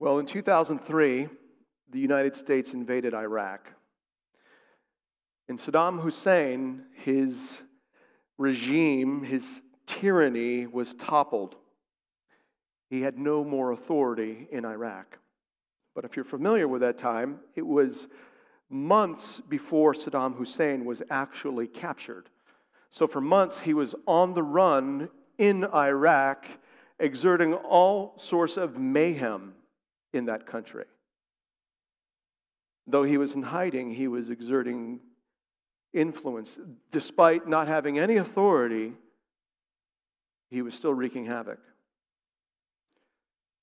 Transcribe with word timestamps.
Well, 0.00 0.20
in 0.20 0.26
2003, 0.26 1.28
the 1.90 1.98
United 1.98 2.36
States 2.36 2.72
invaded 2.72 3.14
Iraq. 3.14 3.68
And 5.48 5.58
Saddam 5.58 6.00
Hussein, 6.00 6.84
his 7.02 7.62
regime, 8.36 9.24
his 9.24 9.44
tyranny 9.86 10.68
was 10.68 10.94
toppled. 10.94 11.56
He 12.90 13.00
had 13.00 13.18
no 13.18 13.42
more 13.42 13.72
authority 13.72 14.46
in 14.52 14.64
Iraq. 14.64 15.18
But 15.96 16.04
if 16.04 16.14
you're 16.14 16.24
familiar 16.24 16.68
with 16.68 16.82
that 16.82 16.96
time, 16.96 17.40
it 17.56 17.66
was 17.66 18.06
months 18.70 19.40
before 19.48 19.94
Saddam 19.94 20.36
Hussein 20.36 20.84
was 20.84 21.02
actually 21.10 21.66
captured. 21.66 22.30
So 22.90 23.08
for 23.08 23.20
months, 23.20 23.58
he 23.58 23.74
was 23.74 23.96
on 24.06 24.34
the 24.34 24.44
run 24.44 25.08
in 25.38 25.64
Iraq, 25.64 26.46
exerting 27.00 27.54
all 27.54 28.14
sorts 28.16 28.56
of 28.56 28.78
mayhem 28.78 29.54
in 30.12 30.26
that 30.26 30.46
country. 30.46 30.84
Though 32.86 33.04
he 33.04 33.18
was 33.18 33.32
in 33.32 33.42
hiding, 33.42 33.92
he 33.92 34.08
was 34.08 34.30
exerting 34.30 35.00
influence. 35.92 36.58
Despite 36.90 37.46
not 37.46 37.68
having 37.68 37.98
any 37.98 38.16
authority, 38.16 38.94
he 40.50 40.62
was 40.62 40.74
still 40.74 40.94
wreaking 40.94 41.26
havoc. 41.26 41.58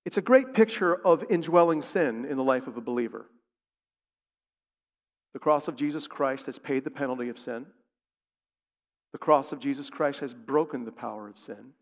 It's 0.05 0.17
a 0.17 0.21
great 0.21 0.53
picture 0.53 0.93
of 0.93 1.25
indwelling 1.29 1.81
sin 1.81 2.25
in 2.25 2.37
the 2.37 2.43
life 2.43 2.67
of 2.67 2.77
a 2.77 2.81
believer. 2.81 3.25
The 5.33 5.39
cross 5.39 5.67
of 5.67 5.75
Jesus 5.75 6.07
Christ 6.07 6.45
has 6.45 6.59
paid 6.59 6.83
the 6.83 6.91
penalty 6.91 7.29
of 7.29 7.39
sin. 7.39 7.65
The 9.11 9.17
cross 9.17 9.51
of 9.51 9.59
Jesus 9.59 9.89
Christ 9.89 10.19
has 10.19 10.33
broken 10.33 10.85
the 10.85 10.91
power 10.91 11.27
of 11.27 11.39
sin. 11.39 11.73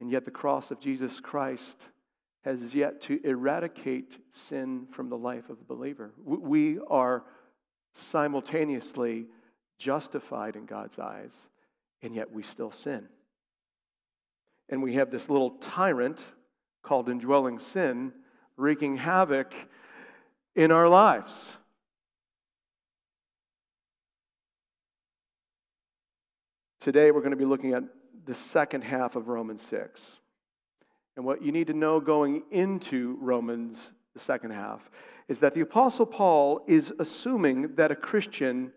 And 0.00 0.10
yet, 0.10 0.24
the 0.24 0.30
cross 0.30 0.70
of 0.70 0.80
Jesus 0.80 1.20
Christ 1.20 1.76
has 2.44 2.74
yet 2.74 3.00
to 3.02 3.20
eradicate 3.24 4.18
sin 4.30 4.86
from 4.92 5.08
the 5.10 5.16
life 5.16 5.50
of 5.50 5.58
the 5.58 5.64
believer. 5.64 6.12
We 6.24 6.78
are 6.88 7.24
simultaneously 7.94 9.26
justified 9.78 10.56
in 10.56 10.66
God's 10.66 10.98
eyes, 10.98 11.32
and 12.02 12.14
yet 12.14 12.32
we 12.32 12.42
still 12.42 12.70
sin. 12.70 13.06
And 14.68 14.82
we 14.82 14.94
have 14.94 15.10
this 15.10 15.28
little 15.28 15.50
tyrant 15.50 16.20
called 16.82 17.08
indwelling 17.08 17.58
sin 17.58 18.12
wreaking 18.56 18.98
havoc 18.98 19.52
in 20.54 20.70
our 20.70 20.88
lives. 20.88 21.52
Today, 26.80 27.10
we're 27.10 27.20
going 27.20 27.32
to 27.32 27.36
be 27.36 27.44
looking 27.44 27.74
at 27.74 27.84
the 28.24 28.34
second 28.34 28.82
half 28.82 29.16
of 29.16 29.28
Romans 29.28 29.60
6. 29.62 30.19
And 31.20 31.26
what 31.26 31.42
you 31.42 31.52
need 31.52 31.66
to 31.66 31.74
know 31.74 32.00
going 32.00 32.44
into 32.50 33.18
Romans, 33.20 33.90
the 34.14 34.18
second 34.18 34.52
half, 34.52 34.80
is 35.28 35.40
that 35.40 35.52
the 35.52 35.60
Apostle 35.60 36.06
Paul 36.06 36.64
is 36.66 36.94
assuming 36.98 37.74
that 37.74 37.90
a 37.90 37.94
Christian 37.94 38.72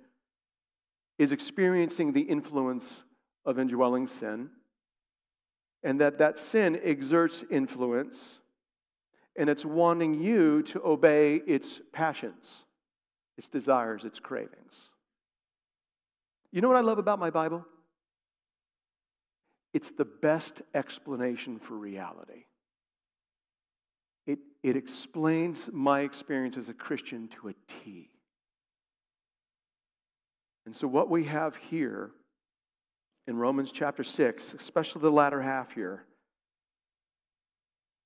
is 1.18 1.32
experiencing 1.32 2.12
the 2.12 2.20
influence 2.20 3.06
of 3.46 3.60
indwelling 3.60 4.08
sin, 4.08 4.50
and 5.84 6.02
that 6.02 6.18
that 6.18 6.38
sin 6.38 6.78
exerts 6.84 7.46
influence, 7.50 8.42
and 9.38 9.50
it's 9.50 9.64
wanting 9.64 10.14
you 10.14 10.64
to 10.64 10.86
obey 10.86 11.36
its 11.48 11.80
passions, 11.94 12.66
its 13.38 13.48
desires, 13.48 14.04
its 14.04 14.20
cravings. 14.20 14.90
You 16.52 16.60
know 16.60 16.68
what 16.68 16.76
I 16.76 16.82
love 16.82 17.00
about 17.00 17.20
my 17.20 17.30
Bible? 17.30 17.66
It's 19.74 19.92
the 19.92 20.06
best 20.06 20.62
explanation 20.74 21.58
for 21.58 21.76
reality. 21.76 22.46
It, 24.28 24.40
it 24.62 24.78
explains 24.78 25.70
my 25.72 26.02
experience 26.02 26.58
as 26.58 26.70
a 26.70 26.74
Christian 26.74 27.28
to 27.30 27.50
a 27.50 27.54
T. 27.68 28.10
And 30.66 30.76
so, 30.76 30.88
what 30.88 31.10
we 31.10 31.26
have 31.26 31.56
here 31.56 32.12
in 33.28 33.36
Romans 33.36 33.72
chapter 33.72 34.04
6, 34.04 34.54
especially 34.54 35.02
the 35.02 35.12
latter 35.12 35.42
half 35.42 35.74
here, 35.74 36.06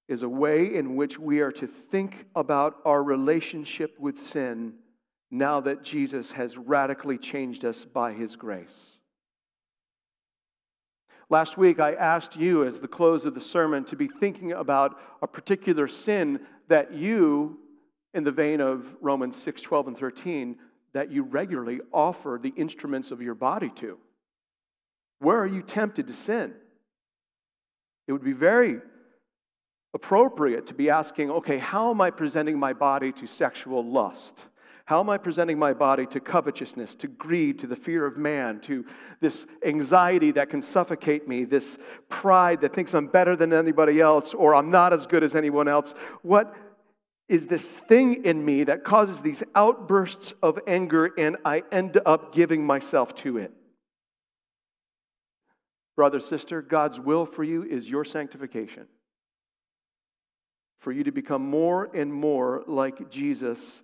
is 0.07 0.23
a 0.23 0.29
way 0.29 0.73
in 0.73 0.95
which 0.95 1.19
we 1.19 1.41
are 1.41 1.51
to 1.51 1.67
think 1.67 2.25
about 2.35 2.77
our 2.85 3.03
relationship 3.03 3.99
with 3.99 4.19
sin 4.19 4.73
now 5.29 5.59
that 5.59 5.83
Jesus 5.83 6.31
has 6.31 6.57
radically 6.57 7.17
changed 7.17 7.65
us 7.65 7.83
by 7.83 8.13
his 8.13 8.35
grace. 8.35 8.96
Last 11.29 11.57
week, 11.57 11.79
I 11.79 11.93
asked 11.93 12.37
you, 12.37 12.63
as 12.63 12.79
the 12.79 12.87
close 12.87 13.25
of 13.25 13.33
the 13.33 13.41
sermon, 13.41 13.83
to 13.85 13.97
be 13.97 14.07
thinking 14.07 14.53
about 14.53 14.97
a 15.21 15.27
particular 15.27 15.87
sin 15.87 16.39
that 16.69 16.93
you, 16.93 17.59
in 18.13 18.23
the 18.23 18.31
vein 18.31 18.61
of 18.61 18.95
Romans 19.01 19.35
6 19.35 19.61
12 19.61 19.87
and 19.87 19.97
13, 19.97 20.55
that 20.93 21.11
you 21.11 21.23
regularly 21.23 21.81
offer 21.91 22.39
the 22.41 22.53
instruments 22.55 23.11
of 23.11 23.21
your 23.21 23.35
body 23.35 23.69
to. 23.75 23.97
Where 25.19 25.37
are 25.37 25.47
you 25.47 25.61
tempted 25.61 26.07
to 26.07 26.13
sin? 26.13 26.53
It 28.07 28.13
would 28.13 28.23
be 28.23 28.33
very 28.33 28.79
appropriate 29.93 30.67
to 30.67 30.73
be 30.73 30.89
asking, 30.89 31.31
okay, 31.31 31.57
how 31.57 31.91
am 31.91 31.99
I 31.99 32.09
presenting 32.09 32.57
my 32.57 32.71
body 32.71 33.11
to 33.13 33.27
sexual 33.27 33.83
lust? 33.83 34.39
How 34.87 35.01
am 35.01 35.09
I 35.09 35.17
presenting 35.17 35.59
my 35.59 35.73
body 35.73 36.05
to 36.07 36.21
covetousness, 36.21 36.95
to 36.95 37.09
greed, 37.09 37.59
to 37.59 37.67
the 37.67 37.75
fear 37.75 38.05
of 38.05 38.15
man, 38.15 38.61
to 38.61 38.85
this 39.19 39.45
anxiety 39.65 40.31
that 40.31 40.49
can 40.49 40.61
suffocate 40.61 41.27
me, 41.27 41.43
this 41.43 41.77
pride 42.07 42.61
that 42.61 42.73
thinks 42.73 42.93
I'm 42.93 43.07
better 43.07 43.35
than 43.35 43.51
anybody 43.51 43.99
else 43.99 44.33
or 44.33 44.55
I'm 44.55 44.71
not 44.71 44.93
as 44.93 45.05
good 45.05 45.23
as 45.23 45.35
anyone 45.35 45.67
else? 45.67 45.93
What 46.21 46.55
is 47.27 47.47
this 47.47 47.67
thing 47.67 48.23
in 48.23 48.45
me 48.45 48.63
that 48.63 48.85
causes 48.85 49.19
these 49.19 49.43
outbursts 49.55 50.33
of 50.41 50.57
anger 50.67 51.11
and 51.17 51.35
I 51.43 51.63
end 51.69 51.99
up 52.05 52.33
giving 52.33 52.65
myself 52.65 53.13
to 53.15 53.39
it? 53.39 53.51
Brother, 55.97 56.21
sister, 56.21 56.61
God's 56.61 56.97
will 56.97 57.25
for 57.25 57.43
you 57.43 57.61
is 57.61 57.89
your 57.89 58.05
sanctification. 58.05 58.87
For 60.79 60.93
you 60.93 61.03
to 61.03 61.11
become 61.11 61.41
more 61.45 61.89
and 61.93 62.13
more 62.13 62.63
like 62.67 63.09
Jesus 63.09 63.81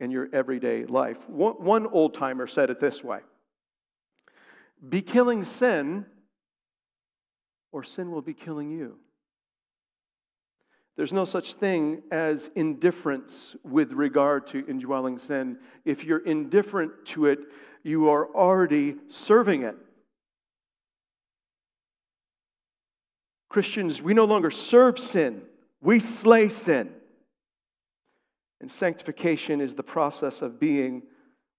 in 0.00 0.10
your 0.10 0.28
everyday 0.32 0.84
life. 0.84 1.28
One 1.28 1.86
old 1.86 2.14
timer 2.14 2.46
said 2.46 2.70
it 2.70 2.80
this 2.80 3.02
way 3.02 3.20
Be 4.88 5.02
killing 5.02 5.44
sin, 5.44 6.06
or 7.72 7.82
sin 7.82 8.10
will 8.10 8.22
be 8.22 8.34
killing 8.34 8.70
you. 8.70 8.96
There's 10.96 11.12
no 11.12 11.24
such 11.24 11.54
thing 11.54 12.02
as 12.10 12.50
indifference 12.56 13.54
with 13.62 13.92
regard 13.92 14.48
to 14.48 14.66
indwelling 14.66 15.20
sin. 15.20 15.58
If 15.84 16.02
you're 16.02 16.24
indifferent 16.24 17.06
to 17.06 17.26
it, 17.26 17.38
you 17.84 18.08
are 18.08 18.26
already 18.34 18.96
serving 19.06 19.62
it. 19.62 19.76
Christians, 23.48 24.02
we 24.02 24.12
no 24.12 24.24
longer 24.24 24.50
serve 24.50 24.98
sin, 24.98 25.42
we 25.80 26.00
slay 26.00 26.48
sin. 26.48 26.90
And 28.60 28.70
sanctification 28.70 29.60
is 29.60 29.74
the 29.74 29.82
process 29.82 30.42
of 30.42 30.58
being 30.58 31.02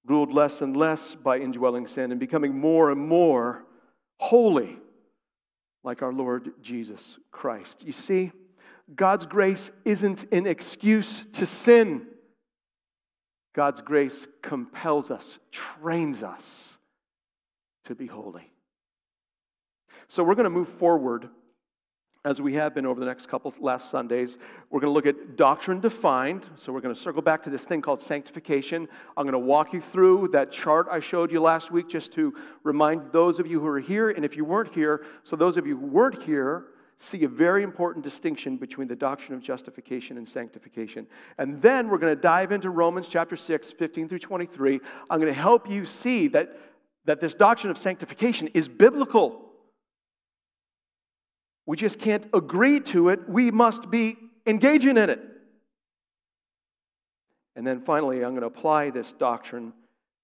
ruled 0.06 0.34
less 0.34 0.62
and 0.62 0.76
less 0.76 1.16
by 1.16 1.40
indwelling 1.40 1.88
sin 1.88 2.12
and 2.12 2.20
becoming 2.20 2.58
more 2.58 2.92
and 2.92 3.00
more 3.00 3.66
holy, 4.20 4.78
like 5.84 6.02
our 6.02 6.12
Lord 6.12 6.52
Jesus 6.62 7.18
Christ. 7.32 7.84
You 7.86 7.94
see, 7.94 8.32
God's 8.96 9.26
grace 9.26 9.72
isn't 9.86 10.26
an 10.32 10.48
excuse 10.48 11.26
to 11.34 11.46
sin. 11.46 12.08
God's 13.56 13.82
grace 13.82 14.28
compels 14.42 15.12
us, 15.12 15.40
trains 15.52 16.24
us 16.24 16.78
to 17.86 17.96
be 17.96 18.08
holy. 18.08 18.52
So 20.08 20.24
we're 20.24 20.36
going 20.36 20.46
to 20.46 20.50
move 20.50 20.70
forward 20.70 21.30
as 22.26 22.42
we 22.42 22.54
have 22.54 22.76
been 22.76 22.86
over 22.86 23.00
the 23.00 23.06
next 23.06 23.28
couple 23.28 23.54
last 23.62 23.90
Sundays, 23.90 24.38
we're 24.70 24.82
going 24.82 24.92
to 24.92 24.94
look 24.94 25.06
at 25.06 25.38
doctrine 25.38 25.80
defined. 25.80 26.46
So 26.58 26.74
we're 26.74 26.82
going 26.82 26.94
to 26.94 27.00
circle 27.00 27.22
back 27.22 27.42
to 27.44 27.50
this 27.50 27.64
thing 27.64 27.82
called 27.82 28.02
sanctification. 28.02 28.90
I'm 29.16 29.24
going 29.24 29.32
to 29.32 29.40
walk 29.40 29.72
you 29.72 29.80
through 29.80 30.30
that 30.34 30.52
chart 30.52 30.88
I 30.92 31.00
showed 31.00 31.32
you 31.32 31.42
last 31.42 31.72
week 31.72 31.88
just 31.88 32.12
to 32.14 32.34
remind 32.64 33.14
those 33.14 33.40
of 33.40 33.48
you 33.48 33.62
who 33.62 33.68
are 33.68 33.80
here. 33.80 34.10
And 34.10 34.26
if 34.26 34.36
you 34.36 34.44
weren't 34.44 34.74
here, 34.74 35.06
so 35.24 35.38
those 35.38 35.56
of 35.56 35.66
you 35.66 35.78
who 35.78 35.86
weren't 35.86 36.22
here, 36.24 36.66
see 36.98 37.24
a 37.24 37.30
very 37.30 37.64
important 37.64 38.04
distinction 38.04 38.58
between 38.58 38.90
the 38.90 38.96
doctrine 38.96 39.34
of 39.34 39.42
justification 39.42 40.18
and 40.18 40.28
sanctification. 40.28 41.08
And 41.38 41.62
then 41.62 41.88
we're 41.88 42.00
going 42.00 42.14
to 42.14 42.22
dive 42.22 42.52
into 42.52 42.70
Romans 42.70 43.08
chapter 43.08 43.38
6, 43.38 43.72
15 43.72 44.10
through 44.10 44.20
23. 44.20 44.82
I'm 45.10 45.22
going 45.22 45.34
to 45.34 45.40
help 45.40 45.70
you 45.70 45.86
see 45.86 46.28
that, 46.30 46.60
that 47.06 47.22
this 47.22 47.34
doctrine 47.34 47.72
of 47.72 47.78
sanctification 47.78 48.50
is 48.50 48.68
biblical. 48.68 49.49
We 51.70 51.78
just 51.78 52.00
can't 52.00 52.26
agree 52.34 52.80
to 52.80 53.10
it. 53.10 53.30
We 53.30 53.52
must 53.52 53.92
be 53.92 54.18
engaging 54.48 54.98
in 54.98 55.08
it. 55.08 55.22
And 57.56 57.68
then 57.68 57.82
finally, 57.82 58.26
I'm 58.26 58.32
going 58.32 58.42
to 58.42 58.48
apply 58.48 58.90
this 58.90 59.14
doctrine 59.14 59.74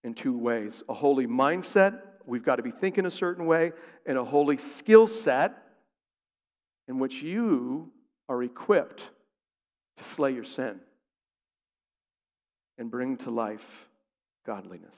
in 0.03 0.15
two 0.15 0.35
ways 0.35 0.81
a 0.89 0.93
holy 0.95 1.27
mindset, 1.27 1.99
we've 2.25 2.43
got 2.43 2.55
to 2.55 2.63
be 2.63 2.71
thinking 2.71 3.05
a 3.05 3.11
certain 3.11 3.45
way, 3.45 3.73
and 4.07 4.17
a 4.17 4.25
holy 4.25 4.57
skill 4.57 5.05
set 5.05 5.55
in 6.87 6.97
which 6.97 7.21
you 7.21 7.91
are 8.27 8.41
equipped 8.41 9.03
to 9.97 10.03
slay 10.03 10.31
your 10.31 10.45
sin 10.45 10.79
and 12.79 12.89
bring 12.89 13.17
to 13.17 13.29
life 13.29 13.87
godliness. 14.47 14.95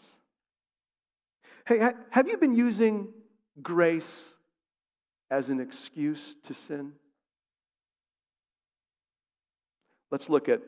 Hey, 1.66 1.92
have 2.10 2.30
you 2.30 2.38
been 2.38 2.56
using 2.56 3.10
grace 3.62 4.24
as 5.30 5.50
an 5.50 5.60
excuse 5.60 6.36
to 6.44 6.54
sin? 6.54 6.94
Let's 10.12 10.30
look 10.30 10.48
at 10.48 10.62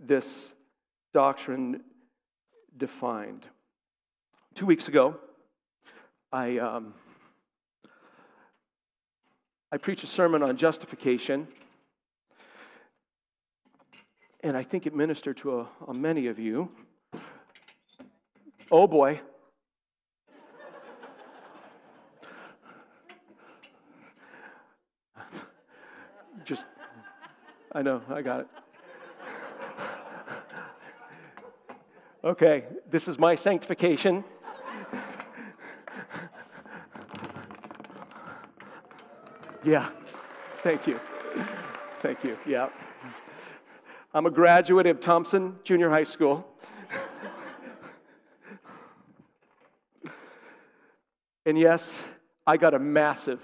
this 0.00 0.48
doctrine 1.12 1.82
defined. 2.76 3.46
Two 4.54 4.66
weeks 4.66 4.88
ago, 4.88 5.16
I, 6.32 6.58
um, 6.58 6.94
I 9.70 9.76
preached 9.76 10.04
a 10.04 10.06
sermon 10.06 10.42
on 10.42 10.56
justification, 10.56 11.46
and 14.42 14.56
I 14.56 14.62
think 14.62 14.86
it 14.86 14.94
ministered 14.94 15.36
to 15.38 15.60
a, 15.60 15.68
a 15.88 15.94
many 15.94 16.26
of 16.28 16.38
you. 16.38 16.70
Oh 18.70 18.86
boy. 18.86 19.20
Just, 26.46 26.64
I 27.72 27.82
know, 27.82 28.00
I 28.08 28.22
got 28.22 28.40
it. 28.40 28.46
Okay, 32.22 32.64
this 32.88 33.08
is 33.08 33.18
my 33.18 33.34
sanctification. 33.34 34.22
yeah, 39.64 39.88
thank 40.62 40.86
you. 40.86 41.00
Thank 42.00 42.22
you. 42.22 42.38
Yeah. 42.46 42.68
I'm 44.14 44.26
a 44.26 44.30
graduate 44.30 44.86
of 44.86 45.00
Thompson 45.00 45.56
Junior 45.64 45.90
High 45.90 46.04
School. 46.04 46.46
and 51.44 51.58
yes, 51.58 52.00
I 52.46 52.56
got 52.56 52.72
a 52.72 52.78
massive 52.78 53.42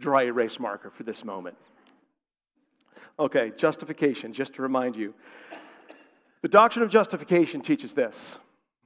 dry 0.00 0.24
erase 0.24 0.58
marker 0.58 0.90
for 0.90 1.04
this 1.04 1.24
moment. 1.24 1.56
Okay, 3.18 3.52
justification, 3.56 4.32
just 4.32 4.54
to 4.54 4.62
remind 4.62 4.96
you. 4.96 5.14
The 6.40 6.48
doctrine 6.48 6.82
of 6.82 6.90
justification 6.90 7.60
teaches 7.60 7.94
this. 7.94 8.36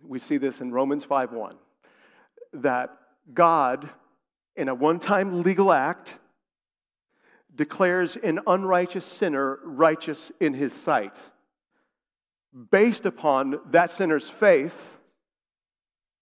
We 0.03 0.19
see 0.19 0.37
this 0.37 0.61
in 0.61 0.73
Romans 0.73 1.05
5:1 1.05 1.57
that 2.53 2.97
God 3.33 3.89
in 4.57 4.69
a 4.69 4.75
one-time 4.75 5.43
legal 5.43 5.73
act 5.73 6.19
declares 7.55 8.17
an 8.17 8.41
unrighteous 8.47 9.05
sinner 9.05 9.59
righteous 9.65 10.31
in 10.41 10.55
his 10.55 10.73
sight 10.73 11.19
based 12.71 13.07
upon 13.07 13.61
that 13.71 13.91
sinner's 13.91 14.29
faith 14.29 14.99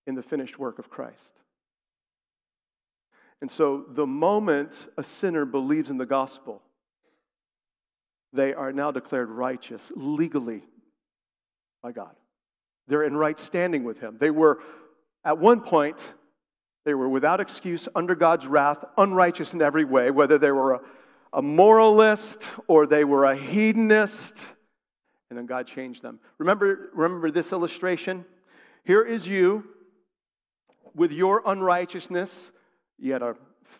in 0.06 0.14
the 0.14 0.22
finished 0.22 0.58
work 0.58 0.78
of 0.78 0.90
Christ. 0.90 1.40
And 3.40 3.50
so 3.50 3.84
the 3.88 4.06
moment 4.06 4.88
a 4.96 5.02
sinner 5.02 5.44
believes 5.44 5.90
in 5.90 5.98
the 5.98 6.06
gospel, 6.06 6.62
they 8.34 8.52
are 8.52 8.72
now 8.72 8.90
declared 8.90 9.30
righteous 9.30 9.92
legally 9.94 10.62
by 11.82 11.92
God. 11.92 12.14
They're 12.88 13.04
in 13.04 13.16
right 13.16 13.38
standing 13.38 13.84
with 13.84 14.00
Him. 14.00 14.16
They 14.18 14.30
were, 14.30 14.60
at 15.24 15.38
one 15.38 15.60
point, 15.60 16.12
they 16.84 16.94
were 16.94 17.08
without 17.08 17.40
excuse 17.40 17.88
under 17.94 18.14
God's 18.14 18.46
wrath, 18.46 18.84
unrighteous 18.98 19.54
in 19.54 19.62
every 19.62 19.84
way, 19.84 20.10
whether 20.10 20.36
they 20.36 20.50
were 20.50 20.74
a, 20.74 20.80
a 21.32 21.42
moralist 21.42 22.42
or 22.66 22.86
they 22.86 23.04
were 23.04 23.24
a 23.24 23.36
hedonist, 23.36 24.34
and 25.30 25.38
then 25.38 25.46
God 25.46 25.66
changed 25.66 26.02
them. 26.02 26.20
Remember, 26.38 26.90
remember 26.92 27.30
this 27.30 27.52
illustration? 27.52 28.24
Here 28.84 29.02
is 29.02 29.26
you 29.26 29.64
with 30.94 31.10
your 31.10 31.42
unrighteousness. 31.46 32.52
You 32.98 33.12
had 33.12 33.22
a 33.22 33.34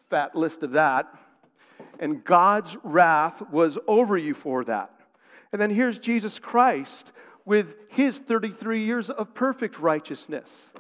fat 0.09 0.35
list 0.35 0.63
of 0.63 0.73
that. 0.73 1.07
And 1.99 2.25
God's 2.25 2.77
wrath 2.83 3.43
was 3.51 3.79
over 3.87 4.17
you 4.17 4.35
for 4.35 4.65
that. 4.65 4.91
And 5.53 5.61
then 5.61 5.71
here's 5.71 5.99
Jesus 5.99 6.39
Christ 6.39 7.13
with 7.45 7.75
his 7.89 8.19
33 8.19 8.85
years 8.85 9.11
of 9.11 9.35
perfect 9.35 9.79
righteousness. 9.79 10.71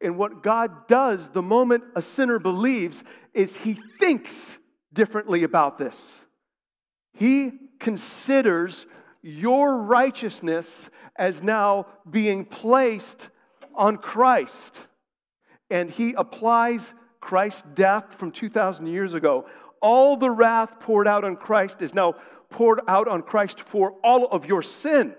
And 0.00 0.16
what 0.16 0.42
God 0.42 0.86
does 0.86 1.28
the 1.28 1.42
moment 1.42 1.84
a 1.94 2.02
sinner 2.02 2.38
believes 2.38 3.04
is 3.34 3.56
he 3.56 3.78
thinks 3.98 4.58
differently 4.92 5.44
about 5.44 5.78
this. 5.78 6.20
He 7.14 7.52
considers 7.78 8.86
your 9.22 9.82
righteousness 9.82 10.88
as 11.16 11.42
now 11.42 11.86
being 12.10 12.44
placed 12.44 13.28
on 13.74 13.98
Christ. 13.98 14.78
And 15.70 15.90
he 15.90 16.14
applies 16.14 16.94
Christ's 17.20 17.62
death 17.74 18.14
from 18.14 18.32
2,000 18.32 18.86
years 18.86 19.14
ago. 19.14 19.46
All 19.80 20.16
the 20.16 20.30
wrath 20.30 20.80
poured 20.80 21.08
out 21.08 21.24
on 21.24 21.36
Christ 21.36 21.82
is 21.82 21.94
now 21.94 22.14
poured 22.50 22.80
out 22.88 23.08
on 23.08 23.22
Christ 23.22 23.60
for 23.60 23.92
all 24.02 24.26
of 24.26 24.44
your 24.44 24.62
sin. 24.62 25.14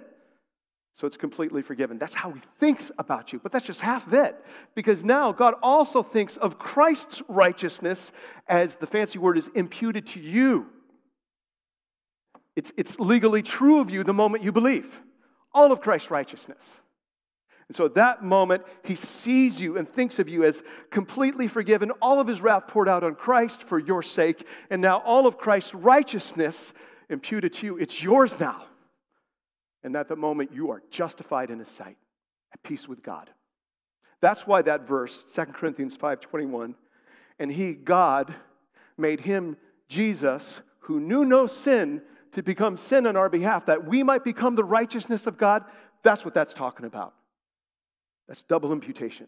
So 0.95 1.07
it's 1.07 1.17
completely 1.17 1.61
forgiven. 1.61 1.97
That's 1.97 2.13
how 2.13 2.31
he 2.31 2.41
thinks 2.59 2.91
about 2.99 3.33
you. 3.33 3.39
But 3.39 3.51
that's 3.51 3.65
just 3.65 3.79
half 3.79 4.05
of 4.05 4.13
it. 4.13 4.35
Because 4.75 5.03
now 5.03 5.31
God 5.31 5.55
also 5.63 6.03
thinks 6.03 6.37
of 6.37 6.59
Christ's 6.59 7.21
righteousness 7.27 8.11
as 8.47 8.75
the 8.75 8.85
fancy 8.85 9.17
word 9.17 9.37
is 9.37 9.49
imputed 9.55 10.05
to 10.07 10.19
you. 10.19 10.67
It's, 12.55 12.71
it's 12.75 12.99
legally 12.99 13.41
true 13.41 13.79
of 13.79 13.89
you 13.89 14.03
the 14.03 14.13
moment 14.13 14.43
you 14.43 14.51
believe. 14.51 14.99
All 15.53 15.71
of 15.71 15.81
Christ's 15.81 16.11
righteousness. 16.11 16.63
And 17.71 17.75
so 17.77 17.85
at 17.85 17.95
that 17.95 18.21
moment, 18.21 18.65
he 18.83 18.97
sees 18.97 19.61
you 19.61 19.77
and 19.77 19.87
thinks 19.87 20.19
of 20.19 20.27
you 20.27 20.43
as 20.43 20.61
completely 20.89 21.47
forgiven, 21.47 21.91
all 22.01 22.19
of 22.19 22.27
his 22.27 22.41
wrath 22.41 22.67
poured 22.67 22.89
out 22.89 23.01
on 23.01 23.15
Christ 23.15 23.63
for 23.63 23.79
your 23.79 24.03
sake, 24.03 24.45
and 24.69 24.81
now 24.81 24.97
all 24.97 25.25
of 25.25 25.37
Christ's 25.37 25.73
righteousness 25.73 26.73
imputed 27.09 27.53
to 27.53 27.65
you. 27.65 27.77
It's 27.77 28.03
yours 28.03 28.37
now. 28.41 28.65
And 29.85 29.95
at 29.95 30.09
that 30.09 30.17
moment, 30.17 30.51
you 30.53 30.69
are 30.71 30.83
justified 30.91 31.49
in 31.49 31.59
his 31.59 31.69
sight, 31.69 31.95
at 32.51 32.61
peace 32.61 32.89
with 32.89 33.01
God. 33.01 33.29
That's 34.19 34.45
why 34.45 34.63
that 34.63 34.85
verse, 34.85 35.23
2 35.33 35.53
Corinthians 35.53 35.95
5:21, 35.95 36.75
and 37.39 37.49
he, 37.49 37.71
God, 37.71 38.35
made 38.97 39.21
him 39.21 39.55
Jesus, 39.87 40.59
who 40.79 40.99
knew 40.99 41.23
no 41.23 41.47
sin, 41.47 42.01
to 42.33 42.43
become 42.43 42.75
sin 42.75 43.07
on 43.07 43.15
our 43.15 43.29
behalf, 43.29 43.67
that 43.67 43.85
we 43.87 44.03
might 44.03 44.25
become 44.25 44.55
the 44.55 44.65
righteousness 44.65 45.25
of 45.25 45.37
God. 45.37 45.63
That's 46.03 46.25
what 46.25 46.33
that's 46.33 46.53
talking 46.53 46.85
about. 46.85 47.13
That's 48.31 48.43
double 48.43 48.71
imputation. 48.71 49.27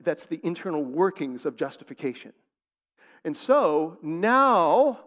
That's 0.00 0.24
the 0.24 0.40
internal 0.42 0.82
workings 0.82 1.44
of 1.44 1.54
justification. 1.54 2.32
And 3.26 3.36
so 3.36 3.98
now 4.00 5.00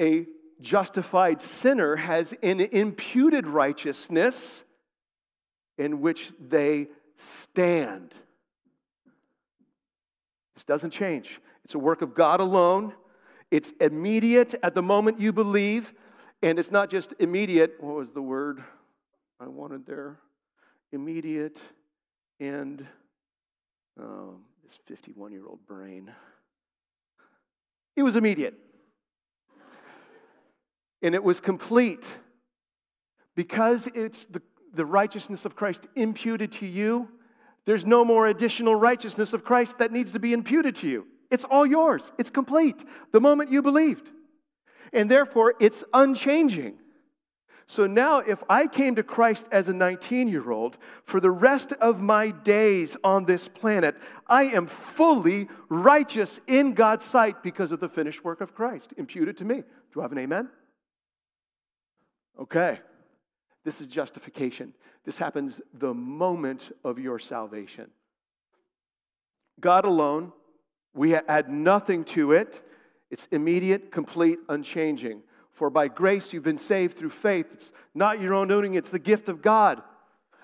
a 0.00 0.24
justified 0.62 1.42
sinner 1.42 1.96
has 1.96 2.32
an 2.42 2.60
imputed 2.60 3.46
righteousness 3.46 4.64
in 5.76 6.00
which 6.00 6.32
they 6.40 6.88
stand. 7.18 8.14
This 10.54 10.64
doesn't 10.64 10.92
change. 10.92 11.42
It's 11.62 11.74
a 11.74 11.78
work 11.78 12.00
of 12.00 12.14
God 12.14 12.40
alone. 12.40 12.94
It's 13.50 13.74
immediate 13.82 14.54
at 14.62 14.74
the 14.74 14.80
moment 14.80 15.20
you 15.20 15.34
believe, 15.34 15.92
and 16.42 16.58
it's 16.58 16.70
not 16.70 16.88
just 16.88 17.12
immediate. 17.18 17.74
What 17.80 17.96
was 17.96 18.12
the 18.12 18.22
word 18.22 18.64
I 19.38 19.46
wanted 19.46 19.84
there? 19.84 20.16
Immediate 20.90 21.60
and 22.42 22.84
oh, 24.00 24.34
this 24.64 24.78
51 24.86 25.32
year 25.32 25.46
old 25.46 25.64
brain. 25.66 26.10
It 27.94 28.02
was 28.02 28.16
immediate 28.16 28.54
and 31.02 31.14
it 31.14 31.22
was 31.22 31.40
complete. 31.40 32.08
Because 33.36 33.88
it's 33.94 34.24
the, 34.26 34.42
the 34.74 34.84
righteousness 34.84 35.44
of 35.44 35.54
Christ 35.54 35.86
imputed 35.94 36.52
to 36.52 36.66
you, 36.66 37.08
there's 37.64 37.86
no 37.86 38.04
more 38.04 38.26
additional 38.26 38.74
righteousness 38.74 39.32
of 39.32 39.44
Christ 39.44 39.78
that 39.78 39.92
needs 39.92 40.12
to 40.12 40.18
be 40.18 40.32
imputed 40.32 40.74
to 40.76 40.88
you. 40.88 41.06
It's 41.30 41.44
all 41.44 41.64
yours, 41.64 42.12
it's 42.18 42.28
complete 42.28 42.84
the 43.12 43.20
moment 43.20 43.50
you 43.50 43.62
believed. 43.62 44.10
And 44.92 45.10
therefore, 45.10 45.54
it's 45.60 45.84
unchanging. 45.94 46.74
So 47.66 47.86
now, 47.86 48.18
if 48.18 48.42
I 48.48 48.66
came 48.66 48.96
to 48.96 49.02
Christ 49.02 49.46
as 49.52 49.68
a 49.68 49.72
19 49.72 50.28
year 50.28 50.50
old, 50.50 50.78
for 51.04 51.20
the 51.20 51.30
rest 51.30 51.72
of 51.72 52.00
my 52.00 52.30
days 52.30 52.96
on 53.04 53.24
this 53.24 53.48
planet, 53.48 53.96
I 54.26 54.44
am 54.44 54.66
fully 54.66 55.48
righteous 55.68 56.40
in 56.46 56.74
God's 56.74 57.04
sight 57.04 57.42
because 57.42 57.72
of 57.72 57.80
the 57.80 57.88
finished 57.88 58.24
work 58.24 58.40
of 58.40 58.54
Christ 58.54 58.92
imputed 58.96 59.36
to 59.38 59.44
me. 59.44 59.62
Do 59.92 60.00
I 60.00 60.04
have 60.04 60.12
an 60.12 60.18
amen? 60.18 60.48
Okay, 62.40 62.80
this 63.64 63.80
is 63.80 63.86
justification. 63.86 64.74
This 65.04 65.18
happens 65.18 65.60
the 65.74 65.94
moment 65.94 66.74
of 66.84 66.98
your 66.98 67.18
salvation. 67.18 67.90
God 69.60 69.84
alone, 69.84 70.32
we 70.94 71.14
add 71.14 71.50
nothing 71.50 72.04
to 72.04 72.32
it. 72.32 72.60
It's 73.10 73.28
immediate, 73.30 73.92
complete, 73.92 74.38
unchanging. 74.48 75.22
For 75.52 75.70
by 75.70 75.88
grace 75.88 76.32
you've 76.32 76.42
been 76.42 76.58
saved 76.58 76.96
through 76.96 77.10
faith. 77.10 77.46
It's 77.52 77.70
not 77.94 78.20
your 78.20 78.34
own 78.34 78.48
doing, 78.48 78.74
it's 78.74 78.88
the 78.88 78.98
gift 78.98 79.28
of 79.28 79.42
God. 79.42 79.82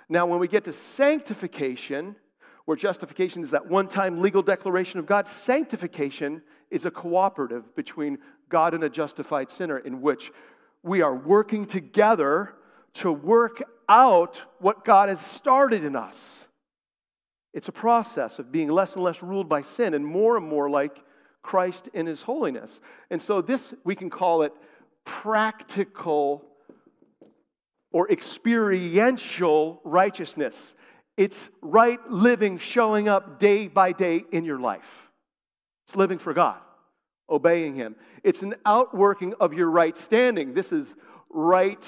Now, 0.08 0.26
when 0.26 0.38
we 0.38 0.48
get 0.48 0.64
to 0.64 0.72
sanctification, 0.72 2.16
where 2.64 2.76
justification 2.76 3.42
is 3.42 3.50
that 3.52 3.66
one 3.66 3.88
time 3.88 4.20
legal 4.20 4.42
declaration 4.42 4.98
of 4.98 5.06
God, 5.06 5.26
sanctification 5.26 6.42
is 6.70 6.86
a 6.86 6.90
cooperative 6.90 7.74
between 7.74 8.18
God 8.48 8.74
and 8.74 8.84
a 8.84 8.90
justified 8.90 9.50
sinner 9.50 9.78
in 9.78 10.00
which 10.00 10.30
we 10.82 11.02
are 11.02 11.14
working 11.14 11.66
together 11.66 12.54
to 12.94 13.12
work 13.12 13.62
out 13.88 14.40
what 14.58 14.84
God 14.84 15.08
has 15.08 15.20
started 15.20 15.84
in 15.84 15.96
us. 15.96 16.44
It's 17.54 17.68
a 17.68 17.72
process 17.72 18.38
of 18.38 18.52
being 18.52 18.68
less 18.68 18.94
and 18.94 19.02
less 19.02 19.22
ruled 19.22 19.48
by 19.48 19.62
sin 19.62 19.94
and 19.94 20.04
more 20.04 20.36
and 20.36 20.46
more 20.46 20.68
like 20.68 21.02
Christ 21.42 21.88
in 21.94 22.06
his 22.06 22.22
holiness. 22.22 22.80
And 23.10 23.20
so, 23.20 23.40
this 23.40 23.72
we 23.84 23.94
can 23.94 24.10
call 24.10 24.42
it 24.42 24.52
practical 25.08 26.44
or 27.90 28.10
experiential 28.12 29.80
righteousness. 29.82 30.74
It's 31.16 31.48
right 31.62 31.98
living 32.10 32.58
showing 32.58 33.08
up 33.08 33.40
day 33.40 33.68
by 33.68 33.92
day 33.92 34.24
in 34.30 34.44
your 34.44 34.60
life. 34.60 35.10
It's 35.86 35.96
living 35.96 36.18
for 36.18 36.34
God, 36.34 36.58
obeying 37.28 37.74
Him. 37.74 37.96
It's 38.22 38.42
an 38.42 38.56
outworking 38.66 39.32
of 39.40 39.54
your 39.54 39.70
right 39.70 39.96
standing. 39.96 40.52
This 40.52 40.72
is 40.72 40.94
right 41.30 41.82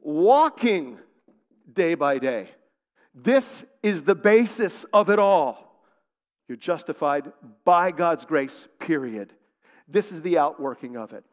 walking 0.00 0.98
day 1.70 1.94
by 1.94 2.18
day. 2.18 2.48
This 3.14 3.64
is 3.82 4.04
the 4.04 4.14
basis 4.14 4.84
of 4.94 5.10
it 5.10 5.18
all. 5.18 5.84
You're 6.48 6.56
justified 6.56 7.32
by 7.66 7.90
God's 7.90 8.24
grace, 8.24 8.66
period. 8.78 9.34
This 9.86 10.10
is 10.10 10.22
the 10.22 10.38
outworking 10.38 10.96
of 10.96 11.12
it. 11.12 11.24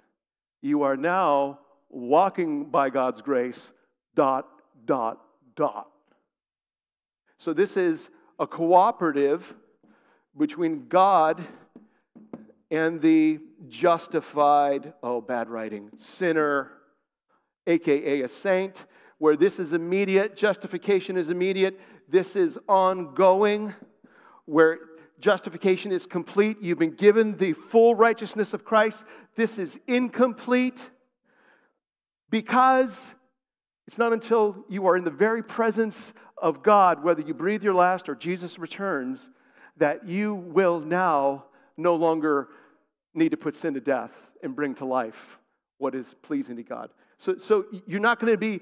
You 0.62 0.84
are 0.84 0.98
now 0.98 1.60
walking 1.90 2.66
by 2.66 2.90
God's 2.90 3.22
grace, 3.22 3.72
dot, 4.16 4.48
dot, 4.86 5.20
dot. 5.56 5.88
So 7.38 7.54
this 7.54 7.78
is 7.78 8.10
a 8.40 8.48
cooperative 8.48 9.54
between 10.38 10.88
God 10.88 11.46
and 12.70 13.02
the 13.02 13.40
justified, 13.68 14.94
oh, 15.02 15.22
bad 15.22 15.50
writing, 15.50 15.90
sinner, 15.98 16.72
aka 17.66 18.22
a 18.22 18.30
saint, 18.30 18.86
where 19.20 19.36
this 19.36 19.60
is 19.60 19.74
immediate, 19.74 20.36
justification 20.36 21.18
is 21.18 21.30
immediate, 21.30 21.80
this 22.10 22.36
is 22.36 22.60
ongoing, 22.68 23.74
where 24.46 24.80
justification 25.20 25.92
is 25.92 26.06
complete. 26.06 26.58
You've 26.62 26.80
been 26.80 26.96
given 26.96 27.38
the 27.38 27.54
full 27.54 27.96
righteousness 27.96 28.54
of 28.54 28.64
Christ. 28.64 29.04
This 29.36 29.58
is 29.58 29.80
incomplete 29.88 30.90
because 32.30 33.14
it's 33.88 33.98
not 33.98 34.14
until 34.14 34.66
you 34.70 34.88
are 34.88 34.98
in 34.98 35.04
the 35.04 35.12
very 35.12 35.42
presence 35.42 36.14
of 36.42 36.62
God, 36.62 37.04
whether 37.04 37.22
you 37.22 37.34
breathe 37.34 37.64
your 37.64 37.74
last 37.74 38.10
or 38.10 38.16
Jesus 38.16 38.60
returns, 38.60 39.30
that 39.78 40.08
you 40.08 40.36
will 40.36 40.80
now 40.80 41.46
no 41.78 41.96
longer 41.96 42.50
need 43.14 43.30
to 43.30 43.38
put 43.38 43.56
sin 43.56 43.74
to 43.74 43.80
death 43.80 44.12
and 44.44 44.56
bring 44.56 44.76
to 44.76 44.86
life 44.86 45.40
what 45.78 45.96
is 45.96 46.16
pleasing 46.22 46.58
to 46.58 46.64
God. 46.64 46.90
So, 47.18 47.38
so 47.38 47.66
you're 47.88 48.00
not 48.00 48.20
going 48.20 48.34
to 48.34 48.38
be 48.38 48.62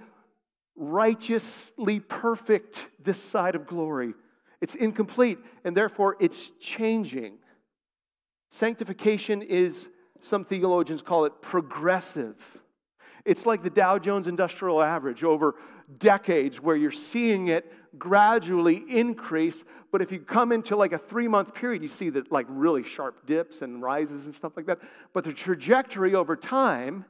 righteously 0.75 1.99
perfect 1.99 2.85
this 3.03 3.21
side 3.21 3.55
of 3.55 3.67
glory. 3.67 4.13
It's 4.65 4.73
incomplete, 4.73 5.37
and 5.63 5.77
therefore 5.77 6.17
it's 6.19 6.49
changing. 6.59 7.37
Sanctification 8.49 9.43
is, 9.43 9.89
some 10.21 10.43
theologians 10.43 11.03
call 11.03 11.25
it 11.25 11.39
progressive. 11.39 12.35
It's 13.25 13.45
like 13.45 13.61
the 13.61 13.69
Dow 13.69 13.99
Jones 13.99 14.25
Industrial 14.25 14.81
Average 14.81 15.23
over 15.23 15.53
decades, 15.99 16.59
where 16.59 16.75
you're 16.75 16.89
seeing 16.89 17.49
it 17.49 17.71
gradually 17.99 18.83
increase. 18.89 19.63
But 19.91 20.01
if 20.01 20.11
you 20.11 20.17
come 20.17 20.51
into 20.51 20.75
like 20.75 20.93
a 20.93 20.97
three 20.97 21.27
month 21.27 21.53
period, 21.53 21.83
you 21.83 21.87
see 21.87 22.09
that 22.09 22.31
like 22.31 22.47
really 22.49 22.81
sharp 22.81 23.27
dips 23.27 23.61
and 23.61 23.83
rises 23.83 24.25
and 24.25 24.33
stuff 24.33 24.53
like 24.57 24.65
that. 24.65 24.79
But 25.13 25.25
the 25.25 25.33
trajectory 25.33 26.15
over 26.15 26.35
time 26.35 27.05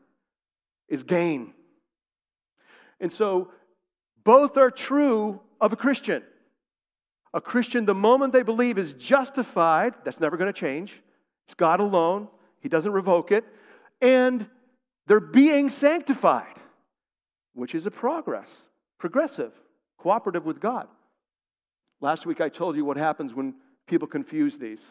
is 0.90 1.04
gain. 1.04 1.54
And 3.00 3.14
so 3.14 3.52
both 4.26 4.58
are 4.58 4.72
true 4.72 5.40
of 5.62 5.72
a 5.72 5.78
Christian. 5.78 6.22
A 7.36 7.42
Christian, 7.42 7.86
the 7.86 7.94
moment 7.94 8.32
they 8.32 8.44
believe, 8.44 8.78
is 8.78 8.94
justified. 8.94 9.94
That's 10.06 10.22
never 10.22 10.38
going 10.38 10.52
to 10.52 10.58
change. 10.58 10.94
It's 11.46 11.54
God 11.54 11.82
alone, 11.82 12.30
He 12.62 12.70
doesn't 12.70 12.92
revoke 12.92 13.32
it. 13.32 13.44
And 14.02 14.48
they're 15.06 15.20
being 15.20 15.70
sanctified, 15.70 16.56
which 17.54 17.76
is 17.76 17.86
a 17.86 17.92
progress, 17.92 18.50
progressive, 18.98 19.52
cooperative 20.00 20.46
with 20.46 20.62
God. 20.62 20.88
Last 22.00 22.26
week 22.26 22.40
I 22.40 22.50
told 22.50 22.78
you 22.78 22.86
what 22.86 22.98
happens 22.98 23.34
when 23.34 23.56
people 23.86 24.08
confuse 24.08 24.58
these. 24.58 24.82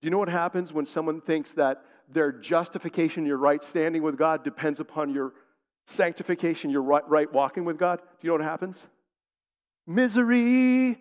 Do 0.00 0.06
you 0.06 0.10
know 0.10 0.18
what 0.18 0.28
happens 0.28 0.72
when 0.72 0.86
someone 0.86 1.22
thinks 1.22 1.52
that 1.52 1.82
their 2.12 2.32
justification, 2.32 3.24
your 3.24 3.38
right 3.38 3.64
standing 3.64 4.02
with 4.02 4.18
God, 4.18 4.44
depends 4.44 4.78
upon 4.78 5.12
your 5.14 5.32
sanctification, 5.86 6.70
your 6.70 6.82
right, 6.82 7.08
right 7.08 7.32
walking 7.32 7.64
with 7.64 7.78
God? 7.78 7.98
Do 7.98 8.26
you 8.26 8.28
know 8.28 8.34
what 8.34 8.44
happens? 8.44 8.76
Misery. 9.86 10.98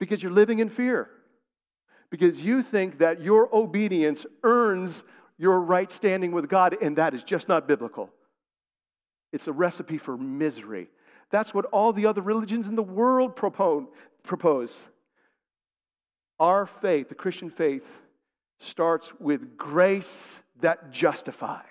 Because 0.00 0.22
you're 0.22 0.32
living 0.32 0.58
in 0.58 0.68
fear. 0.68 1.08
Because 2.10 2.44
you 2.44 2.64
think 2.64 2.98
that 2.98 3.20
your 3.20 3.54
obedience 3.54 4.26
earns 4.42 5.04
your 5.38 5.60
right 5.60 5.92
standing 5.92 6.32
with 6.32 6.48
God, 6.48 6.76
and 6.82 6.96
that 6.96 7.14
is 7.14 7.22
just 7.22 7.48
not 7.48 7.68
biblical. 7.68 8.10
It's 9.32 9.46
a 9.46 9.52
recipe 9.52 9.96
for 9.96 10.16
misery. 10.16 10.88
That's 11.30 11.54
what 11.54 11.66
all 11.66 11.92
the 11.92 12.06
other 12.06 12.20
religions 12.20 12.66
in 12.66 12.74
the 12.74 12.82
world 12.82 13.36
propose. 13.36 14.76
Our 16.40 16.66
faith, 16.66 17.08
the 17.08 17.14
Christian 17.14 17.48
faith, 17.48 17.86
starts 18.58 19.12
with 19.20 19.56
grace 19.56 20.40
that 20.60 20.90
justifies. 20.90 21.64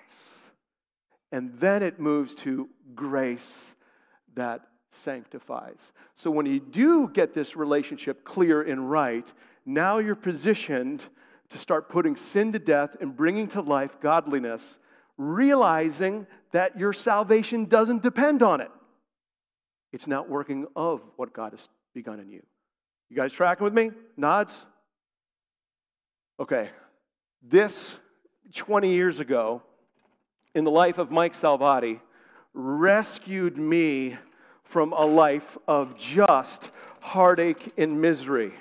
And 1.30 1.52
then 1.60 1.82
it 1.82 2.00
moves 2.00 2.34
to 2.36 2.68
grace 2.94 3.66
that 4.34 4.62
sanctifies. 4.90 5.78
So 6.14 6.30
when 6.30 6.46
you 6.46 6.60
do 6.60 7.08
get 7.08 7.34
this 7.34 7.56
relationship 7.56 8.24
clear 8.24 8.62
and 8.62 8.90
right, 8.90 9.26
now 9.64 9.98
you're 9.98 10.14
positioned 10.14 11.02
to 11.50 11.58
start 11.58 11.88
putting 11.88 12.16
sin 12.16 12.52
to 12.52 12.58
death 12.58 12.96
and 13.00 13.16
bringing 13.16 13.48
to 13.48 13.60
life 13.60 14.00
godliness, 14.00 14.78
realizing 15.16 16.26
that 16.52 16.78
your 16.78 16.92
salvation 16.92 17.64
doesn't 17.66 18.02
depend 18.02 18.42
on 18.42 18.60
it. 18.60 18.70
It's 19.92 20.06
not 20.06 20.28
working 20.28 20.66
of 20.76 21.02
what 21.16 21.32
God 21.32 21.52
has 21.52 21.68
begun 21.94 22.20
in 22.20 22.30
you. 22.30 22.42
You 23.08 23.16
guys 23.16 23.32
tracking 23.32 23.64
with 23.64 23.74
me? 23.74 23.90
Nods? 24.16 24.56
Okay. 26.38 26.70
This 27.42 27.96
20 28.54 28.92
years 28.92 29.18
ago, 29.18 29.62
in 30.54 30.64
the 30.64 30.70
life 30.70 30.98
of 30.98 31.10
Mike 31.10 31.34
Salvati 31.34 32.00
rescued 32.54 33.56
me 33.56 34.16
from 34.70 34.92
a 34.92 35.04
life 35.04 35.58
of 35.66 35.98
just 35.98 36.70
heartache 37.00 37.72
and 37.76 38.00
misery. 38.00 38.52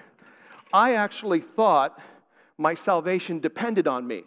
I 0.74 0.96
actually 0.96 1.40
thought 1.40 2.02
my 2.58 2.74
salvation 2.74 3.40
depended 3.40 3.88
on 3.88 4.08
me. 4.08 4.24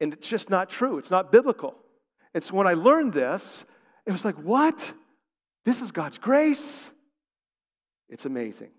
And 0.00 0.14
it's 0.14 0.26
just 0.26 0.48
not 0.48 0.70
true, 0.70 0.96
it's 0.96 1.10
not 1.10 1.30
biblical. 1.30 1.76
And 2.32 2.42
so 2.42 2.54
when 2.54 2.66
I 2.66 2.72
learned 2.72 3.12
this, 3.12 3.64
it 4.06 4.12
was 4.12 4.24
like, 4.24 4.36
what? 4.36 4.92
This 5.66 5.82
is 5.82 5.92
God's 5.92 6.16
grace? 6.16 6.88
It's 8.08 8.24
amazing. 8.24 8.70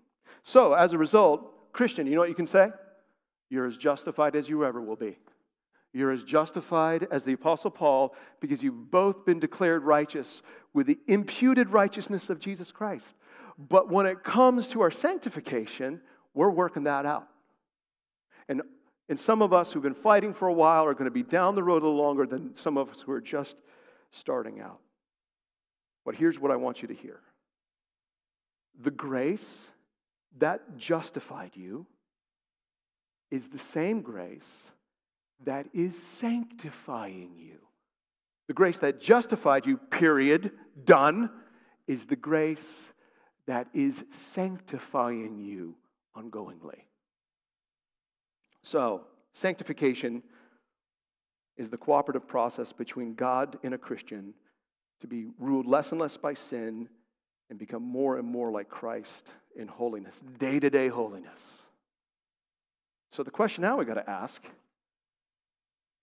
So, 0.42 0.74
as 0.74 0.92
a 0.92 0.98
result, 0.98 1.72
Christian, 1.72 2.06
you 2.06 2.14
know 2.14 2.20
what 2.20 2.28
you 2.28 2.34
can 2.34 2.46
say? 2.46 2.68
You're 3.48 3.66
as 3.66 3.76
justified 3.76 4.34
as 4.36 4.48
you 4.48 4.64
ever 4.64 4.80
will 4.80 4.96
be. 4.96 5.18
You're 5.96 6.12
as 6.12 6.24
justified 6.24 7.08
as 7.10 7.24
the 7.24 7.32
Apostle 7.32 7.70
Paul 7.70 8.14
because 8.40 8.62
you've 8.62 8.90
both 8.90 9.24
been 9.24 9.40
declared 9.40 9.82
righteous 9.82 10.42
with 10.74 10.86
the 10.86 10.98
imputed 11.06 11.70
righteousness 11.70 12.28
of 12.28 12.38
Jesus 12.38 12.70
Christ. 12.70 13.14
But 13.56 13.90
when 13.90 14.04
it 14.04 14.22
comes 14.22 14.68
to 14.68 14.82
our 14.82 14.90
sanctification, 14.90 16.02
we're 16.34 16.50
working 16.50 16.84
that 16.84 17.06
out. 17.06 17.28
And, 18.46 18.60
and 19.08 19.18
some 19.18 19.40
of 19.40 19.54
us 19.54 19.72
who've 19.72 19.82
been 19.82 19.94
fighting 19.94 20.34
for 20.34 20.48
a 20.48 20.52
while 20.52 20.84
are 20.84 20.92
going 20.92 21.06
to 21.06 21.10
be 21.10 21.22
down 21.22 21.54
the 21.54 21.62
road 21.62 21.82
a 21.82 21.86
little 21.86 21.96
longer 21.96 22.26
than 22.26 22.54
some 22.54 22.76
of 22.76 22.90
us 22.90 23.00
who 23.00 23.12
are 23.12 23.20
just 23.22 23.56
starting 24.10 24.60
out. 24.60 24.80
But 26.04 26.14
here's 26.14 26.38
what 26.38 26.50
I 26.50 26.56
want 26.56 26.82
you 26.82 26.88
to 26.88 26.94
hear 26.94 27.20
the 28.78 28.90
grace 28.90 29.62
that 30.40 30.76
justified 30.76 31.52
you 31.54 31.86
is 33.30 33.48
the 33.48 33.58
same 33.58 34.02
grace 34.02 34.44
that 35.44 35.66
is 35.72 35.96
sanctifying 35.96 37.32
you. 37.36 37.58
The 38.48 38.54
grace 38.54 38.78
that 38.78 39.00
justified 39.00 39.66
you, 39.66 39.76
period, 39.76 40.52
done, 40.84 41.30
is 41.86 42.06
the 42.06 42.16
grace 42.16 42.66
that 43.46 43.68
is 43.74 44.04
sanctifying 44.10 45.38
you 45.38 45.76
ongoingly. 46.16 46.84
So, 48.62 49.02
sanctification 49.32 50.22
is 51.56 51.70
the 51.70 51.76
cooperative 51.76 52.26
process 52.26 52.72
between 52.72 53.14
God 53.14 53.58
and 53.62 53.74
a 53.74 53.78
Christian 53.78 54.34
to 55.00 55.06
be 55.06 55.26
ruled 55.38 55.66
less 55.66 55.92
and 55.92 56.00
less 56.00 56.16
by 56.16 56.34
sin 56.34 56.88
and 57.48 57.58
become 57.58 57.82
more 57.82 58.18
and 58.18 58.26
more 58.26 58.50
like 58.50 58.68
Christ 58.68 59.28
in 59.54 59.68
holiness, 59.68 60.22
day 60.38 60.58
to 60.58 60.68
day 60.70 60.88
holiness. 60.88 61.40
So 63.10 63.22
the 63.22 63.30
question 63.30 63.62
now 63.62 63.76
we 63.76 63.84
got 63.84 63.94
to 63.94 64.10
ask 64.10 64.42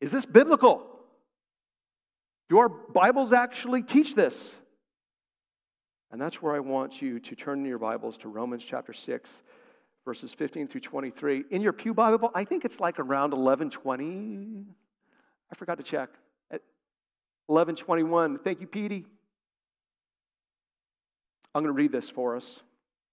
is 0.03 0.12
this 0.12 0.25
biblical? 0.25 0.86
Do 2.50 2.60
our 2.60 2.67
Bibles 2.67 3.31
actually 3.31 3.83
teach 3.83 4.15
this? 4.15 4.53
And 6.12 6.22
that's 6.22 6.41
where 6.41 6.53
I 6.53 6.60
want 6.60 7.01
you 7.01 7.22
to 7.22 7.36
turn 7.36 7.60
in 7.60 7.65
your 7.65 7.79
Bibles 7.79 8.17
to 8.19 8.27
Romans 8.27 8.65
chapter 8.65 8.91
6, 8.91 9.41
verses 10.03 10.33
15 10.33 10.67
through 10.67 10.81
23. 10.81 11.45
In 11.51 11.62
your 11.62 11.72
Pew 11.72 11.93
Bible, 11.93 12.31
I 12.36 12.43
think 12.43 12.65
it's 12.65 12.81
like 12.81 13.00
around 13.00 13.31
1120. 13.31 14.65
I 15.50 15.55
forgot 15.55 15.77
to 15.77 15.83
check. 15.83 16.10
At 16.51 16.60
1121. 17.48 18.39
Thank 18.39 18.60
you, 18.60 18.67
Petey. 18.67 19.05
I'm 21.55 21.63
going 21.63 21.74
to 21.74 21.81
read 21.81 21.93
this 21.93 22.10
for 22.10 22.36
us. 22.36 22.60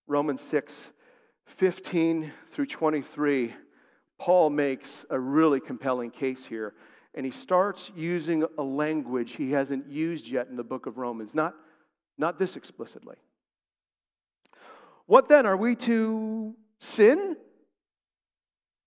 Romans 0.09 0.43
6, 0.43 0.89
15 1.47 2.33
through 2.51 2.67
23. 2.67 3.55
Paul 4.21 4.51
makes 4.51 5.07
a 5.09 5.19
really 5.19 5.61
compelling 5.61 6.11
case 6.11 6.45
here, 6.45 6.75
and 7.15 7.25
he 7.25 7.33
starts 7.33 7.91
using 7.97 8.45
a 8.59 8.63
language 8.63 9.33
he 9.33 9.53
hasn't 9.53 9.89
used 9.89 10.29
yet 10.29 10.49
in 10.49 10.57
the 10.57 10.63
book 10.63 10.85
of 10.85 10.99
Romans. 10.99 11.35
Not 11.35 11.55
not 12.19 12.39
this 12.39 12.55
explicitly. 12.55 13.17
What 15.07 15.29
then? 15.29 15.47
Are 15.47 15.57
we 15.57 15.75
to 15.77 16.55
sin? 16.79 17.37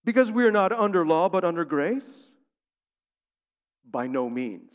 Because 0.05 0.31
we 0.31 0.45
are 0.45 0.51
not 0.51 0.71
under 0.71 1.03
law, 1.03 1.29
but 1.29 1.43
under 1.43 1.65
grace? 1.65 2.05
By 3.89 4.05
no 4.05 4.29
means. 4.29 4.71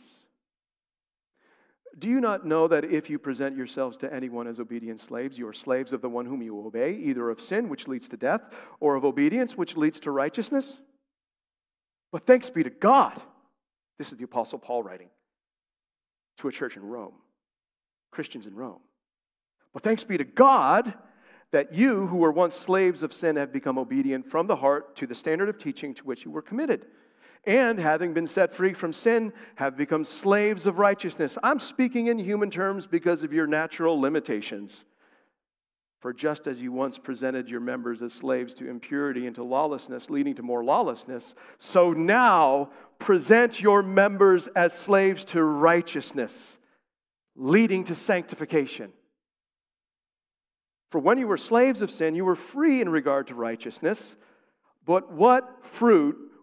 Do 1.99 2.07
you 2.07 2.21
not 2.21 2.45
know 2.45 2.67
that 2.67 2.85
if 2.85 3.09
you 3.09 3.19
present 3.19 3.57
yourselves 3.57 3.97
to 3.97 4.13
anyone 4.13 4.47
as 4.47 4.59
obedient 4.59 5.01
slaves, 5.01 5.37
you 5.37 5.47
are 5.47 5.53
slaves 5.53 5.91
of 5.91 6.01
the 6.01 6.09
one 6.09 6.25
whom 6.25 6.41
you 6.41 6.65
obey, 6.65 6.93
either 6.93 7.29
of 7.29 7.41
sin, 7.41 7.67
which 7.67 7.87
leads 7.87 8.07
to 8.09 8.17
death, 8.17 8.41
or 8.79 8.95
of 8.95 9.03
obedience, 9.03 9.57
which 9.57 9.75
leads 9.75 9.99
to 10.01 10.11
righteousness? 10.11 10.77
But 12.11 12.25
thanks 12.25 12.49
be 12.49 12.63
to 12.63 12.69
God. 12.69 13.21
This 13.97 14.11
is 14.11 14.17
the 14.17 14.23
Apostle 14.23 14.59
Paul 14.59 14.81
writing 14.81 15.09
to 16.39 16.47
a 16.47 16.51
church 16.51 16.77
in 16.77 16.83
Rome. 16.83 17.13
Christians 18.11 18.47
in 18.47 18.55
Rome. 18.55 18.79
But 19.73 19.83
thanks 19.83 20.03
be 20.03 20.17
to 20.17 20.23
God 20.23 20.93
that 21.51 21.73
you, 21.73 22.07
who 22.07 22.17
were 22.17 22.31
once 22.31 22.55
slaves 22.55 23.03
of 23.03 23.13
sin, 23.13 23.35
have 23.35 23.51
become 23.51 23.77
obedient 23.77 24.29
from 24.29 24.47
the 24.47 24.55
heart 24.55 24.95
to 24.97 25.07
the 25.07 25.15
standard 25.15 25.49
of 25.49 25.57
teaching 25.57 25.93
to 25.95 26.03
which 26.03 26.23
you 26.23 26.31
were 26.31 26.41
committed. 26.41 26.85
And 27.45 27.79
having 27.79 28.13
been 28.13 28.27
set 28.27 28.53
free 28.53 28.73
from 28.73 28.93
sin, 28.93 29.33
have 29.55 29.77
become 29.77 30.03
slaves 30.03 30.67
of 30.67 30.77
righteousness. 30.77 31.37
I'm 31.41 31.59
speaking 31.59 32.07
in 32.07 32.19
human 32.19 32.51
terms 32.51 32.85
because 32.85 33.23
of 33.23 33.33
your 33.33 33.47
natural 33.47 33.99
limitations. 33.99 34.85
For 35.99 36.13
just 36.13 36.47
as 36.47 36.61
you 36.61 36.71
once 36.71 36.97
presented 36.97 37.49
your 37.49 37.59
members 37.59 38.01
as 38.01 38.13
slaves 38.13 38.53
to 38.55 38.69
impurity 38.69 39.25
and 39.25 39.35
to 39.35 39.43
lawlessness, 39.43 40.09
leading 40.09 40.35
to 40.35 40.43
more 40.43 40.63
lawlessness, 40.63 41.35
so 41.57 41.91
now 41.91 42.69
present 42.99 43.61
your 43.61 43.83
members 43.83 44.47
as 44.55 44.73
slaves 44.73 45.25
to 45.25 45.43
righteousness 45.43 46.59
leading 47.39 47.85
to 47.85 47.95
sanctification. 47.95 48.91
For 50.91 50.99
when 50.99 51.17
you 51.17 51.27
were 51.27 51.37
slaves 51.37 51.81
of 51.81 51.89
sin, 51.89 52.13
you 52.13 52.25
were 52.25 52.35
free 52.35 52.81
in 52.81 52.89
regard 52.89 53.27
to 53.27 53.35
righteousness. 53.35 54.15
But 54.85 55.11
what 55.11 55.63
fruit 55.63 56.17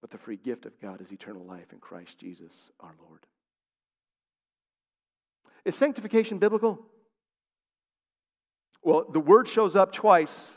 but 0.00 0.10
the 0.10 0.18
free 0.18 0.36
gift 0.36 0.66
of 0.66 0.80
God 0.80 1.00
is 1.00 1.12
eternal 1.12 1.44
life 1.44 1.72
in 1.72 1.78
Christ 1.78 2.18
Jesus 2.18 2.70
our 2.80 2.94
Lord. 3.06 3.20
Is 5.64 5.74
sanctification 5.74 6.38
biblical? 6.38 6.78
Well, 8.82 9.04
the 9.10 9.20
word 9.20 9.48
shows 9.48 9.76
up 9.76 9.92
twice 9.92 10.52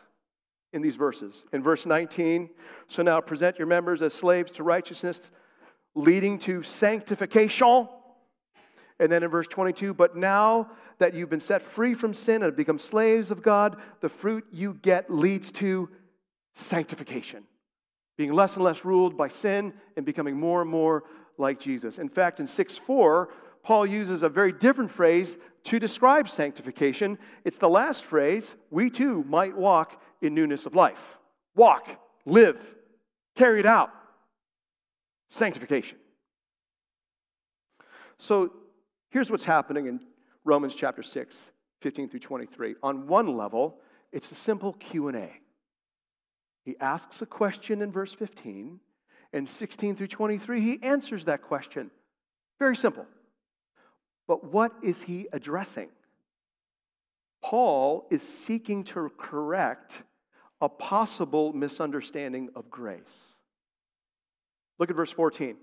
in 0.73 0.81
these 0.81 0.95
verses. 0.95 1.43
In 1.51 1.61
verse 1.61 1.85
19, 1.85 2.49
so 2.87 3.03
now 3.03 3.19
present 3.19 3.57
your 3.57 3.67
members 3.67 4.01
as 4.01 4.13
slaves 4.13 4.51
to 4.53 4.63
righteousness, 4.63 5.31
leading 5.95 6.39
to 6.39 6.63
sanctification. 6.63 7.87
And 8.99 9.11
then 9.11 9.23
in 9.23 9.29
verse 9.29 9.47
22, 9.47 9.93
but 9.93 10.15
now 10.15 10.69
that 10.99 11.15
you've 11.15 11.29
been 11.29 11.41
set 11.41 11.63
free 11.63 11.95
from 11.95 12.13
sin 12.13 12.35
and 12.35 12.43
have 12.45 12.55
become 12.55 12.77
slaves 12.77 13.31
of 13.31 13.41
God, 13.41 13.77
the 13.99 14.09
fruit 14.09 14.45
you 14.51 14.77
get 14.81 15.09
leads 15.09 15.51
to 15.53 15.89
sanctification, 16.53 17.43
being 18.21 18.33
less 18.33 18.55
and 18.55 18.63
less 18.63 18.85
ruled 18.85 19.17
by 19.17 19.27
sin 19.27 19.73
and 19.97 20.05
becoming 20.05 20.39
more 20.39 20.61
and 20.61 20.69
more 20.69 21.03
like 21.37 21.59
Jesus. 21.59 21.97
In 21.97 22.09
fact, 22.09 22.39
in 22.39 22.47
6 22.47 22.77
4, 22.77 23.29
Paul 23.63 23.85
uses 23.85 24.23
a 24.23 24.29
very 24.29 24.51
different 24.51 24.91
phrase 24.91 25.37
to 25.65 25.79
describe 25.79 26.29
sanctification. 26.29 27.17
It's 27.43 27.57
the 27.57 27.69
last 27.69 28.03
phrase 28.03 28.55
we 28.69 28.89
too 28.89 29.23
might 29.27 29.55
walk 29.55 30.01
in 30.21 30.33
newness 30.33 30.65
of 30.65 30.75
life. 30.75 31.17
Walk, 31.55 31.87
live, 32.25 32.63
carry 33.35 33.59
it 33.59 33.65
out. 33.65 33.91
Sanctification. 35.29 35.97
So 38.17 38.51
Here's 39.11 39.29
what's 39.29 39.43
happening 39.43 39.87
in 39.87 39.99
Romans 40.45 40.73
chapter 40.73 41.03
6, 41.03 41.51
15 41.81 42.09
through 42.09 42.21
23. 42.21 42.75
On 42.81 43.07
one 43.07 43.35
level, 43.35 43.81
it's 44.13 44.31
a 44.31 44.35
simple 44.35 44.71
Q&A. 44.73 45.40
He 46.63 46.75
asks 46.79 47.21
a 47.21 47.25
question 47.25 47.81
in 47.81 47.91
verse 47.91 48.13
15, 48.13 48.79
and 49.33 49.49
16 49.49 49.95
through 49.95 50.07
23, 50.07 50.61
he 50.61 50.79
answers 50.83 51.25
that 51.25 51.41
question. 51.41 51.89
Very 52.59 52.75
simple. 52.75 53.05
But 54.27 54.43
what 54.43 54.71
is 54.83 55.01
he 55.01 55.27
addressing? 55.33 55.89
Paul 57.41 58.07
is 58.11 58.21
seeking 58.21 58.83
to 58.85 59.11
correct 59.17 59.93
a 60.61 60.69
possible 60.69 61.53
misunderstanding 61.53 62.49
of 62.55 62.69
grace. 62.69 63.27
Look 64.77 64.89
at 64.89 64.95
verse 64.95 65.11
14. 65.11 65.57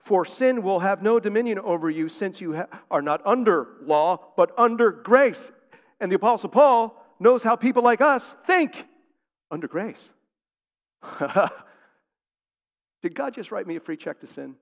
For 0.00 0.24
sin 0.24 0.62
will 0.62 0.80
have 0.80 1.02
no 1.02 1.20
dominion 1.20 1.58
over 1.60 1.88
you 1.88 2.08
since 2.08 2.40
you 2.40 2.56
ha- 2.56 2.66
are 2.90 3.02
not 3.02 3.24
under 3.26 3.68
law, 3.82 4.32
but 4.36 4.52
under 4.58 4.90
grace. 4.90 5.52
And 6.00 6.10
the 6.10 6.16
Apostle 6.16 6.48
Paul 6.50 6.96
knows 7.18 7.42
how 7.42 7.56
people 7.56 7.82
like 7.82 8.00
us 8.00 8.36
think 8.46 8.86
under 9.50 9.68
grace. 9.68 10.12
Did 13.02 13.14
God 13.14 13.34
just 13.34 13.50
write 13.50 13.66
me 13.66 13.76
a 13.76 13.80
free 13.80 13.96
check 13.96 14.20
to 14.20 14.26
sin? 14.26 14.56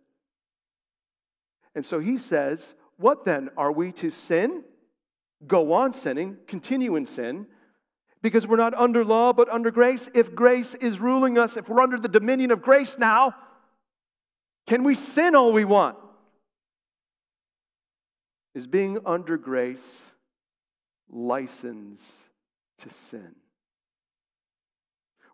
And 1.74 1.84
so 1.84 1.98
he 2.00 2.18
says, 2.18 2.74
What 2.96 3.24
then? 3.24 3.50
Are 3.56 3.72
we 3.72 3.92
to 3.92 4.10
sin? 4.10 4.64
Go 5.46 5.72
on 5.72 5.92
sinning, 5.92 6.36
continue 6.46 6.96
in 6.96 7.06
sin, 7.06 7.46
because 8.22 8.46
we're 8.46 8.56
not 8.56 8.74
under 8.74 9.04
law 9.04 9.32
but 9.32 9.48
under 9.48 9.70
grace? 9.70 10.08
If 10.14 10.34
grace 10.34 10.74
is 10.74 10.98
ruling 10.98 11.38
us, 11.38 11.56
if 11.56 11.68
we're 11.68 11.80
under 11.80 11.98
the 11.98 12.08
dominion 12.08 12.50
of 12.50 12.62
grace 12.62 12.98
now, 12.98 13.34
can 14.66 14.82
we 14.82 14.94
sin 14.94 15.34
all 15.34 15.52
we 15.52 15.64
want? 15.64 15.96
Is 18.54 18.66
being 18.66 18.98
under 19.06 19.36
grace 19.36 20.02
license 21.08 22.02
to 22.78 22.90
sin? 22.90 23.34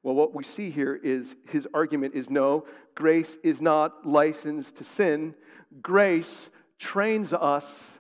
Well, 0.05 0.15
what 0.15 0.35
we 0.35 0.45
see 0.45 0.71
here 0.71 0.95
is 1.03 1.35
his 1.49 1.67
argument 1.73 2.15
is 2.15 2.29
no, 2.29 2.67
grace 2.95 3.39
is 3.43 3.63
not 3.63 4.07
license 4.07 4.71
to 4.73 4.85
sin. 4.85 5.35
Grace 5.81 6.51
trains 6.79 7.33
us 7.33 7.91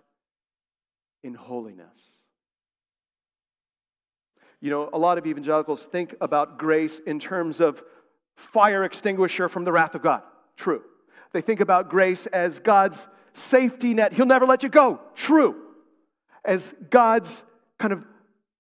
in 1.23 1.33
holiness. 1.33 1.87
You 4.61 4.71
know, 4.71 4.90
a 4.93 4.99
lot 4.99 5.17
of 5.17 5.27
evangelicals 5.27 5.83
think 5.83 6.14
about 6.21 6.59
grace 6.59 7.01
in 7.07 7.19
terms 7.19 7.59
of 7.61 7.83
fire 8.37 8.85
extinguisher 8.85 9.49
from 9.49 9.64
the 9.64 9.73
wrath 9.73 9.95
of 9.95 10.03
God. 10.03 10.21
True. 10.59 10.83
They 11.33 11.40
think 11.40 11.61
about 11.61 11.88
grace 11.88 12.27
as 12.27 12.59
God's 12.61 13.09
safety 13.33 13.95
net. 13.95 14.12
He'll 14.12 14.27
never 14.27 14.45
let 14.45 14.62
you 14.62 14.69
go. 14.69 15.01
True. 15.14 15.57
As 16.45 16.75
God's 16.90 17.43
kind 17.79 17.95
of 17.95 18.05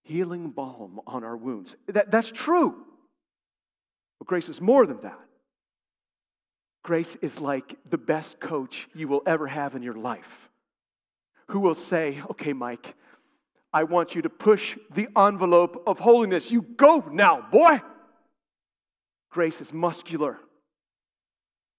healing 0.02 0.48
balm 0.48 1.00
on 1.06 1.24
our 1.24 1.36
wounds. 1.36 1.76
That, 1.88 2.10
that's 2.10 2.30
true. 2.30 2.84
But 4.18 4.28
grace 4.28 4.48
is 4.48 4.60
more 4.60 4.86
than 4.86 5.00
that. 5.02 5.18
Grace 6.82 7.16
is 7.22 7.40
like 7.40 7.76
the 7.88 7.98
best 7.98 8.40
coach 8.40 8.88
you 8.94 9.08
will 9.08 9.22
ever 9.26 9.46
have 9.46 9.74
in 9.74 9.82
your 9.82 9.94
life. 9.94 10.50
who 11.48 11.60
will 11.60 11.74
say, 11.74 12.22
Okay, 12.30 12.52
Mike, 12.54 12.94
I 13.72 13.84
want 13.84 14.14
you 14.14 14.22
to 14.22 14.30
push 14.30 14.78
the 14.94 15.08
envelope 15.16 15.82
of 15.86 15.98
holiness. 15.98 16.50
You 16.50 16.62
go 16.62 17.04
now, 17.10 17.46
boy. 17.50 17.82
Grace 19.30 19.60
is 19.60 19.72
muscular, 19.72 20.38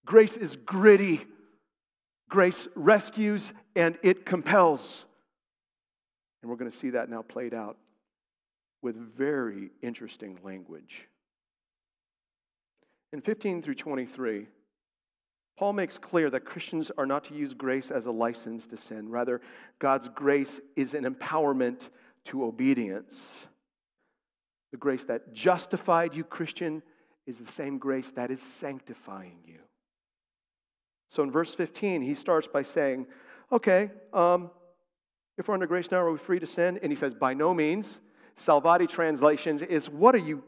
grace 0.06 0.36
is 0.36 0.58
gritty, 0.58 1.26
grace 2.30 2.68
rescues 2.76 3.54
and 3.76 3.98
it 4.04 4.26
compels. 4.26 5.06
And 6.42 6.50
we're 6.52 6.58
going 6.58 6.70
to 6.70 6.78
see 6.78 6.92
that 6.92 7.10
now 7.10 7.22
played 7.22 7.54
out 7.54 7.78
with 8.82 8.96
very 8.96 9.72
interesting 9.82 10.38
language. 10.44 11.08
In 13.16 13.22
15 13.22 13.62
through 13.62 13.76
23, 13.76 14.46
Paul 15.58 15.72
makes 15.72 15.98
clear 15.98 16.30
that 16.32 16.44
Christians 16.44 16.92
are 16.98 17.06
not 17.06 17.24
to 17.24 17.34
use 17.34 17.54
grace 17.54 17.90
as 17.90 18.08
a 18.08 18.12
license 18.12 18.68
to 18.68 18.76
sin. 18.76 19.08
Rather, 19.08 19.40
God's 19.80 20.10
grace 20.10 20.60
is 20.76 20.94
an 20.94 21.06
empowerment 21.06 21.88
to 22.26 22.44
obedience. 22.44 23.48
The 24.74 24.78
grace 24.78 25.06
that 25.06 25.34
justified 25.34 26.14
you, 26.14 26.26
Christian, 26.26 26.84
is 27.26 27.40
the 27.40 27.50
same 27.50 27.78
grace 27.78 28.12
that 28.12 28.32
is 28.32 28.42
sanctifying 28.42 29.38
you. 29.46 29.60
So 31.10 31.24
in 31.24 31.32
verse 31.32 31.56
15, 31.56 32.02
he 32.02 32.16
starts 32.16 32.48
by 32.48 32.64
saying, 32.64 33.08
Okay, 33.50 33.92
um, 34.12 34.52
if 35.38 35.48
we're 35.48 35.54
under 35.54 35.68
grace 35.68 35.90
now, 35.90 36.00
are 36.00 36.12
we 36.12 36.18
free 36.18 36.40
to 36.40 36.48
sin? 36.48 36.82
And 36.84 36.92
he 36.92 36.98
says, 36.98 37.14
By 37.16 37.34
no 37.34 37.54
means. 37.54 38.02
Salvati 38.36 38.90
translation 38.90 39.64
is, 39.64 39.90
What 39.90 40.16
are 40.16 40.18
you? 40.18 40.44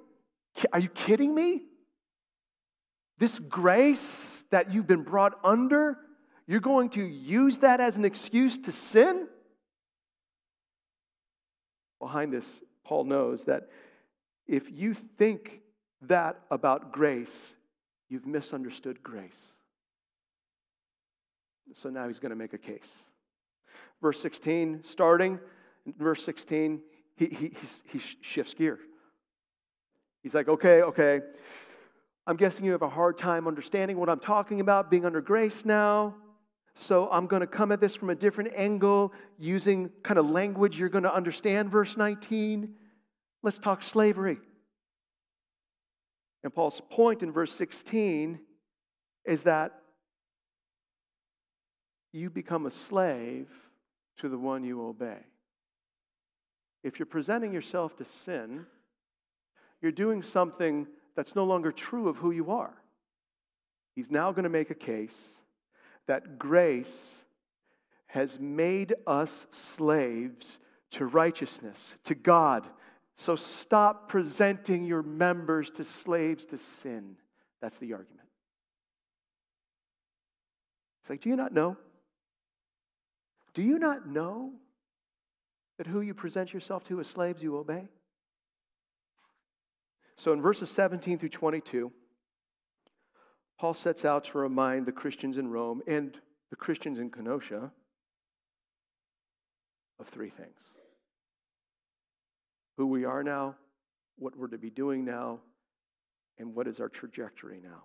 Are 0.73 0.81
you 0.81 0.89
kidding 0.89 1.33
me? 1.33 1.66
This 3.19 3.39
grace 3.39 4.43
that 4.51 4.71
you've 4.71 4.87
been 4.87 5.03
brought 5.03 5.39
under, 5.43 5.97
you're 6.47 6.59
going 6.59 6.89
to 6.91 7.05
use 7.05 7.57
that 7.59 7.79
as 7.79 7.97
an 7.97 8.05
excuse 8.05 8.57
to 8.59 8.71
sin? 8.71 9.27
Behind 11.99 12.31
this, 12.31 12.61
Paul 12.83 13.05
knows 13.05 13.43
that 13.45 13.69
if 14.47 14.71
you 14.71 14.93
think 14.93 15.61
that 16.03 16.39
about 16.51 16.91
grace, 16.91 17.53
you've 18.07 18.27
misunderstood 18.27 19.01
grace. 19.03 19.53
So 21.73 21.89
now 21.89 22.07
he's 22.07 22.19
going 22.19 22.29
to 22.29 22.35
make 22.35 22.53
a 22.53 22.57
case. 22.57 22.95
Verse 24.01 24.19
16, 24.21 24.81
starting 24.83 25.39
verse 25.97 26.23
16, 26.23 26.81
he, 27.15 27.25
he, 27.25 27.53
he 27.85 27.99
shifts 28.21 28.53
gear. 28.53 28.79
He's 30.23 30.33
like, 30.33 30.49
okay, 30.49 30.81
okay, 30.81 31.21
I'm 32.27 32.35
guessing 32.35 32.65
you 32.65 32.73
have 32.73 32.81
a 32.81 32.89
hard 32.89 33.17
time 33.17 33.47
understanding 33.47 33.97
what 33.97 34.09
I'm 34.09 34.19
talking 34.19 34.59
about, 34.59 34.91
being 34.91 35.05
under 35.05 35.21
grace 35.21 35.63
now. 35.63 36.13
So 36.75 37.09
I'm 37.09 37.25
going 37.25 37.39
to 37.39 37.47
come 37.47 37.71
at 37.71 37.79
this 37.79 37.95
from 37.95 38.09
a 38.09 38.15
different 38.15 38.51
angle, 38.53 39.13
using 39.39 39.89
kind 40.03 40.19
of 40.19 40.29
language 40.29 40.77
you're 40.77 40.89
going 40.89 41.05
to 41.05 41.13
understand. 41.13 41.71
Verse 41.71 41.95
19. 41.95 42.73
Let's 43.43 43.59
talk 43.59 43.81
slavery. 43.81 44.39
And 46.43 46.53
Paul's 46.53 46.81
point 46.89 47.23
in 47.23 47.31
verse 47.31 47.53
16 47.53 48.39
is 49.25 49.43
that 49.43 49.71
you 52.11 52.29
become 52.29 52.65
a 52.65 52.71
slave 52.71 53.47
to 54.17 54.27
the 54.27 54.37
one 54.37 54.65
you 54.65 54.85
obey. 54.85 55.19
If 56.83 56.99
you're 56.99 57.05
presenting 57.05 57.53
yourself 57.53 57.95
to 57.97 58.05
sin, 58.05 58.65
you're 59.81 59.91
doing 59.93 60.21
something 60.21 60.87
that's 61.17 61.35
no 61.35 61.43
longer 61.43 61.71
true 61.71 62.07
of 62.07 62.17
who 62.17 62.29
you 62.29 62.51
are. 62.51 62.73
He's 63.95 64.11
now 64.11 64.31
going 64.31 64.43
to 64.43 64.49
make 64.49 64.69
a 64.69 64.75
case 64.75 65.17
that 66.05 66.37
grace 66.37 67.15
has 68.05 68.39
made 68.39 68.93
us 69.07 69.47
slaves 69.51 70.59
to 70.91 71.07
righteousness, 71.07 71.95
to 72.03 72.13
God. 72.13 72.67
So 73.15 73.35
stop 73.35 74.07
presenting 74.07 74.85
your 74.85 75.01
members 75.01 75.71
to 75.71 75.83
slaves 75.83 76.45
to 76.45 76.57
sin. 76.59 77.17
That's 77.61 77.79
the 77.79 77.93
argument. 77.93 78.27
It's 81.01 81.09
like, 81.09 81.21
do 81.21 81.29
you 81.29 81.35
not 81.35 81.51
know? 81.51 81.77
Do 83.55 83.63
you 83.63 83.79
not 83.79 84.07
know 84.07 84.51
that 85.79 85.87
who 85.87 86.01
you 86.01 86.13
present 86.13 86.53
yourself 86.53 86.83
to 86.89 86.99
as 86.99 87.07
slaves 87.07 87.41
you 87.41 87.57
obey? 87.57 87.87
So 90.17 90.33
in 90.33 90.41
verses 90.41 90.69
17 90.71 91.19
through 91.19 91.29
22, 91.29 91.91
Paul 93.59 93.73
sets 93.73 94.03
out 94.03 94.25
to 94.25 94.37
remind 94.37 94.85
the 94.85 94.91
Christians 94.91 95.37
in 95.37 95.47
Rome 95.47 95.81
and 95.87 96.17
the 96.49 96.55
Christians 96.55 96.99
in 96.99 97.09
Kenosha 97.09 97.71
of 99.99 100.07
three 100.07 100.29
things 100.29 100.59
who 102.77 102.87
we 102.87 103.05
are 103.05 103.23
now, 103.23 103.55
what 104.19 104.37
we're 104.37 104.47
to 104.47 104.57
be 104.57 104.69
doing 104.69 105.03
now, 105.03 105.39
and 106.37 106.53
what 106.53 106.67
is 106.67 106.79
our 106.79 106.89
trajectory 106.89 107.59
now. 107.63 107.83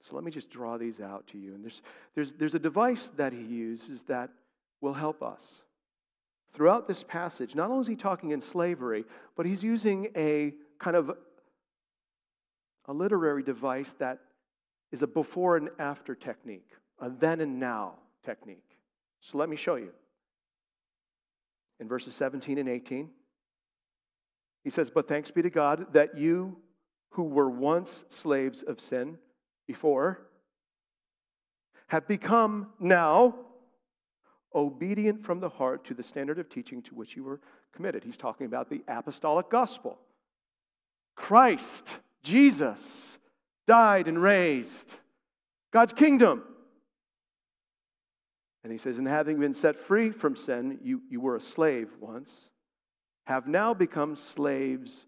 So 0.00 0.14
let 0.14 0.22
me 0.22 0.30
just 0.30 0.48
draw 0.48 0.78
these 0.78 1.00
out 1.00 1.26
to 1.28 1.38
you. 1.38 1.54
And 1.54 1.64
there's, 1.64 1.82
there's, 2.14 2.32
there's 2.34 2.54
a 2.54 2.60
device 2.60 3.08
that 3.16 3.32
he 3.32 3.42
uses 3.42 4.02
that 4.04 4.30
will 4.80 4.94
help 4.94 5.24
us. 5.24 5.62
Throughout 6.54 6.86
this 6.86 7.02
passage, 7.02 7.56
not 7.56 7.70
only 7.70 7.82
is 7.82 7.88
he 7.88 7.96
talking 7.96 8.30
in 8.30 8.40
slavery, 8.40 9.04
but 9.36 9.44
he's 9.44 9.64
using 9.64 10.08
a 10.16 10.54
kind 10.78 10.96
of 10.96 11.10
a 12.86 12.92
literary 12.92 13.42
device 13.42 13.94
that 13.98 14.18
is 14.90 15.02
a 15.02 15.06
before 15.06 15.56
and 15.56 15.68
after 15.78 16.14
technique, 16.14 16.70
a 17.00 17.10
then 17.10 17.40
and 17.40 17.60
now 17.60 17.94
technique. 18.24 18.76
So 19.20 19.38
let 19.38 19.48
me 19.48 19.56
show 19.56 19.76
you. 19.76 19.90
In 21.80 21.88
verses 21.88 22.14
17 22.14 22.58
and 22.58 22.68
18, 22.68 23.10
he 24.64 24.70
says, 24.70 24.90
But 24.90 25.08
thanks 25.08 25.30
be 25.30 25.42
to 25.42 25.50
God 25.50 25.92
that 25.92 26.18
you 26.18 26.56
who 27.10 27.24
were 27.24 27.50
once 27.50 28.04
slaves 28.08 28.62
of 28.62 28.80
sin 28.80 29.18
before 29.66 30.20
have 31.88 32.06
become 32.06 32.68
now 32.78 33.34
obedient 34.54 35.24
from 35.24 35.40
the 35.40 35.48
heart 35.48 35.84
to 35.84 35.94
the 35.94 36.02
standard 36.02 36.38
of 36.38 36.48
teaching 36.48 36.82
to 36.82 36.94
which 36.94 37.16
you 37.16 37.24
were 37.24 37.40
committed. 37.72 38.04
He's 38.04 38.16
talking 38.16 38.46
about 38.46 38.68
the 38.68 38.82
apostolic 38.88 39.50
gospel. 39.50 39.98
Christ, 41.18 41.86
Jesus, 42.22 43.18
died 43.66 44.08
and 44.08 44.22
raised. 44.22 44.94
God's 45.72 45.92
kingdom. 45.92 46.42
And 48.62 48.72
he 48.72 48.78
says, 48.78 48.98
And 48.98 49.06
having 49.06 49.38
been 49.38 49.52
set 49.52 49.76
free 49.76 50.10
from 50.10 50.36
sin, 50.36 50.78
you, 50.82 51.02
you 51.10 51.20
were 51.20 51.36
a 51.36 51.40
slave 51.40 51.88
once, 52.00 52.48
have 53.26 53.46
now 53.46 53.74
become 53.74 54.14
slaves 54.16 55.06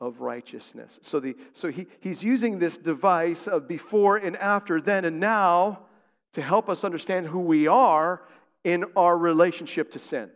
of 0.00 0.20
righteousness. 0.20 0.98
So, 1.00 1.20
the, 1.20 1.36
so 1.52 1.70
he, 1.70 1.86
he's 2.00 2.22
using 2.22 2.58
this 2.58 2.76
device 2.76 3.46
of 3.46 3.66
before 3.66 4.18
and 4.18 4.36
after, 4.36 4.80
then 4.80 5.04
and 5.04 5.20
now, 5.20 5.86
to 6.34 6.42
help 6.42 6.68
us 6.68 6.84
understand 6.84 7.26
who 7.26 7.40
we 7.40 7.66
are 7.66 8.20
in 8.64 8.84
our 8.96 9.16
relationship 9.16 9.92
to 9.92 9.98
sin. 9.98 10.28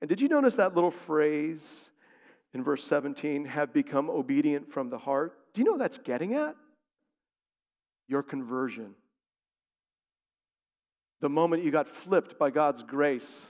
And 0.00 0.08
did 0.08 0.20
you 0.20 0.28
notice 0.28 0.56
that 0.56 0.74
little 0.74 0.92
phrase 0.92 1.89
in 2.52 2.64
verse 2.64 2.84
17, 2.84 3.44
have 3.44 3.72
become 3.72 4.10
obedient 4.10 4.72
from 4.72 4.90
the 4.90 4.98
heart. 4.98 5.34
Do 5.54 5.60
you 5.60 5.64
know 5.64 5.78
that's 5.78 5.98
getting 5.98 6.34
at? 6.34 6.56
Your 8.08 8.22
conversion. 8.22 8.94
The 11.20 11.28
moment 11.28 11.64
you 11.64 11.70
got 11.70 11.88
flipped 11.88 12.38
by 12.38 12.50
God's 12.50 12.82
grace, 12.82 13.40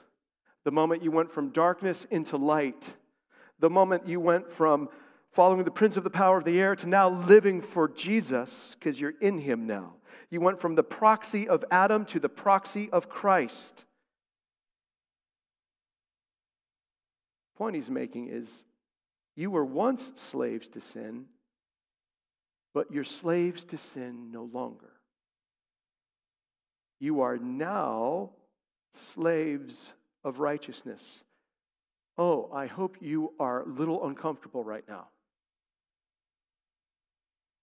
the 0.65 0.71
moment 0.71 1.03
you 1.03 1.11
went 1.11 1.33
from 1.33 1.51
darkness 1.51 2.07
into 2.11 2.37
light, 2.37 2.89
the 3.59 3.71
moment 3.71 4.07
you 4.07 4.21
went 4.21 4.51
from 4.51 4.89
following 5.33 5.65
the 5.65 5.71
prince 5.71 5.97
of 5.97 6.05
the 6.05 6.11
power 6.11 6.39
of 6.39 6.45
the 6.45 6.61
air 6.61 6.75
to 6.77 6.89
now 6.89 7.09
living 7.09 7.63
for 7.63 7.89
Jesus 7.89 8.77
because 8.79 9.01
you're 9.01 9.15
in 9.21 9.39
him 9.39 9.67
now. 9.67 9.95
You 10.29 10.41
went 10.41 10.61
from 10.61 10.75
the 10.75 10.83
proxy 10.83 11.49
of 11.49 11.65
Adam 11.71 12.05
to 12.07 12.21
the 12.21 12.29
proxy 12.29 12.91
of 12.91 13.09
Christ. 13.09 13.85
point 17.61 17.77
he's 17.77 17.91
making 17.91 18.29
is 18.31 18.49
you 19.41 19.51
were 19.51 19.65
once 19.65 20.13
slaves 20.17 20.69
to 20.69 20.83
sin, 20.83 21.25
but 22.75 22.93
you're 22.93 23.05
slaves 23.05 23.65
to 23.65 23.79
sin 23.79 24.31
no 24.31 24.45
longer. 24.45 24.93
You 27.01 27.23
are 27.23 27.39
now 27.39 28.33
slaves 28.93 29.95
of 30.25 30.41
righteousness. 30.41 31.23
Oh, 32.19 32.51
I 32.53 32.67
hope 32.67 32.99
you 33.01 33.33
are 33.41 33.63
a 33.63 33.67
little 33.67 34.07
uncomfortable 34.07 34.63
right 34.63 34.85
now. 34.87 35.07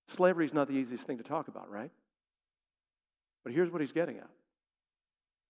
Slavery 0.08 0.48
is 0.48 0.56
not 0.56 0.68
the 0.68 0.74
easiest 0.74 1.04
thing 1.04 1.20
to 1.20 1.24
talk 1.24 1.48
about, 1.48 1.70
right? 1.70 1.92
But 3.44 3.54
here's 3.54 3.70
what 3.70 3.82
he's 3.82 3.92
getting 3.92 4.18
at. 4.18 4.30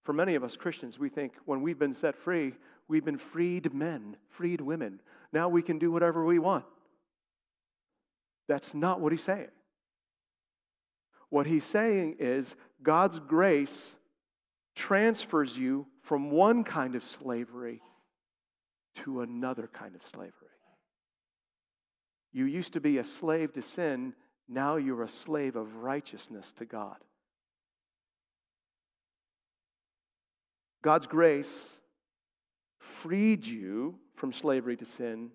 For 0.07 0.13
many 0.13 0.35
of 0.35 0.43
us 0.45 0.55
Christians, 0.55 0.97
we 0.97 1.09
think 1.09 1.33
when 1.43 1.61
we've 1.61 1.77
been 1.77 1.93
set 1.93 2.15
free, 2.15 2.53
we've 2.87 3.03
been 3.03 3.17
freed 3.17 3.73
men, 3.73 4.15
freed 4.29 4.61
women. 4.61 5.01
Now 5.33 5.49
we 5.49 5.61
can 5.61 5.79
do 5.79 5.91
whatever 5.91 6.23
we 6.23 6.39
want. 6.39 6.63
That's 8.47 8.73
not 8.73 9.01
what 9.01 9.11
he's 9.11 9.25
saying. 9.25 9.49
What 11.27 11.45
he's 11.45 11.65
saying 11.65 12.15
is 12.21 12.55
God's 12.81 13.19
grace 13.19 13.95
transfers 14.75 15.57
you 15.57 15.87
from 16.03 16.31
one 16.31 16.63
kind 16.63 16.95
of 16.95 17.03
slavery 17.03 17.81
to 19.03 19.19
another 19.19 19.69
kind 19.73 19.93
of 19.93 20.01
slavery. 20.03 20.31
You 22.31 22.45
used 22.45 22.71
to 22.71 22.79
be 22.79 22.97
a 22.99 23.03
slave 23.03 23.51
to 23.55 23.61
sin, 23.61 24.13
now 24.47 24.77
you're 24.77 25.03
a 25.03 25.09
slave 25.09 25.57
of 25.57 25.75
righteousness 25.75 26.53
to 26.59 26.65
God. 26.65 26.95
God's 30.87 31.07
grace 31.07 31.75
freed 32.79 33.45
you 33.45 33.99
from 34.15 34.31
slavery 34.31 34.77
to 34.77 34.85
sin 34.85 35.31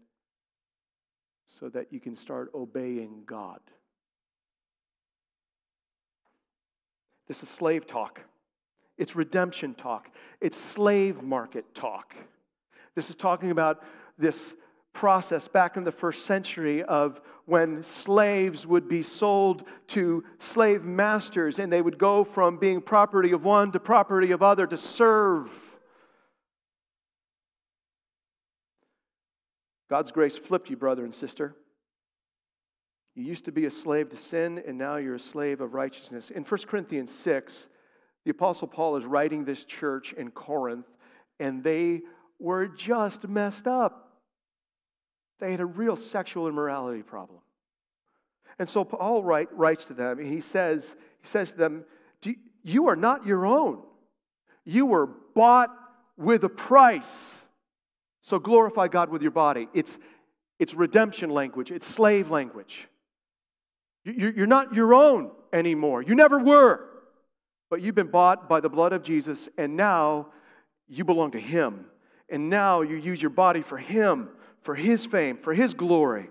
so 1.46 1.68
that 1.68 1.92
you 1.92 2.00
can 2.00 2.16
start 2.16 2.50
obeying 2.54 3.24
God. 3.26 3.60
This 7.28 7.42
is 7.42 7.50
slave 7.50 7.86
talk. 7.86 8.22
It's 8.96 9.14
redemption 9.14 9.74
talk. 9.74 10.08
It's 10.40 10.56
slave 10.56 11.22
market 11.22 11.74
talk. 11.74 12.14
This 12.94 13.10
is 13.10 13.16
talking 13.16 13.50
about 13.50 13.84
this 14.16 14.54
process 14.92 15.48
back 15.48 15.76
in 15.76 15.85
the 15.85 15.92
first 15.92 16.26
century 16.26 16.83
of 16.83 17.20
when 17.46 17.83
slaves 17.83 18.66
would 18.66 18.88
be 18.88 19.02
sold 19.02 19.64
to 19.88 20.24
slave 20.38 20.85
masters 20.85 21.59
and 21.59 21.72
they 21.72 21.83
would 21.83 21.98
go 21.98 22.24
from 22.24 22.59
being 22.59 22.81
property 22.81 23.33
of 23.33 23.44
one 23.44 23.72
to 23.72 23.81
property 23.81 24.31
of 24.33 24.42
other 24.42 24.66
to 24.66 24.76
serve. 24.76 25.50
God's 29.90 30.11
grace 30.11 30.37
flipped 30.37 30.70
you, 30.70 30.76
brother 30.76 31.05
and 31.05 31.14
sister. 31.14 31.55
You 33.14 33.24
used 33.24 33.44
to 33.44 33.52
be 33.52 33.66
a 33.66 33.70
slave 33.70 34.09
to 34.11 34.16
sin, 34.16 34.62
and 34.66 34.78
now 34.78 34.96
you're 34.96 35.16
a 35.16 35.20
slave 35.20 35.61
of 35.61 35.74
righteousness. 35.74 36.31
In 36.31 36.44
1 36.44 36.61
Corinthians 36.66 37.14
6, 37.14 37.68
the 38.24 38.31
Apostle 38.31 38.68
Paul 38.68 38.96
is 38.96 39.05
writing 39.05 39.44
this 39.44 39.66
church 39.66 40.14
in 40.14 40.31
Corinth, 40.31 40.87
and 41.38 41.62
they 41.62 42.02
were 42.38 42.68
just 42.68 43.28
messed 43.28 43.66
up. 43.66 44.12
They 45.42 45.50
had 45.50 45.61
a 45.61 45.66
real 45.66 45.96
sexual 45.96 46.46
immorality 46.46 47.02
problem. 47.02 47.40
And 48.61 48.68
so 48.68 48.85
Paul 48.85 49.24
write, 49.24 49.48
writes 49.52 49.85
to 49.87 49.92
them, 49.92 50.20
and 50.20 50.33
he 50.33 50.40
says, 50.40 50.94
he 51.20 51.26
says 51.26 51.50
to 51.50 51.59
them, 51.59 51.85
You 52.62 52.87
are 52.87 52.94
not 52.94 53.26
your 53.26 53.44
own. 53.44 53.83
You 54.64 54.87
were 54.87 55.09
bought 55.35 55.76
with 56.16 56.44
a 56.44 56.48
price. 56.48 57.40
So 58.20 58.38
glorify 58.38 58.87
God 58.87 59.09
with 59.09 59.20
your 59.20 59.33
body. 59.33 59.66
It's, 59.74 59.98
it's 60.61 60.74
redemption 60.74 61.31
language, 61.31 61.72
it's 61.72 61.88
slave 61.88 62.31
language. 62.31 62.87
You're 64.05 64.46
not 64.46 64.72
your 64.72 64.94
own 64.94 65.33
anymore. 65.52 66.02
You 66.02 66.14
never 66.14 66.38
were. 66.38 66.88
But 67.68 67.81
you've 67.81 67.96
been 67.96 68.12
bought 68.12 68.48
by 68.48 68.61
the 68.61 68.68
blood 68.68 68.92
of 68.92 69.02
Jesus, 69.02 69.48
and 69.59 69.76
now 69.76 70.28
you 70.87 71.05
belong 71.05 71.33
to 71.33 71.40
Him. 71.40 71.87
And 72.28 72.48
now 72.48 72.83
you 72.83 72.94
use 72.94 73.20
your 73.20 73.31
body 73.31 73.62
for 73.62 73.76
Him, 73.76 74.28
for 74.62 74.75
His 74.75 75.05
fame, 75.05 75.37
for 75.37 75.55
His 75.55 75.75
glory. 75.75 76.31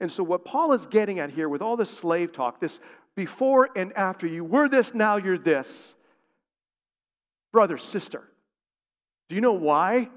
And 0.00 0.10
so, 0.10 0.22
what 0.22 0.44
Paul 0.44 0.72
is 0.72 0.86
getting 0.86 1.20
at 1.20 1.30
here 1.30 1.48
with 1.48 1.62
all 1.62 1.76
this 1.76 1.90
slave 1.90 2.32
talk, 2.32 2.60
this 2.60 2.80
before 3.14 3.68
and 3.76 3.92
after, 3.92 4.26
you 4.26 4.44
were 4.44 4.68
this, 4.68 4.94
now 4.94 5.16
you're 5.16 5.38
this. 5.38 5.94
Brother, 7.52 7.76
sister, 7.78 8.22
do 9.28 9.34
you 9.34 9.40
know 9.40 9.52
why 9.52 10.08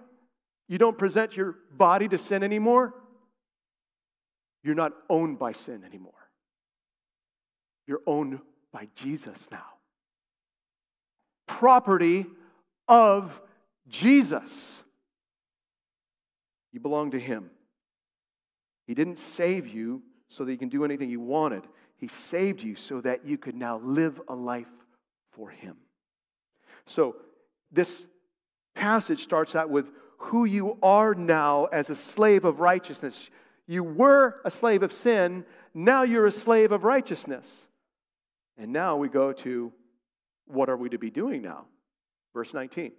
you 0.68 0.78
don't 0.78 0.98
present 0.98 1.38
your 1.38 1.56
body 1.72 2.08
to 2.08 2.18
sin 2.18 2.44
anymore? 2.44 2.94
You're 4.64 4.76
not 4.76 4.94
owned 5.10 5.38
by 5.38 5.52
sin 5.52 5.84
anymore. 5.84 6.14
You're 7.88 8.02
owned 8.08 8.40
by 8.72 8.88
Jesus 8.96 9.38
now. 9.52 9.66
Property 11.48 12.26
of 12.88 13.40
Jesus. 13.88 14.82
You 16.76 16.82
belong 16.82 17.12
to 17.12 17.20
Him. 17.20 17.52
He 18.86 18.94
didn't 18.94 19.18
save 19.18 19.66
you 19.66 20.04
so 20.28 20.44
that 20.44 20.52
you 20.52 20.58
can 20.58 20.68
do 20.68 20.84
anything 20.84 21.10
you 21.10 21.22
wanted. 21.22 21.64
He 21.96 22.10
saved 22.10 22.62
you 22.62 22.76
so 22.76 23.00
that 23.00 23.26
you 23.26 23.38
could 23.38 23.56
now 23.56 23.78
live 23.78 24.20
a 24.28 24.36
life 24.36 24.68
for 25.32 25.50
Him. 25.50 25.78
So, 26.86 27.16
this 27.72 28.06
passage 28.74 29.24
starts 29.24 29.56
out 29.56 29.70
with 29.70 29.90
who 30.18 30.44
you 30.44 30.78
are 30.84 31.16
now 31.16 31.66
as 31.72 31.90
a 31.90 31.96
slave 31.96 32.44
of 32.44 32.60
righteousness. 32.60 33.30
You 33.68 33.82
were 33.82 34.42
a 34.44 34.52
slave 34.52 34.84
of 34.84 34.92
sin, 34.92 35.46
now 35.74 36.04
you're 36.04 36.28
a 36.28 36.32
slave 36.32 36.74
of 36.74 36.84
righteousness. 36.84 37.68
And 38.58 38.74
now 38.74 38.98
we 38.98 39.08
go 39.08 39.32
to 39.32 39.72
what 40.46 40.70
are 40.70 40.76
we 40.76 40.90
to 40.90 40.98
be 40.98 41.10
doing 41.10 41.42
now? 41.42 41.68
Verse 42.34 42.54
19. 42.54 42.92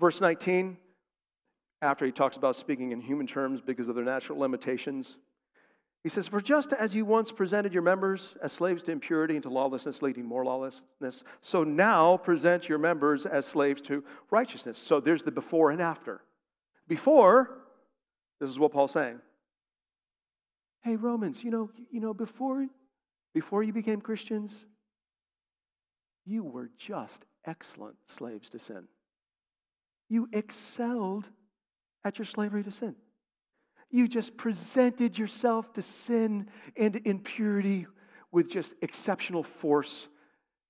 Verse 0.00 0.22
19, 0.22 0.78
after 1.82 2.06
he 2.06 2.12
talks 2.12 2.36
about 2.36 2.56
speaking 2.56 2.92
in 2.92 3.00
human 3.00 3.26
terms 3.26 3.60
because 3.60 3.88
of 3.88 3.94
their 3.94 4.04
natural 4.04 4.38
limitations, 4.38 5.16
he 6.02 6.08
says, 6.08 6.28
For 6.28 6.40
just 6.40 6.72
as 6.72 6.94
you 6.94 7.04
once 7.04 7.30
presented 7.30 7.72
your 7.72 7.82
members 7.82 8.34
as 8.42 8.52
slaves 8.52 8.82
to 8.84 8.92
impurity 8.92 9.34
and 9.34 9.42
to 9.42 9.50
lawlessness, 9.50 10.00
leading 10.00 10.24
more 10.24 10.44
lawlessness, 10.44 11.22
so 11.40 11.64
now 11.64 12.16
present 12.16 12.68
your 12.68 12.78
members 12.78 13.26
as 13.26 13.46
slaves 13.46 13.82
to 13.82 14.02
righteousness. 14.30 14.78
So 14.78 15.00
there's 15.00 15.22
the 15.22 15.30
before 15.30 15.70
and 15.70 15.82
after. 15.82 16.22
Before, 16.88 17.58
this 18.40 18.50
is 18.50 18.58
what 18.58 18.72
Paul's 18.72 18.92
saying. 18.92 19.20
Hey, 20.82 20.96
Romans, 20.96 21.44
you 21.44 21.50
know, 21.50 21.70
you 21.90 22.00
know, 22.00 22.14
before 22.14 22.66
before 23.34 23.62
you 23.62 23.72
became 23.72 24.00
Christians, 24.00 24.66
you 26.26 26.44
were 26.44 26.70
just 26.76 27.24
excellent 27.46 27.96
slaves 28.08 28.50
to 28.50 28.58
sin. 28.58 28.84
You 30.08 30.28
excelled 30.32 31.28
at 32.04 32.18
your 32.18 32.26
slavery 32.26 32.62
to 32.64 32.70
sin. 32.70 32.94
You 33.90 34.08
just 34.08 34.36
presented 34.36 35.18
yourself 35.18 35.72
to 35.74 35.82
sin 35.82 36.48
and 36.76 37.00
impurity 37.04 37.86
with 38.30 38.50
just 38.50 38.74
exceptional 38.80 39.42
force 39.42 40.08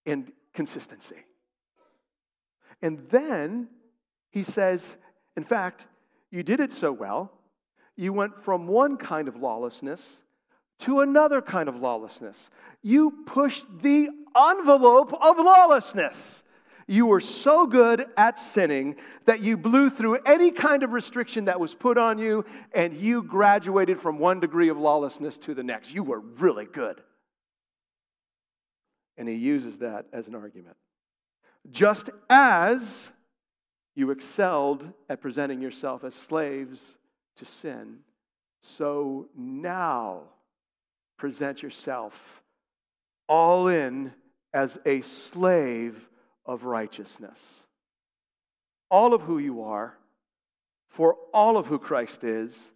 and 0.05 0.33
consistency. 0.53 1.25
And 2.83 3.07
then 3.11 3.69
he 4.31 4.43
says, 4.43 4.97
in 5.37 5.45
fact, 5.45 5.87
you 6.31 6.43
did 6.43 6.61
it 6.61 6.73
so 6.73 6.91
well, 6.91 7.31
you 7.97 8.13
went 8.13 8.37
from 8.43 8.67
one 8.67 8.97
kind 8.97 9.29
of 9.29 9.37
lawlessness 9.37 10.23
to 10.81 11.01
another 11.01 11.41
kind 11.41 11.69
of 11.69 11.77
lawlessness. 11.77 12.51
You 12.83 13.23
pushed 13.27 13.67
the 13.83 14.09
envelope 14.37 15.13
of 15.13 15.39
lawlessness. 15.39 16.42
You 16.93 17.07
were 17.07 17.23
so 17.23 17.67
good 17.67 18.05
at 18.19 18.39
sinning 18.39 18.97
that 19.25 19.41
you 19.41 19.57
blew 19.57 19.89
through 19.89 20.19
any 20.27 20.51
kind 20.51 20.83
of 20.83 20.93
restriction 20.93 21.47
that 21.47 21.59
was 21.59 21.75
put 21.75 21.97
on 21.97 22.19
you, 22.19 22.45
and 22.75 22.93
you 22.93 23.23
graduated 23.23 23.99
from 23.99 24.19
one 24.19 24.41
degree 24.41 24.69
of 24.69 24.77
lawlessness 24.77 25.39
to 25.39 25.55
the 25.55 25.63
next. 25.63 25.95
You 25.95 26.03
were 26.03 26.21
really 26.21 26.67
good. 26.67 27.01
And 29.17 29.27
he 29.27 29.37
uses 29.37 29.79
that 29.79 30.05
as 30.13 30.29
an 30.29 30.35
argument. 30.35 30.77
Just 31.71 32.11
as 32.29 33.09
you 33.95 34.11
excelled 34.11 34.87
at 35.09 35.23
presenting 35.23 35.63
yourself 35.63 36.05
as 36.05 36.13
slaves 36.13 36.99
to 37.37 37.47
sin, 37.47 38.01
so 38.61 39.31
now 39.35 40.25
present 41.17 41.63
yourself 41.63 42.43
all 43.31 43.69
in 43.69 44.13
as 44.53 44.79
a 44.85 45.01
slave 45.01 45.97
of 46.47 46.65
righteousness. 46.65 47.39
All 48.91 49.15
of 49.15 49.23
who 49.23 49.39
you 49.39 49.63
are, 49.63 49.97
for 50.89 51.17
all 51.33 51.57
of 51.57 51.67
who 51.67 51.79
Christ 51.79 52.25
is, 52.25 52.73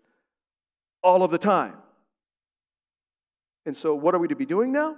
all 1.02 1.22
of 1.22 1.31
the 1.31 1.38
time. 1.38 1.74
And 3.66 3.76
so, 3.76 3.94
what 3.94 4.14
are 4.14 4.18
we 4.18 4.29
to 4.29 4.37
be 4.37 4.46
doing 4.46 4.72
now? 4.72 4.96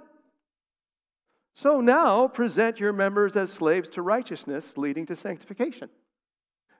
So 1.53 1.81
now 1.81 2.27
present 2.27 2.79
your 2.79 2.93
members 2.93 3.35
as 3.35 3.51
slaves 3.51 3.89
to 3.89 4.01
righteousness, 4.01 4.77
leading 4.77 5.05
to 5.07 5.15
sanctification. 5.15 5.89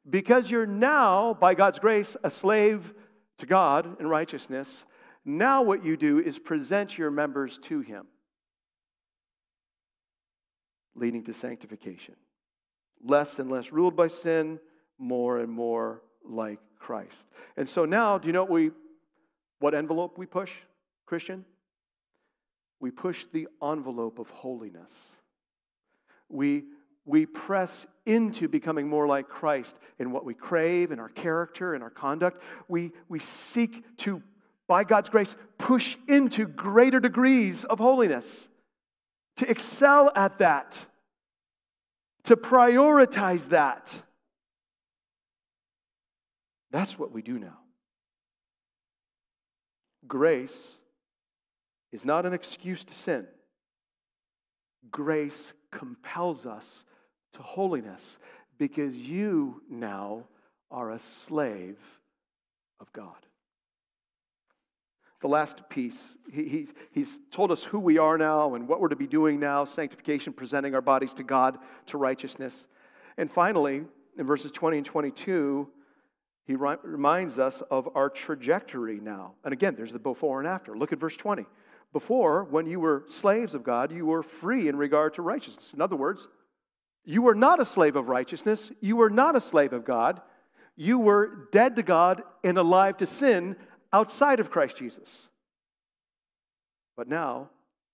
Because 0.09 0.49
you're 0.49 0.65
now, 0.65 1.33
by 1.33 1.53
God's 1.53 1.79
grace, 1.79 2.15
a 2.23 2.29
slave 2.29 2.93
to 3.39 3.45
God 3.45 3.99
in 3.99 4.07
righteousness, 4.07 4.85
now, 5.25 5.61
what 5.61 5.83
you 5.83 5.97
do 5.97 6.19
is 6.19 6.39
present 6.39 6.97
your 6.97 7.11
members 7.11 7.59
to 7.63 7.81
Him, 7.81 8.07
leading 10.99 11.23
to 11.23 11.33
sanctification. 11.33 12.15
Less 13.03 13.39
and 13.39 13.49
less 13.49 13.71
ruled 13.71 13.95
by 13.95 14.07
sin, 14.07 14.59
more 14.97 15.39
and 15.39 15.51
more 15.51 16.01
like 16.23 16.59
Christ. 16.77 17.27
And 17.57 17.67
so 17.67 17.85
now, 17.85 18.17
do 18.17 18.27
you 18.27 18.33
know 18.33 18.43
what, 18.43 18.51
we, 18.51 18.71
what 19.59 19.73
envelope 19.73 20.17
we 20.17 20.25
push, 20.25 20.51
Christian? 21.05 21.45
We 22.79 22.91
push 22.91 23.25
the 23.31 23.47
envelope 23.63 24.19
of 24.19 24.29
holiness. 24.29 24.91
We, 26.29 26.63
we 27.05 27.25
press 27.25 27.85
into 28.05 28.47
becoming 28.47 28.87
more 28.87 29.07
like 29.07 29.27
Christ 29.27 29.77
in 29.97 30.11
what 30.11 30.25
we 30.25 30.33
crave, 30.33 30.91
in 30.91 30.99
our 30.99 31.09
character, 31.09 31.75
in 31.75 31.81
our 31.81 31.89
conduct. 31.89 32.41
We, 32.67 32.91
we 33.07 33.19
seek 33.19 33.83
to 33.99 34.21
by 34.67 34.83
God's 34.83 35.09
grace, 35.09 35.35
push 35.57 35.97
into 36.07 36.45
greater 36.45 36.99
degrees 36.99 37.63
of 37.63 37.79
holiness, 37.79 38.47
to 39.37 39.49
excel 39.49 40.11
at 40.15 40.37
that. 40.37 40.77
To 42.23 42.35
prioritize 42.35 43.49
that. 43.49 43.93
That's 46.71 46.99
what 46.99 47.11
we 47.11 47.21
do 47.21 47.39
now. 47.39 47.57
Grace 50.07 50.77
is 51.91 52.05
not 52.05 52.25
an 52.25 52.33
excuse 52.33 52.83
to 52.83 52.93
sin. 52.93 53.27
Grace 54.91 55.53
compels 55.71 56.45
us 56.45 56.83
to 57.33 57.41
holiness 57.41 58.17
because 58.57 58.95
you 58.95 59.61
now 59.69 60.25
are 60.71 60.91
a 60.91 60.99
slave 60.99 61.77
of 62.79 62.91
God. 62.93 63.25
The 65.21 65.27
last 65.27 65.67
piece, 65.69 66.17
he, 66.31 66.47
he's, 66.47 66.73
he's 66.91 67.19
told 67.31 67.51
us 67.51 67.63
who 67.63 67.79
we 67.79 67.97
are 67.97 68.17
now 68.17 68.55
and 68.55 68.67
what 68.67 68.79
we're 68.79 68.87
to 68.89 68.95
be 68.95 69.07
doing 69.07 69.39
now 69.39 69.65
sanctification, 69.65 70.31
presenting 70.31 70.75
our 70.75 70.81
bodies 70.81 71.13
to 71.15 71.23
God 71.23 71.57
to 71.87 71.97
righteousness. 71.97 72.67
And 73.17 73.29
finally, 73.29 73.83
in 74.17 74.25
verses 74.25 74.51
20 74.51 74.77
and 74.77 74.85
22, 74.85 75.67
he 76.45 76.55
reminds 76.55 77.37
us 77.37 77.61
of 77.69 77.89
our 77.95 78.09
trajectory 78.09 78.99
now. 78.99 79.33
And 79.43 79.53
again, 79.53 79.75
there's 79.75 79.93
the 79.93 79.99
before 79.99 80.39
and 80.39 80.47
after. 80.47 80.75
Look 80.75 80.93
at 80.93 80.99
verse 80.99 81.15
20. 81.15 81.45
Before, 81.91 82.43
when 82.45 82.65
you 82.65 82.79
were 82.79 83.03
slaves 83.07 83.53
of 83.53 83.63
God, 83.63 83.91
you 83.91 84.05
were 84.05 84.23
free 84.23 84.67
in 84.67 84.75
regard 84.75 85.15
to 85.15 85.21
righteousness. 85.21 85.73
In 85.73 85.81
other 85.81 85.95
words, 85.95 86.27
you 87.03 87.21
were 87.21 87.35
not 87.35 87.59
a 87.59 87.65
slave 87.65 87.95
of 87.95 88.09
righteousness. 88.09 88.71
You 88.79 88.95
were 88.95 89.09
not 89.09 89.35
a 89.35 89.41
slave 89.41 89.73
of 89.73 89.85
God. 89.85 90.21
You 90.75 90.97
were 90.97 91.49
dead 91.51 91.75
to 91.75 91.83
God 91.83 92.23
and 92.43 92.57
alive 92.57 92.97
to 92.97 93.05
sin 93.05 93.55
outside 93.91 94.39
of 94.39 94.51
Christ 94.51 94.77
Jesus. 94.77 95.09
But 96.95 97.07
now 97.07 97.49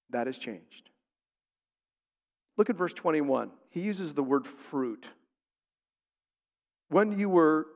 that 0.09 0.27
has 0.27 0.37
changed. 0.37 0.89
Look 2.57 2.69
at 2.69 2.75
verse 2.75 2.93
21. 2.93 3.51
He 3.69 3.81
uses 3.81 4.13
the 4.13 4.23
word 4.23 4.47
fruit. 4.47 5.05
When 6.89 7.17
you 7.17 7.29
were 7.29 7.67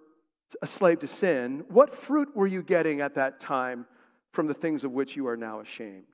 a 0.62 0.68
slave 0.68 1.00
to 1.00 1.08
sin, 1.08 1.66
what 1.68 1.94
fruit 1.94 2.36
were 2.36 2.48
you 2.48 2.64
getting 2.64 3.02
at 3.02 3.16
that 3.16 3.40
time 3.40 3.86
from 4.32 4.48
the 4.48 4.54
things 4.54 4.84
of 4.84 4.92
which 4.92 5.16
you 5.16 5.28
are 5.28 5.38
now 5.38 5.60
ashamed? 5.60 6.06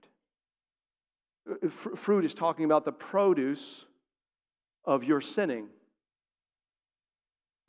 Uh, 1.49 1.69
fruit 1.69 2.25
is 2.25 2.33
talking 2.33 2.65
about 2.65 2.85
the 2.85 2.91
produce 2.91 3.85
of 4.83 5.03
your 5.03 5.21
sinning. 5.21 5.67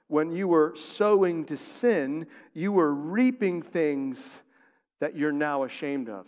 When 0.08 0.30
you 0.30 0.48
were 0.48 0.72
sowing 0.76 1.44
to 1.46 1.56
sin, 1.56 2.26
you 2.54 2.72
were 2.72 2.92
reaping 2.92 3.62
things 3.62 4.40
that 5.00 5.16
you're 5.16 5.32
now 5.32 5.64
ashamed 5.64 6.08
of. 6.08 6.26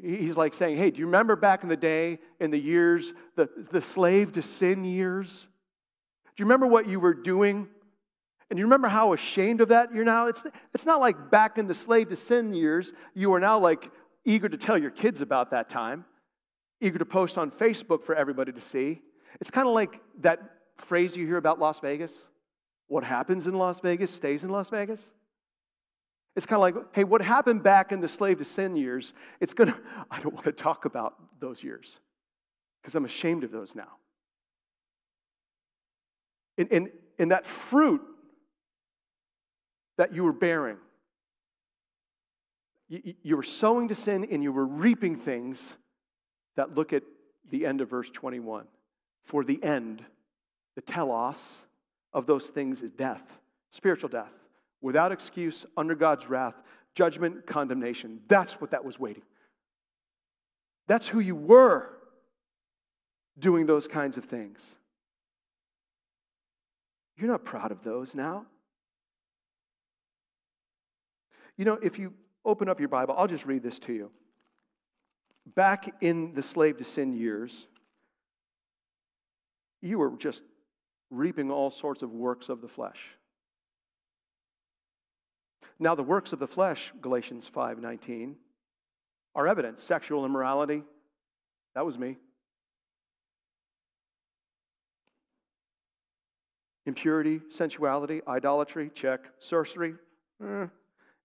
He's 0.00 0.36
like 0.36 0.54
saying, 0.54 0.78
Hey, 0.78 0.90
do 0.90 0.98
you 0.98 1.06
remember 1.06 1.36
back 1.36 1.62
in 1.62 1.68
the 1.68 1.76
day, 1.76 2.18
in 2.40 2.50
the 2.50 2.58
years, 2.58 3.12
the, 3.36 3.48
the 3.70 3.82
slave 3.82 4.32
to 4.32 4.42
sin 4.42 4.84
years? 4.84 5.46
Do 6.34 6.42
you 6.42 6.46
remember 6.46 6.66
what 6.66 6.86
you 6.86 6.98
were 6.98 7.14
doing? 7.14 7.68
And 8.48 8.58
you 8.58 8.64
remember 8.64 8.88
how 8.88 9.12
ashamed 9.12 9.60
of 9.60 9.68
that 9.68 9.92
you're 9.92 10.04
now? 10.04 10.26
It's, 10.28 10.44
it's 10.74 10.86
not 10.86 11.00
like 11.00 11.30
back 11.30 11.58
in 11.58 11.66
the 11.66 11.74
slave 11.74 12.08
to 12.10 12.16
sin 12.16 12.54
years, 12.54 12.92
you 13.14 13.32
are 13.34 13.40
now 13.40 13.58
like 13.58 13.90
eager 14.24 14.48
to 14.48 14.56
tell 14.56 14.78
your 14.78 14.90
kids 14.90 15.20
about 15.20 15.50
that 15.50 15.68
time, 15.68 16.04
eager 16.80 16.98
to 16.98 17.04
post 17.04 17.38
on 17.38 17.50
Facebook 17.50 18.04
for 18.04 18.14
everybody 18.14 18.52
to 18.52 18.60
see. 18.60 19.02
It's 19.40 19.50
kind 19.50 19.66
of 19.66 19.74
like 19.74 20.00
that 20.20 20.55
phrase 20.76 21.16
you 21.16 21.26
hear 21.26 21.36
about 21.36 21.58
Las 21.58 21.80
Vegas 21.80 22.12
what 22.88 23.04
happens 23.04 23.46
in 23.46 23.54
Las 23.54 23.80
Vegas 23.80 24.12
stays 24.12 24.44
in 24.44 24.50
Las 24.50 24.70
Vegas. 24.70 25.00
It's 26.36 26.46
kind 26.46 26.56
of 26.56 26.62
like, 26.62 26.94
hey, 26.94 27.04
what 27.04 27.22
happened 27.22 27.62
back 27.62 27.92
in 27.92 28.00
the 28.00 28.08
slave 28.08 28.38
to 28.38 28.44
sin 28.44 28.76
years? 28.76 29.12
It's 29.40 29.54
going 29.54 29.72
to, 29.72 29.78
I 30.10 30.20
don't 30.20 30.34
want 30.34 30.44
to 30.44 30.52
talk 30.52 30.84
about 30.84 31.14
those 31.40 31.62
years 31.62 31.86
because 32.80 32.94
I'm 32.94 33.04
ashamed 33.04 33.42
of 33.42 33.50
those 33.50 33.74
now. 33.74 33.88
In, 36.58 36.68
in, 36.68 36.90
in 37.18 37.28
that 37.30 37.46
fruit 37.46 38.02
that 39.98 40.14
you 40.14 40.24
were 40.24 40.32
bearing, 40.32 40.76
you, 42.88 43.14
you 43.22 43.36
were 43.36 43.42
sowing 43.42 43.88
to 43.88 43.94
sin 43.94 44.26
and 44.30 44.42
you 44.42 44.52
were 44.52 44.66
reaping 44.66 45.16
things 45.16 45.74
that 46.56 46.74
look 46.74 46.92
at 46.92 47.02
the 47.50 47.66
end 47.66 47.80
of 47.80 47.90
verse 47.90 48.10
21. 48.10 48.66
For 49.24 49.42
the 49.42 49.62
end, 49.62 50.04
the 50.76 50.82
telos 50.82 51.62
of 52.12 52.26
those 52.26 52.46
things 52.46 52.82
is 52.82 52.92
death, 52.92 53.24
spiritual 53.70 54.08
death, 54.08 54.32
without 54.80 55.10
excuse, 55.10 55.66
under 55.76 55.96
God's 55.96 56.28
wrath, 56.28 56.54
judgment, 56.94 57.46
condemnation. 57.46 58.20
That's 58.28 58.60
what 58.60 58.70
that 58.70 58.84
was 58.84 58.98
waiting. 58.98 59.24
That's 60.86 61.08
who 61.08 61.18
you 61.18 61.34
were 61.34 61.90
doing 63.38 63.66
those 63.66 63.88
kinds 63.88 64.16
of 64.16 64.24
things. 64.24 64.64
You're 67.18 67.30
not 67.30 67.44
proud 67.44 67.72
of 67.72 67.82
those 67.82 68.14
now. 68.14 68.46
You 71.56 71.64
know, 71.64 71.78
if 71.82 71.98
you 71.98 72.12
open 72.44 72.68
up 72.68 72.78
your 72.78 72.90
Bible, 72.90 73.14
I'll 73.16 73.26
just 73.26 73.46
read 73.46 73.62
this 73.62 73.78
to 73.80 73.92
you. 73.92 74.10
Back 75.54 75.94
in 76.02 76.34
the 76.34 76.42
slave 76.42 76.76
to 76.78 76.84
sin 76.84 77.14
years, 77.14 77.66
you 79.80 79.98
were 79.98 80.10
just 80.18 80.42
reaping 81.10 81.50
all 81.50 81.70
sorts 81.70 82.02
of 82.02 82.12
works 82.12 82.48
of 82.48 82.60
the 82.60 82.68
flesh. 82.68 83.16
Now, 85.78 85.94
the 85.94 86.02
works 86.02 86.32
of 86.32 86.38
the 86.38 86.46
flesh, 86.46 86.92
Galatians 87.00 87.48
5:19, 87.48 88.36
are 89.34 89.46
evident. 89.46 89.78
Sexual 89.78 90.24
immorality, 90.24 90.82
that 91.74 91.84
was 91.84 91.98
me. 91.98 92.16
Impurity, 96.86 97.42
sensuality, 97.50 98.22
idolatry, 98.26 98.90
check. 98.94 99.20
Sorcery, 99.38 99.94
eh. 100.42 100.68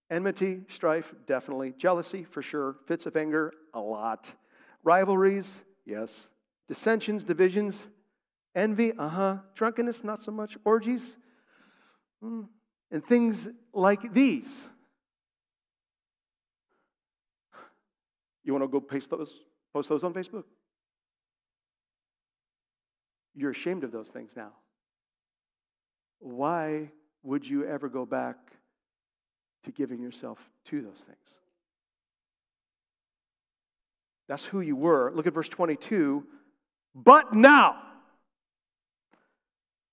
enmity, 0.09 0.65
strife, 0.67 1.13
definitely. 1.25 1.73
Jealousy, 1.77 2.25
for 2.25 2.41
sure. 2.41 2.75
Fits 2.85 3.05
of 3.05 3.15
anger, 3.15 3.53
a 3.73 3.79
lot. 3.79 4.31
Rivalries, 4.83 5.61
yes. 5.85 6.27
Dissensions, 6.67 7.23
divisions, 7.23 7.87
Envy, 8.55 8.93
uh 8.97 9.07
huh. 9.07 9.37
Drunkenness, 9.55 10.03
not 10.03 10.21
so 10.21 10.31
much. 10.31 10.57
Orgies, 10.65 11.13
mm. 12.23 12.47
and 12.91 13.05
things 13.05 13.47
like 13.73 14.13
these. 14.13 14.63
You 18.43 18.53
want 18.53 18.63
to 18.63 18.67
go 18.67 18.81
paste 18.81 19.09
those, 19.09 19.33
post 19.73 19.89
those 19.89 20.03
on 20.03 20.13
Facebook? 20.13 20.43
You're 23.35 23.51
ashamed 23.51 23.83
of 23.83 23.91
those 23.91 24.09
things 24.09 24.31
now. 24.35 24.51
Why 26.19 26.91
would 27.23 27.47
you 27.47 27.65
ever 27.65 27.87
go 27.87 28.05
back 28.05 28.35
to 29.63 29.71
giving 29.71 30.01
yourself 30.01 30.39
to 30.65 30.81
those 30.81 30.99
things? 31.05 31.17
That's 34.27 34.45
who 34.45 34.61
you 34.61 34.75
were. 34.75 35.11
Look 35.13 35.27
at 35.27 35.33
verse 35.33 35.49
22. 35.49 36.25
But 36.95 37.33
now, 37.33 37.81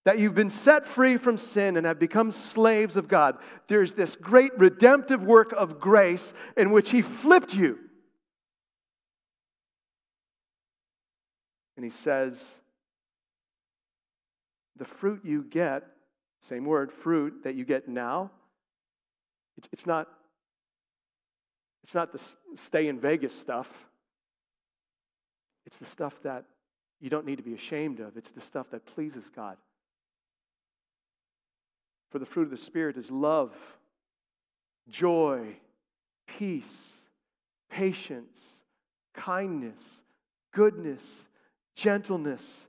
that 0.09 0.19
you've 0.19 0.35
been 0.35 0.49
set 0.49 0.89
free 0.89 1.19
from 1.19 1.37
sin 1.37 1.77
and 1.77 1.85
have 1.85 1.99
become 1.99 2.33
slaves 2.33 2.97
of 2.97 3.09
God. 3.09 3.37
There's 3.67 3.93
this 3.93 4.17
great 4.17 4.59
redemptive 4.59 5.23
work 5.23 5.53
of 5.53 5.79
grace 5.79 6.33
in 6.57 6.71
which 6.71 6.89
He 6.89 7.03
flipped 7.03 7.53
you. 7.53 7.79
And 11.77 11.85
He 11.85 11.91
says, 11.91 12.43
the 14.79 14.87
fruit 14.87 15.27
you 15.27 15.43
get, 15.43 15.83
same 16.41 16.65
word, 16.65 16.91
fruit 16.91 17.45
that 17.45 17.55
you 17.55 17.67
get 17.67 17.87
now, 17.87 18.31
it's 19.75 19.85
not, 19.85 20.09
it's 21.85 21.95
not 21.95 22.15
the 22.15 22.21
stay 22.57 22.89
in 22.89 22.99
Vegas 22.99 23.39
stuff. 23.39 23.71
It's 25.67 25.77
the 25.77 25.85
stuff 25.85 26.15
that 26.23 26.47
you 26.99 27.11
don't 27.11 27.27
need 27.27 27.37
to 27.37 27.43
be 27.43 27.53
ashamed 27.53 28.01
of. 28.01 28.17
It's 28.17 28.33
the 28.33 28.41
stuff 28.41 28.71
that 28.71 28.87
pleases 28.87 29.29
God. 29.37 29.59
For 32.11 32.19
the 32.19 32.27
fruit 32.27 32.45
of 32.45 32.51
the 32.51 32.57
Spirit 32.57 32.97
is 32.97 33.11
love, 33.11 33.53
joy, 34.89 35.57
peace, 36.27 36.93
patience, 37.71 38.37
kindness, 39.15 39.79
goodness, 40.55 41.03
gentleness, 41.75 42.67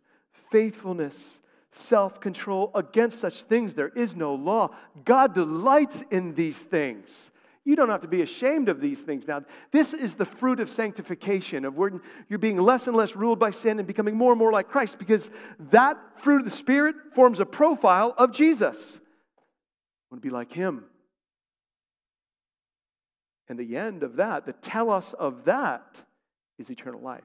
faithfulness, 0.52 1.40
self 1.72 2.20
control. 2.20 2.72
Against 2.76 3.20
such 3.20 3.44
things 3.44 3.74
there 3.74 3.90
is 3.90 4.16
no 4.16 4.36
law. 4.36 4.72
God 5.06 5.34
delights 5.34 6.04
in 6.12 6.34
these 6.36 6.58
things. 6.58 7.32
You 7.66 7.76
don't 7.76 7.90
have 7.90 8.02
to 8.02 8.08
be 8.08 8.24
ashamed 8.24 8.68
of 8.68 8.82
these 8.82 9.02
things 9.02 9.28
now. 9.28 9.44
This 9.72 9.94
is 9.94 10.16
the 10.16 10.26
fruit 10.26 10.60
of 10.60 10.70
sanctification, 10.70 11.66
of 11.66 11.78
where 11.78 11.92
you're 12.28 12.40
being 12.40 12.58
less 12.58 12.88
and 12.88 12.98
less 12.98 13.16
ruled 13.16 13.38
by 13.38 13.52
sin 13.52 13.80
and 13.80 13.88
becoming 13.88 14.16
more 14.16 14.32
and 14.32 14.40
more 14.40 14.52
like 14.52 14.70
Christ, 14.70 14.98
because 14.98 15.30
that 15.72 15.98
fruit 16.24 16.40
of 16.40 16.46
the 16.46 16.52
Spirit 16.52 16.96
forms 17.14 17.40
a 17.40 17.46
profile 17.46 18.16
of 18.18 18.32
Jesus 18.32 19.00
want 20.10 20.22
to 20.22 20.28
be 20.28 20.34
like 20.34 20.52
him. 20.52 20.86
And 23.48 23.58
the 23.58 23.78
end 23.78 24.04
of 24.04 24.18
that, 24.18 24.46
the 24.46 24.54
telos 24.54 25.14
of 25.14 25.46
that, 25.46 25.98
is 26.58 26.70
eternal 26.70 27.02
life. 27.02 27.24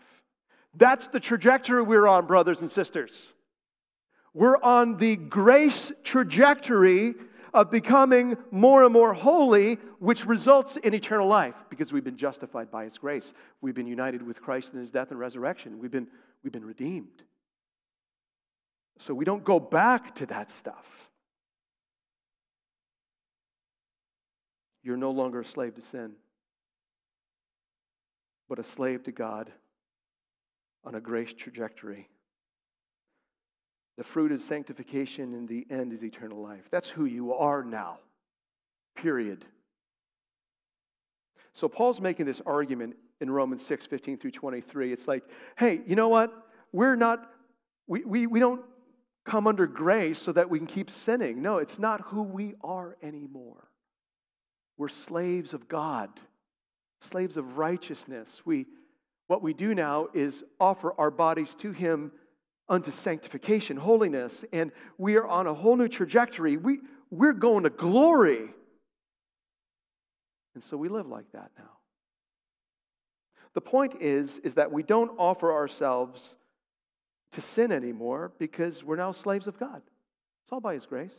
That's 0.76 1.08
the 1.08 1.20
trajectory 1.20 1.82
we're 1.82 2.06
on, 2.06 2.26
brothers 2.26 2.60
and 2.60 2.70
sisters. 2.70 3.32
We're 4.32 4.60
on 4.62 4.96
the 4.96 5.16
grace 5.16 5.92
trajectory 6.02 7.14
of 7.52 7.70
becoming 7.70 8.36
more 8.50 8.82
and 8.82 8.92
more 8.92 9.14
holy, 9.14 9.74
which 10.00 10.26
results 10.26 10.76
in 10.76 10.92
eternal 10.92 11.28
life 11.28 11.54
because 11.70 11.92
we've 11.92 12.02
been 12.02 12.16
justified 12.16 12.70
by 12.70 12.84
His 12.84 12.98
grace. 12.98 13.32
We've 13.60 13.74
been 13.74 13.86
united 13.86 14.26
with 14.26 14.42
Christ 14.42 14.72
in 14.72 14.80
His 14.80 14.90
death 14.90 15.12
and 15.12 15.20
resurrection. 15.20 15.78
We've 15.78 15.90
been, 15.90 16.08
we've 16.42 16.52
been 16.52 16.64
redeemed. 16.64 17.22
So 18.98 19.14
we 19.14 19.24
don't 19.24 19.44
go 19.44 19.60
back 19.60 20.16
to 20.16 20.26
that 20.26 20.50
stuff. 20.50 21.10
You're 24.84 24.98
no 24.98 25.10
longer 25.10 25.40
a 25.40 25.44
slave 25.44 25.74
to 25.76 25.82
sin, 25.82 26.12
but 28.48 28.58
a 28.58 28.62
slave 28.62 29.02
to 29.04 29.12
God 29.12 29.50
on 30.84 30.94
a 30.94 31.00
grace 31.00 31.32
trajectory. 31.32 32.10
The 33.96 34.04
fruit 34.04 34.30
is 34.30 34.44
sanctification, 34.44 35.32
and 35.32 35.48
the 35.48 35.66
end 35.70 35.94
is 35.94 36.04
eternal 36.04 36.42
life. 36.42 36.68
That's 36.70 36.90
who 36.90 37.06
you 37.06 37.32
are 37.32 37.64
now, 37.64 38.00
period. 38.94 39.46
So 41.52 41.68
Paul's 41.68 42.00
making 42.00 42.26
this 42.26 42.42
argument 42.44 42.96
in 43.20 43.30
Romans 43.30 43.64
6 43.64 43.86
15 43.86 44.18
through 44.18 44.32
23. 44.32 44.92
It's 44.92 45.08
like, 45.08 45.22
hey, 45.56 45.80
you 45.86 45.96
know 45.96 46.08
what? 46.08 46.30
We're 46.72 46.96
not, 46.96 47.30
we, 47.86 48.04
we, 48.04 48.26
we 48.26 48.40
don't 48.40 48.60
come 49.24 49.46
under 49.46 49.66
grace 49.66 50.18
so 50.18 50.32
that 50.32 50.50
we 50.50 50.58
can 50.58 50.66
keep 50.66 50.90
sinning. 50.90 51.40
No, 51.40 51.58
it's 51.58 51.78
not 51.78 52.02
who 52.08 52.22
we 52.22 52.56
are 52.62 52.96
anymore. 53.02 53.68
We're 54.76 54.88
slaves 54.88 55.54
of 55.54 55.68
God, 55.68 56.10
slaves 57.00 57.36
of 57.36 57.58
righteousness. 57.58 58.42
We, 58.44 58.66
what 59.26 59.42
we 59.42 59.54
do 59.54 59.74
now 59.74 60.08
is 60.12 60.42
offer 60.60 60.92
our 60.98 61.10
bodies 61.10 61.54
to 61.56 61.72
Him 61.72 62.12
unto 62.68 62.90
sanctification, 62.90 63.76
holiness, 63.76 64.44
and 64.52 64.72
we 64.98 65.16
are 65.16 65.26
on 65.26 65.46
a 65.46 65.54
whole 65.54 65.76
new 65.76 65.88
trajectory. 65.88 66.56
We, 66.56 66.80
we're 67.10 67.32
going 67.32 67.64
to 67.64 67.70
glory. 67.70 68.48
And 70.54 70.64
so 70.64 70.76
we 70.76 70.88
live 70.88 71.06
like 71.06 71.30
that 71.32 71.50
now. 71.58 71.70
The 73.54 73.60
point 73.60 73.96
is, 74.00 74.38
is 74.38 74.54
that 74.54 74.72
we 74.72 74.82
don't 74.82 75.12
offer 75.18 75.52
ourselves 75.52 76.36
to 77.32 77.40
sin 77.40 77.70
anymore 77.70 78.32
because 78.38 78.82
we're 78.82 78.96
now 78.96 79.12
slaves 79.12 79.46
of 79.46 79.58
God. 79.58 79.82
It's 80.44 80.52
all 80.52 80.60
by 80.60 80.74
His 80.74 80.86
grace. 80.86 81.14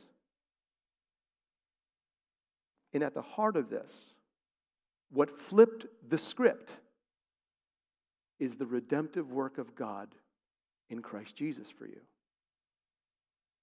And 2.95 3.03
at 3.03 3.13
the 3.13 3.21
heart 3.21 3.57
of 3.57 3.69
this, 3.69 3.91
what 5.11 5.37
flipped 5.37 5.85
the 6.07 6.17
script 6.17 6.71
is 8.39 8.55
the 8.55 8.65
redemptive 8.65 9.33
work 9.33 9.57
of 9.57 9.75
God 9.75 10.15
in 10.89 11.01
Christ 11.01 11.35
Jesus 11.35 11.69
for 11.69 11.85
you. 11.85 11.99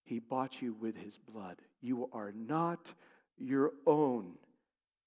He 0.05 0.18
bought 0.18 0.61
you 0.61 0.74
with 0.78 0.99
his 0.99 1.16
blood. 1.16 1.57
You 1.80 2.11
are 2.12 2.30
not 2.37 2.87
your 3.39 3.72
own. 3.87 4.33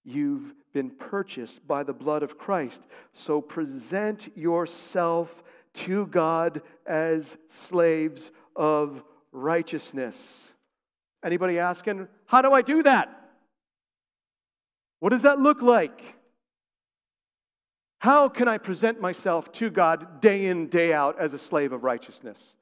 You've 0.04 0.56
been 0.74 0.90
purchased 0.90 1.68
by 1.68 1.84
the 1.84 1.94
blood 1.94 2.24
of 2.24 2.36
Christ. 2.36 2.82
So 3.14 3.42
present 3.42 4.36
yourself 4.36 5.44
to 5.76 6.08
God 6.08 6.64
as 6.88 7.38
slaves 7.48 8.32
of 8.56 9.04
righteousness. 9.32 10.50
Anybody 11.24 11.60
asking, 11.60 12.08
how 12.26 12.42
do 12.42 12.52
I 12.54 12.64
do 12.64 12.82
that? 12.82 13.22
What 15.00 15.10
does 15.10 15.24
that 15.24 15.40
look 15.40 15.62
like? 15.62 16.02
How 18.00 18.30
can 18.30 18.48
I 18.48 18.58
present 18.58 19.02
myself 19.02 19.52
to 19.54 19.70
God 19.70 20.22
day 20.22 20.46
in, 20.46 20.68
day 20.68 20.94
out 20.94 21.20
as 21.20 21.34
a 21.34 21.40
slave 21.40 21.72
of 21.74 21.84
righteousness? 21.84 22.54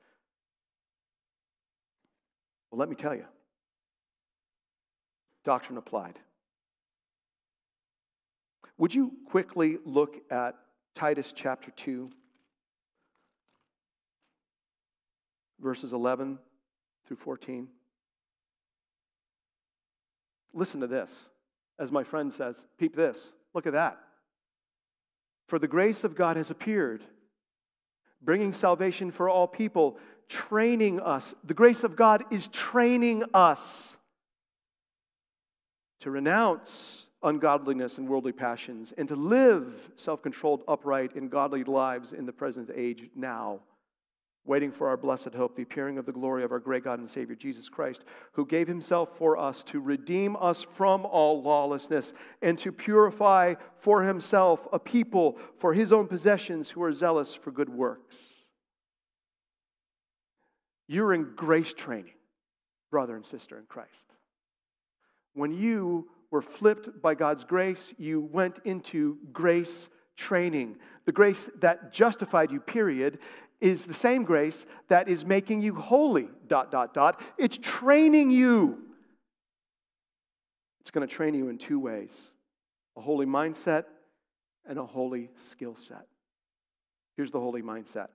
Well, 2.71 2.79
let 2.79 2.89
me 2.89 2.95
tell 2.95 3.13
you 3.13 3.25
doctrine 5.43 5.77
applied. 5.77 6.17
Would 8.77 8.93
you 8.95 9.11
quickly 9.29 9.77
look 9.85 10.15
at 10.31 10.55
Titus 10.95 11.33
chapter 11.35 11.71
2, 11.71 12.09
verses 15.59 15.93
11 15.93 16.39
through 17.05 17.17
14? 17.17 17.67
Listen 20.53 20.81
to 20.81 20.87
this. 20.87 21.11
As 21.79 21.91
my 21.91 22.03
friend 22.03 22.33
says, 22.33 22.55
peep 22.77 22.95
this. 22.95 23.31
Look 23.53 23.67
at 23.67 23.73
that. 23.73 23.97
For 25.47 25.59
the 25.59 25.67
grace 25.67 26.03
of 26.03 26.15
God 26.15 26.37
has 26.37 26.49
appeared, 26.51 27.03
bringing 28.21 28.53
salvation 28.53 29.11
for 29.11 29.29
all 29.29 29.47
people, 29.47 29.97
training 30.29 30.99
us. 30.99 31.35
The 31.43 31.53
grace 31.53 31.83
of 31.83 31.95
God 31.95 32.23
is 32.31 32.47
training 32.47 33.23
us 33.33 33.97
to 35.99 36.11
renounce 36.11 37.05
ungodliness 37.21 37.97
and 37.97 38.07
worldly 38.07 38.31
passions 38.31 38.93
and 38.97 39.07
to 39.07 39.15
live 39.15 39.89
self 39.95 40.21
controlled, 40.21 40.63
upright, 40.67 41.15
and 41.15 41.29
godly 41.29 41.63
lives 41.63 42.13
in 42.13 42.25
the 42.25 42.33
present 42.33 42.69
age 42.75 43.09
now 43.15 43.59
waiting 44.45 44.71
for 44.71 44.89
our 44.89 44.97
blessed 44.97 45.33
hope, 45.33 45.55
the 45.55 45.63
appearing 45.63 45.97
of 45.97 46.05
the 46.05 46.11
glory 46.11 46.43
of 46.43 46.51
our 46.51 46.59
great 46.59 46.83
God 46.83 46.99
and 46.99 47.09
Savior 47.09 47.35
Jesus 47.35 47.69
Christ, 47.69 48.03
who 48.33 48.45
gave 48.45 48.67
himself 48.67 49.17
for 49.17 49.37
us 49.37 49.63
to 49.65 49.79
redeem 49.79 50.35
us 50.35 50.63
from 50.63 51.05
all 51.05 51.41
lawlessness 51.41 52.13
and 52.41 52.57
to 52.59 52.71
purify 52.71 53.55
for 53.77 54.03
himself 54.03 54.67
a 54.73 54.79
people 54.79 55.37
for 55.59 55.73
his 55.73 55.93
own 55.93 56.07
possessions 56.07 56.69
who 56.69 56.83
are 56.83 56.91
zealous 56.91 57.33
for 57.33 57.51
good 57.51 57.69
works. 57.69 58.17
You're 60.87 61.13
in 61.13 61.33
grace 61.35 61.73
training, 61.73 62.13
brother 62.91 63.15
and 63.15 63.25
sister 63.25 63.57
in 63.57 63.65
Christ. 63.65 63.89
When 65.33 65.53
you 65.53 66.09
were 66.31 66.41
flipped 66.41 67.01
by 67.01 67.15
God's 67.15 67.45
grace, 67.45 67.93
you 67.97 68.19
went 68.19 68.59
into 68.65 69.17
grace 69.31 69.87
training. 70.17 70.75
The 71.05 71.11
grace 71.11 71.49
that 71.61 71.93
justified 71.93 72.51
you, 72.51 72.59
period, 72.59 73.19
is 73.63 73.85
the 73.85 73.93
same 73.93 74.25
grace 74.25 74.65
that 74.89 75.07
is 75.07 75.23
making 75.23 75.61
you 75.61 75.73
holy, 75.73 76.27
dot, 76.47 76.69
dot, 76.69 76.93
dot. 76.93 77.21
It's 77.37 77.57
training 77.57 78.29
you. 78.29 78.77
It's 80.81 80.91
going 80.91 81.07
to 81.07 81.11
train 81.11 81.33
you 81.33 81.47
in 81.47 81.57
two 81.57 81.79
ways 81.79 82.29
a 82.97 83.01
holy 83.01 83.25
mindset 83.25 83.85
and 84.67 84.77
a 84.77 84.85
holy 84.85 85.29
skill 85.47 85.77
set. 85.77 86.05
Here's 87.15 87.31
the 87.31 87.39
holy 87.39 87.61
mindset 87.61 88.09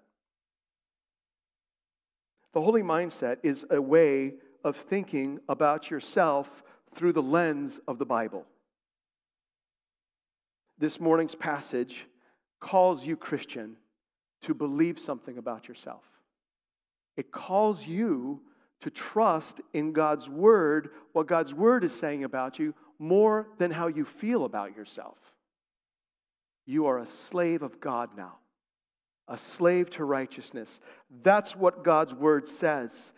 the 2.52 2.60
holy 2.60 2.82
mindset 2.82 3.38
is 3.42 3.64
a 3.70 3.80
way 3.80 4.34
of 4.64 4.76
thinking 4.76 5.40
about 5.48 5.90
yourself 5.90 6.62
through 6.94 7.14
the 7.14 7.22
lens 7.22 7.80
of 7.88 7.98
the 7.98 8.04
Bible. 8.04 8.44
This 10.76 11.00
morning's 11.00 11.34
passage 11.34 12.04
calls 12.60 13.06
you 13.06 13.16
Christian 13.16 13.76
to 14.42 14.54
believe 14.54 14.98
something 14.98 15.38
about 15.38 15.68
yourself. 15.68 16.04
It 17.16 17.32
calls 17.32 17.86
you 17.86 18.40
to 18.80 18.90
trust 18.90 19.60
in 19.72 19.92
God's 19.92 20.28
word, 20.28 20.90
what 21.12 21.26
God's 21.26 21.52
word 21.52 21.84
is 21.84 21.92
saying 21.92 22.24
about 22.24 22.58
you, 22.58 22.74
more 22.98 23.48
than 23.58 23.70
how 23.70 23.88
you 23.88 24.04
feel 24.04 24.44
about 24.44 24.76
yourself. 24.76 25.18
You 26.66 26.86
are 26.86 26.98
a 26.98 27.06
slave 27.06 27.62
of 27.62 27.80
God 27.80 28.10
now, 28.16 28.36
a 29.26 29.38
slave 29.38 29.90
to 29.90 30.04
righteousness. 30.04 30.80
That's 31.22 31.56
what 31.56 31.82
God's 31.82 32.14
word 32.14 32.46
says. 32.46 33.12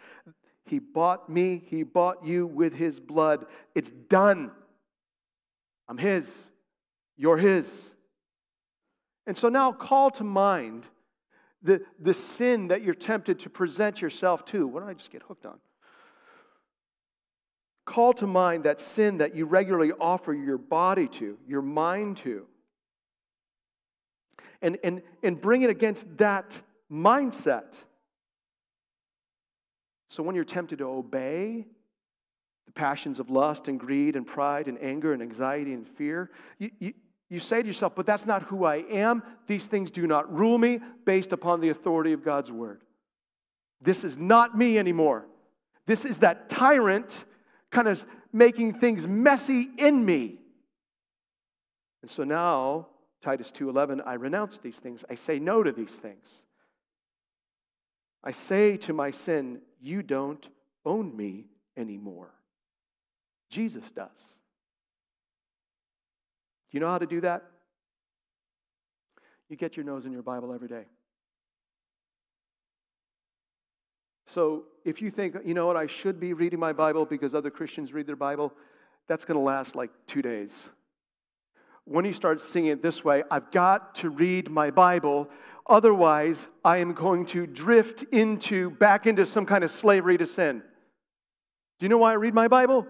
He 0.64 0.78
bought 0.78 1.28
me, 1.28 1.62
He 1.66 1.82
bought 1.82 2.24
you 2.24 2.46
with 2.46 2.74
His 2.74 3.00
blood. 3.00 3.46
It's 3.74 3.90
done. 3.90 4.52
I'm 5.88 5.98
His, 5.98 6.32
you're 7.16 7.36
His. 7.36 7.90
And 9.26 9.36
so 9.36 9.48
now 9.48 9.72
call 9.72 10.10
to 10.12 10.24
mind 10.24 10.86
the, 11.62 11.82
the 11.98 12.14
sin 12.14 12.68
that 12.68 12.82
you're 12.82 12.94
tempted 12.94 13.40
to 13.40 13.50
present 13.50 14.00
yourself 14.00 14.44
to. 14.46 14.66
What 14.66 14.80
did 14.80 14.88
I 14.88 14.94
just 14.94 15.10
get 15.10 15.22
hooked 15.22 15.46
on? 15.46 15.58
Call 17.84 18.12
to 18.14 18.26
mind 18.26 18.64
that 18.64 18.80
sin 18.80 19.18
that 19.18 19.34
you 19.34 19.46
regularly 19.46 19.92
offer 20.00 20.32
your 20.32 20.58
body 20.58 21.08
to, 21.08 21.36
your 21.46 21.62
mind 21.62 22.18
to. 22.18 22.46
And, 24.62 24.78
and, 24.84 25.02
and 25.22 25.40
bring 25.40 25.62
it 25.62 25.70
against 25.70 26.18
that 26.18 26.60
mindset. 26.90 27.72
So 30.08 30.22
when 30.22 30.34
you're 30.34 30.44
tempted 30.44 30.78
to 30.78 30.84
obey 30.84 31.66
the 32.66 32.72
passions 32.72 33.20
of 33.20 33.30
lust 33.30 33.68
and 33.68 33.80
greed 33.80 34.16
and 34.16 34.26
pride 34.26 34.68
and 34.68 34.78
anger 34.82 35.12
and 35.12 35.22
anxiety 35.22 35.72
and 35.72 35.88
fear, 35.88 36.30
you, 36.58 36.70
you, 36.78 36.94
you 37.30 37.38
say 37.38 37.62
to 37.62 37.66
yourself, 37.66 37.94
but 37.94 38.06
that's 38.06 38.26
not 38.26 38.42
who 38.42 38.64
I 38.64 38.84
am. 38.90 39.22
These 39.46 39.66
things 39.66 39.92
do 39.92 40.06
not 40.06 40.30
rule 40.32 40.58
me 40.58 40.80
based 41.04 41.32
upon 41.32 41.60
the 41.60 41.68
authority 41.68 42.12
of 42.12 42.24
God's 42.24 42.50
word. 42.50 42.82
This 43.80 44.04
is 44.04 44.18
not 44.18 44.58
me 44.58 44.78
anymore. 44.78 45.26
This 45.86 46.04
is 46.04 46.18
that 46.18 46.48
tyrant 46.50 47.24
kind 47.70 47.86
of 47.86 48.04
making 48.32 48.74
things 48.80 49.06
messy 49.06 49.68
in 49.78 50.04
me. 50.04 50.40
And 52.02 52.10
so 52.10 52.24
now, 52.24 52.88
Titus 53.20 53.52
2:11, 53.52 54.00
I 54.04 54.14
renounce 54.14 54.58
these 54.58 54.80
things. 54.80 55.04
I 55.08 55.14
say 55.14 55.38
no 55.38 55.62
to 55.62 55.70
these 55.70 55.94
things. 55.94 56.44
I 58.24 58.32
say 58.32 58.76
to 58.78 58.92
my 58.92 59.12
sin, 59.12 59.62
You 59.80 60.02
don't 60.02 60.48
own 60.84 61.16
me 61.16 61.46
anymore. 61.76 62.34
Jesus 63.48 63.90
does. 63.92 64.39
Do 66.70 66.76
you 66.76 66.80
know 66.80 66.90
how 66.90 66.98
to 66.98 67.06
do 67.06 67.20
that? 67.22 67.42
You 69.48 69.56
get 69.56 69.76
your 69.76 69.84
nose 69.84 70.06
in 70.06 70.12
your 70.12 70.22
Bible 70.22 70.54
every 70.54 70.68
day. 70.68 70.84
So 74.26 74.64
if 74.84 75.02
you 75.02 75.10
think, 75.10 75.34
you 75.44 75.54
know 75.54 75.66
what, 75.66 75.76
I 75.76 75.88
should 75.88 76.20
be 76.20 76.32
reading 76.34 76.60
my 76.60 76.72
Bible 76.72 77.04
because 77.04 77.34
other 77.34 77.50
Christians 77.50 77.92
read 77.92 78.06
their 78.06 78.14
Bible, 78.14 78.52
that's 79.08 79.24
going 79.24 79.36
to 79.36 79.42
last 79.42 79.74
like 79.74 79.90
two 80.06 80.22
days. 80.22 80.52
When 81.84 82.04
you 82.04 82.12
start 82.12 82.40
seeing 82.40 82.66
it 82.66 82.80
this 82.80 83.04
way, 83.04 83.24
I've 83.28 83.50
got 83.50 83.96
to 83.96 84.10
read 84.10 84.48
my 84.48 84.70
Bible, 84.70 85.28
otherwise, 85.68 86.46
I 86.64 86.76
am 86.76 86.94
going 86.94 87.26
to 87.26 87.44
drift 87.44 88.04
into 88.12 88.70
back 88.70 89.08
into 89.08 89.26
some 89.26 89.46
kind 89.46 89.64
of 89.64 89.72
slavery 89.72 90.16
to 90.18 90.28
sin. 90.28 90.62
Do 91.80 91.84
you 91.84 91.88
know 91.88 91.98
why 91.98 92.12
I 92.12 92.14
read 92.14 92.34
my 92.34 92.46
Bible? 92.46 92.86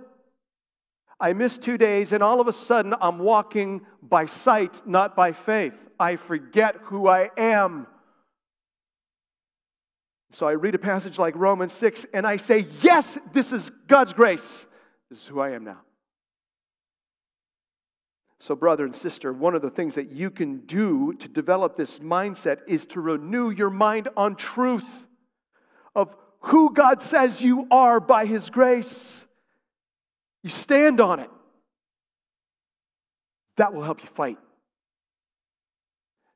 I 1.20 1.32
miss 1.34 1.58
two 1.58 1.76
days, 1.76 2.12
and 2.12 2.22
all 2.22 2.40
of 2.40 2.48
a 2.48 2.52
sudden, 2.52 2.94
I'm 3.00 3.18
walking 3.18 3.82
by 4.02 4.26
sight, 4.26 4.82
not 4.86 5.14
by 5.14 5.32
faith. 5.32 5.74
I 5.98 6.16
forget 6.16 6.76
who 6.84 7.08
I 7.08 7.30
am. 7.36 7.86
So 10.32 10.46
I 10.46 10.52
read 10.52 10.74
a 10.74 10.78
passage 10.78 11.18
like 11.18 11.34
Romans 11.36 11.72
6 11.72 12.06
and 12.14 12.26
I 12.26 12.36
say, 12.36 12.68
Yes, 12.80 13.18
this 13.32 13.52
is 13.52 13.70
God's 13.88 14.12
grace. 14.12 14.66
This 15.10 15.22
is 15.22 15.26
who 15.26 15.40
I 15.40 15.50
am 15.50 15.64
now. 15.64 15.80
So, 18.38 18.54
brother 18.54 18.86
and 18.86 18.96
sister, 18.96 19.34
one 19.34 19.54
of 19.54 19.60
the 19.60 19.68
things 19.68 19.96
that 19.96 20.12
you 20.12 20.30
can 20.30 20.60
do 20.60 21.12
to 21.18 21.28
develop 21.28 21.76
this 21.76 21.98
mindset 21.98 22.60
is 22.66 22.86
to 22.86 23.00
renew 23.00 23.50
your 23.50 23.68
mind 23.68 24.08
on 24.16 24.34
truth 24.34 24.88
of 25.94 26.16
who 26.44 26.72
God 26.72 27.02
says 27.02 27.42
you 27.42 27.66
are 27.70 28.00
by 28.00 28.24
His 28.24 28.48
grace. 28.48 29.22
You 30.42 30.50
stand 30.50 31.00
on 31.00 31.20
it. 31.20 31.30
That 33.56 33.74
will 33.74 33.82
help 33.82 34.02
you 34.02 34.08
fight. 34.14 34.38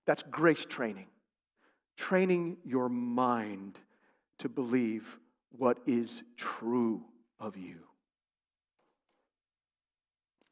That's 0.06 0.22
grace 0.22 0.64
training 0.64 1.06
training 1.96 2.56
your 2.64 2.88
mind 2.88 3.78
to 4.38 4.48
believe 4.48 5.18
what 5.56 5.78
is 5.86 6.22
true 6.36 7.02
of 7.38 7.56
you. 7.56 7.76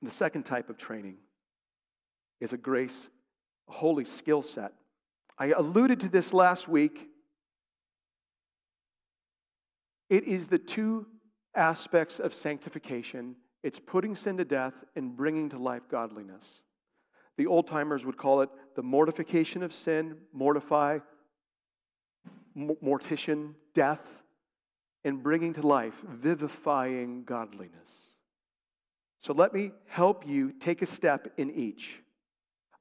The 0.02 0.10
second 0.10 0.44
type 0.44 0.68
of 0.68 0.76
training 0.76 1.16
is 2.40 2.52
a 2.52 2.56
grace, 2.56 3.08
a 3.68 3.72
holy 3.72 4.04
skill 4.04 4.42
set. 4.42 4.72
I 5.38 5.46
alluded 5.52 6.00
to 6.00 6.08
this 6.08 6.32
last 6.32 6.68
week. 6.68 7.08
It 10.10 10.24
is 10.24 10.48
the 10.48 10.58
two 10.58 11.06
aspects 11.54 12.18
of 12.18 12.34
sanctification 12.34 13.36
it's 13.62 13.78
putting 13.78 14.16
sin 14.16 14.36
to 14.38 14.44
death 14.44 14.74
and 14.96 15.16
bringing 15.16 15.48
to 15.50 15.58
life 15.58 15.88
godliness. 15.88 16.62
The 17.36 17.46
old 17.46 17.66
timers 17.66 18.04
would 18.04 18.16
call 18.16 18.42
it 18.42 18.50
the 18.74 18.82
mortification 18.82 19.62
of 19.62 19.72
sin, 19.72 20.16
mortify, 20.32 20.98
mortician, 22.56 23.54
death, 23.74 24.22
and 25.04 25.22
bringing 25.22 25.54
to 25.54 25.66
life, 25.66 25.94
vivifying 26.06 27.24
godliness. 27.24 28.12
So 29.18 29.32
let 29.32 29.54
me 29.54 29.70
help 29.86 30.26
you 30.26 30.52
take 30.52 30.82
a 30.82 30.86
step 30.86 31.32
in 31.36 31.50
each 31.50 32.00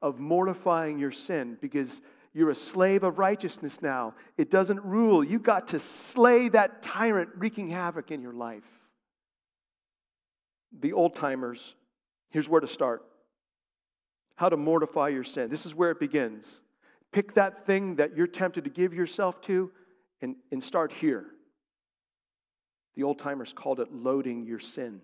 of 0.01 0.19
mortifying 0.19 0.97
your 0.97 1.11
sin 1.11 1.57
because 1.61 2.01
you're 2.33 2.49
a 2.49 2.55
slave 2.55 3.03
of 3.03 3.19
righteousness 3.19 3.81
now. 3.81 4.15
It 4.37 4.49
doesn't 4.49 4.83
rule. 4.83 5.23
You've 5.23 5.43
got 5.43 5.67
to 5.69 5.79
slay 5.79 6.49
that 6.49 6.81
tyrant 6.81 7.29
wreaking 7.35 7.69
havoc 7.69 8.09
in 8.09 8.21
your 8.21 8.33
life. 8.33 8.80
The 10.79 10.93
old 10.93 11.15
timers, 11.15 11.75
here's 12.29 12.47
where 12.47 12.61
to 12.61 12.67
start 12.67 13.03
how 14.41 14.49
to 14.49 14.57
mortify 14.57 15.07
your 15.09 15.23
sin. 15.23 15.51
This 15.51 15.67
is 15.67 15.75
where 15.75 15.91
it 15.91 15.99
begins. 15.99 16.61
Pick 17.11 17.35
that 17.35 17.67
thing 17.67 17.97
that 17.97 18.17
you're 18.17 18.25
tempted 18.25 18.63
to 18.63 18.71
give 18.71 18.91
yourself 18.91 19.39
to 19.41 19.69
and, 20.19 20.35
and 20.51 20.63
start 20.63 20.91
here. 20.91 21.27
The 22.95 23.03
old 23.03 23.19
timers 23.19 23.53
called 23.53 23.79
it 23.79 23.93
loading 23.93 24.47
your 24.47 24.57
sin. 24.57 25.01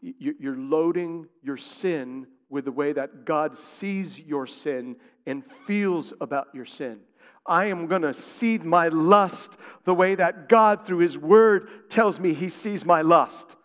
You're 0.00 0.56
loading 0.56 1.28
your 1.40 1.56
sin 1.56 2.26
with 2.48 2.64
the 2.64 2.72
way 2.72 2.92
that 2.92 3.24
God 3.24 3.56
sees 3.56 4.18
your 4.18 4.48
sin 4.48 4.96
and 5.24 5.44
feels 5.68 6.12
about 6.20 6.48
your 6.52 6.64
sin. 6.64 6.98
I 7.46 7.66
am 7.66 7.86
going 7.86 8.02
to 8.02 8.14
see 8.14 8.58
my 8.58 8.88
lust 8.88 9.52
the 9.84 9.94
way 9.94 10.14
that 10.14 10.48
God, 10.48 10.86
through 10.86 10.98
His 10.98 11.18
Word, 11.18 11.90
tells 11.90 12.20
me 12.20 12.34
He 12.34 12.48
sees 12.48 12.84
my 12.84 13.02
lust 13.02 13.56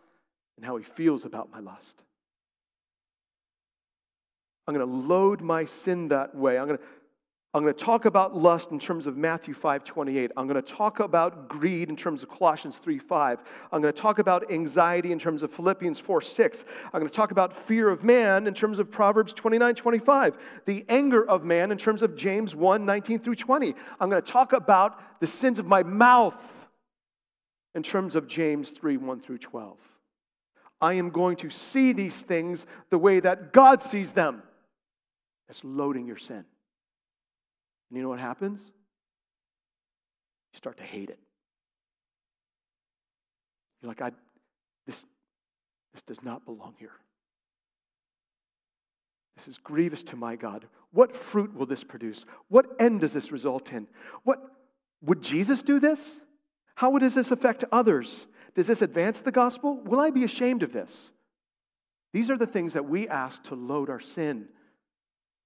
and 0.55 0.65
how 0.65 0.77
He 0.77 0.83
feels 0.83 1.25
about 1.25 1.51
my 1.51 1.59
lust. 1.59 2.01
I'm 4.67 4.73
going 4.73 4.85
to 4.85 5.07
load 5.07 5.41
my 5.41 5.65
sin 5.65 6.09
that 6.09 6.35
way. 6.35 6.57
I'm 6.57 6.67
going 6.67 6.79
to, 6.79 6.83
I'm 7.53 7.63
going 7.63 7.73
to 7.73 7.83
talk 7.83 8.05
about 8.05 8.35
lust 8.35 8.71
in 8.71 8.79
terms 8.79 9.07
of 9.07 9.15
Matthew 9.15 9.53
5 9.53 9.83
28. 9.83 10.31
I'm 10.35 10.47
going 10.47 10.61
to 10.61 10.73
talk 10.73 10.99
about 10.99 11.47
greed 11.47 11.89
in 11.89 11.95
terms 11.95 12.21
of 12.21 12.29
Colossians 12.29 12.77
3 12.77 12.99
5. 12.99 13.39
I'm 13.71 13.81
going 13.81 13.93
to 13.93 13.99
talk 13.99 14.19
about 14.19 14.51
anxiety 14.51 15.11
in 15.13 15.17
terms 15.17 15.43
of 15.43 15.51
Philippians 15.51 15.97
4 15.97 16.21
6. 16.21 16.65
I'm 16.93 16.99
going 16.99 17.09
to 17.09 17.15
talk 17.15 17.31
about 17.31 17.55
fear 17.65 17.89
of 17.89 18.03
man 18.03 18.47
in 18.47 18.53
terms 18.53 18.79
of 18.79 18.91
Proverbs 18.91 19.31
29 19.33 19.75
25. 19.75 20.37
The 20.65 20.85
anger 20.89 21.27
of 21.27 21.45
man 21.45 21.71
in 21.71 21.77
terms 21.77 22.01
of 22.01 22.15
James 22.15 22.53
1 22.53 22.85
19 22.85 23.19
through 23.19 23.35
20. 23.35 23.73
I'm 23.99 24.09
going 24.09 24.21
to 24.21 24.31
talk 24.31 24.51
about 24.51 25.21
the 25.21 25.27
sins 25.27 25.57
of 25.57 25.65
my 25.65 25.83
mouth 25.83 26.35
in 27.75 27.81
terms 27.81 28.15
of 28.15 28.27
James 28.27 28.71
3 28.71 28.97
1 28.97 29.21
through 29.21 29.37
12. 29.37 29.77
I 30.81 30.93
am 30.93 31.11
going 31.11 31.37
to 31.37 31.49
see 31.49 31.93
these 31.93 32.21
things 32.21 32.65
the 32.89 32.97
way 32.97 33.21
that 33.21 33.53
God 33.53 33.81
sees 33.81 34.11
them. 34.11 34.43
That's 35.47 35.63
loading 35.63 36.05
your 36.05 36.17
sin. 36.17 36.43
And 37.89 37.97
you 37.97 38.03
know 38.03 38.09
what 38.09 38.19
happens? 38.19 38.59
You 40.53 40.57
start 40.57 40.77
to 40.77 40.83
hate 40.83 41.09
it. 41.09 41.19
You're 43.81 43.89
like, 43.89 44.01
I, 44.01 44.11
this, 44.85 45.05
this 45.93 46.01
does 46.01 46.23
not 46.23 46.45
belong 46.45 46.75
here. 46.77 46.91
This 49.35 49.47
is 49.47 49.57
grievous 49.59 50.01
to 50.03 50.15
my 50.15 50.35
God. 50.35 50.65
What 50.91 51.15
fruit 51.15 51.53
will 51.53 51.67
this 51.67 51.83
produce? 51.83 52.25
What 52.49 52.65
end 52.79 53.01
does 53.01 53.13
this 53.13 53.31
result 53.31 53.71
in? 53.71 53.87
What 54.23 54.39
would 55.03 55.21
Jesus 55.21 55.61
do 55.61 55.79
this? 55.79 56.15
How 56.75 56.89
would 56.89 57.03
this 57.03 57.31
affect 57.31 57.63
others? 57.71 58.25
Does 58.55 58.67
this 58.67 58.81
advance 58.81 59.21
the 59.21 59.31
gospel? 59.31 59.79
Will 59.83 59.99
I 59.99 60.09
be 60.09 60.23
ashamed 60.23 60.63
of 60.63 60.73
this? 60.73 61.11
These 62.13 62.31
are 62.31 62.37
the 62.37 62.47
things 62.47 62.73
that 62.73 62.89
we 62.89 63.07
ask 63.07 63.43
to 63.43 63.55
load 63.55 63.89
our 63.91 63.99
sin 63.99 64.47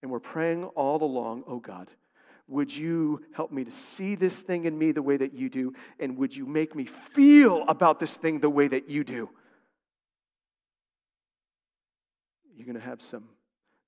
and 0.01 0.09
we're 0.09 0.19
praying 0.19 0.63
all 0.63 1.03
along, 1.03 1.43
oh 1.47 1.59
God, 1.59 1.89
would 2.51 2.75
you 2.75 3.23
help 3.31 3.51
me 3.51 3.63
to 3.63 3.71
see 3.71 4.15
this 4.15 4.41
thing 4.41 4.65
in 4.65 4.77
me 4.77 4.91
the 4.91 5.01
way 5.01 5.15
that 5.15 5.33
you 5.33 5.49
do? 5.49 5.73
And 5.99 6.17
would 6.17 6.35
you 6.35 6.45
make 6.45 6.75
me 6.75 6.85
feel 6.85 7.63
about 7.67 7.97
this 7.97 8.15
thing 8.15 8.39
the 8.39 8.49
way 8.49 8.67
that 8.67 8.89
you 8.89 9.05
do? 9.05 9.29
You're 12.55 12.65
going 12.65 12.75
to 12.75 12.85
have 12.85 13.01
some 13.01 13.23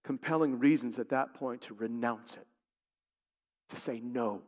compelling 0.05 0.59
reasons 0.59 0.97
at 0.97 1.09
that 1.09 1.34
point 1.34 1.61
to 1.64 1.74
renounce 1.74 2.36
it, 2.36 2.47
to 3.70 3.76
say 3.76 3.99
no. 4.01 4.41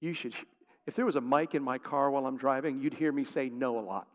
You 0.00 0.12
should, 0.12 0.34
if 0.86 0.94
there 0.94 1.06
was 1.06 1.16
a 1.16 1.22
mic 1.22 1.54
in 1.54 1.62
my 1.62 1.78
car 1.78 2.10
while 2.10 2.26
I'm 2.26 2.36
driving, 2.36 2.82
you'd 2.82 2.94
hear 2.94 3.12
me 3.12 3.24
say 3.24 3.48
no 3.48 3.78
a 3.78 3.80
lot. 3.80 4.06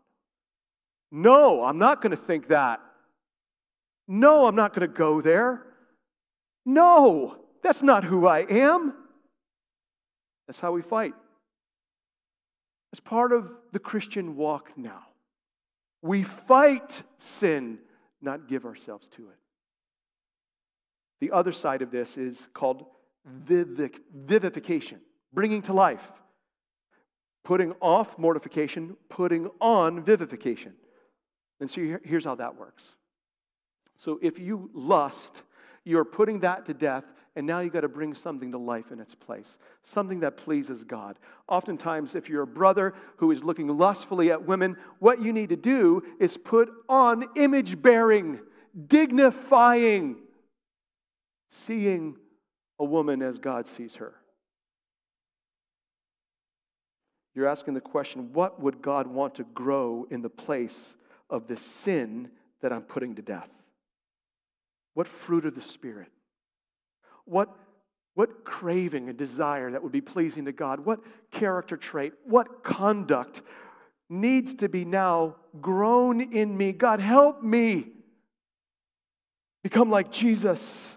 No, 1.10 1.64
I'm 1.64 1.78
not 1.78 2.00
going 2.00 2.12
to 2.12 2.16
think 2.16 2.48
that. 2.48 2.80
No, 4.06 4.46
I'm 4.46 4.54
not 4.54 4.74
going 4.74 4.88
to 4.88 4.94
go 4.96 5.20
there. 5.20 5.62
No, 6.64 7.36
that's 7.62 7.82
not 7.82 8.04
who 8.04 8.26
I 8.26 8.40
am. 8.40 8.94
That's 10.46 10.60
how 10.60 10.72
we 10.72 10.82
fight. 10.82 11.14
It's 12.92 13.00
part 13.00 13.32
of 13.32 13.50
the 13.72 13.78
Christian 13.78 14.36
walk 14.36 14.70
now. 14.76 15.02
We 16.02 16.22
fight 16.22 17.02
sin, 17.18 17.78
not 18.20 18.48
give 18.48 18.64
ourselves 18.64 19.06
to 19.16 19.28
it. 19.28 19.36
The 21.20 21.32
other 21.32 21.52
side 21.52 21.82
of 21.82 21.90
this 21.90 22.16
is 22.16 22.48
called 22.54 22.86
vivification, 23.24 25.00
bringing 25.32 25.62
to 25.62 25.72
life. 25.72 26.12
Putting 27.42 27.72
off 27.80 28.18
mortification, 28.18 28.96
putting 29.08 29.48
on 29.60 30.04
vivification. 30.04 30.74
And 31.58 31.70
so 31.70 31.98
here's 32.04 32.24
how 32.24 32.34
that 32.36 32.56
works 32.56 32.92
so 33.96 34.18
if 34.22 34.38
you 34.38 34.70
lust, 34.72 35.42
you're 35.84 36.06
putting 36.06 36.40
that 36.40 36.64
to 36.66 36.74
death, 36.74 37.04
and 37.36 37.46
now 37.46 37.60
you 37.60 37.70
got 37.70 37.82
to 37.82 37.88
bring 37.88 38.14
something 38.14 38.50
to 38.52 38.58
life 38.58 38.90
in 38.90 38.98
its 38.98 39.14
place, 39.14 39.56
something 39.82 40.20
that 40.20 40.36
pleases 40.36 40.82
God. 40.82 41.18
Oftentimes, 41.48 42.14
if 42.14 42.28
you're 42.28 42.42
a 42.42 42.46
brother 42.46 42.92
who 43.18 43.30
is 43.30 43.44
looking 43.44 43.68
lustfully 43.68 44.32
at 44.32 44.46
women, 44.46 44.76
what 44.98 45.22
you 45.22 45.32
need 45.32 45.50
to 45.50 45.56
do 45.56 46.02
is 46.18 46.36
put 46.36 46.70
on 46.88 47.24
image 47.36 47.80
bearing, 47.80 48.40
dignifying, 48.88 50.16
seeing 51.50 52.16
a 52.78 52.84
woman 52.84 53.22
as 53.22 53.38
God 53.38 53.68
sees 53.68 53.96
her. 53.96 54.14
You're 57.34 57.48
asking 57.48 57.74
the 57.74 57.80
question 57.80 58.32
what 58.32 58.60
would 58.60 58.82
God 58.82 59.06
want 59.06 59.36
to 59.36 59.44
grow 59.44 60.06
in 60.10 60.20
the 60.20 60.28
place 60.28 60.94
of 61.28 61.46
this 61.46 61.62
sin 61.62 62.30
that 62.60 62.72
I'm 62.72 62.82
putting 62.82 63.14
to 63.14 63.22
death? 63.22 63.48
What 64.94 65.06
fruit 65.06 65.46
of 65.46 65.54
the 65.54 65.60
Spirit? 65.60 66.10
What, 67.30 67.56
what 68.14 68.44
craving 68.44 69.08
and 69.08 69.16
desire 69.16 69.70
that 69.70 69.82
would 69.84 69.92
be 69.92 70.00
pleasing 70.00 70.46
to 70.46 70.52
God? 70.52 70.80
What 70.80 70.98
character 71.30 71.76
trait? 71.76 72.12
What 72.24 72.64
conduct 72.64 73.40
needs 74.08 74.54
to 74.56 74.68
be 74.68 74.84
now 74.84 75.36
grown 75.60 76.20
in 76.20 76.56
me? 76.56 76.72
God, 76.72 76.98
help 76.98 77.40
me 77.40 77.86
become 79.62 79.90
like 79.90 80.10
Jesus. 80.10 80.96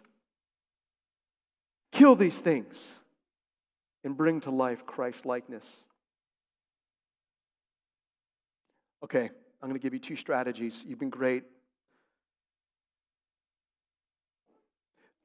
Kill 1.91 2.15
these 2.15 2.39
things 2.39 2.99
and 4.03 4.17
bring 4.17 4.41
to 4.41 4.49
life 4.49 4.87
Christ 4.87 5.27
likeness. 5.27 5.77
Okay, 9.03 9.29
I'm 9.61 9.69
going 9.69 9.79
to 9.79 9.83
give 9.83 9.93
you 9.93 9.99
two 9.99 10.15
strategies. 10.15 10.83
You've 10.87 10.99
been 10.99 11.11
great. 11.11 11.43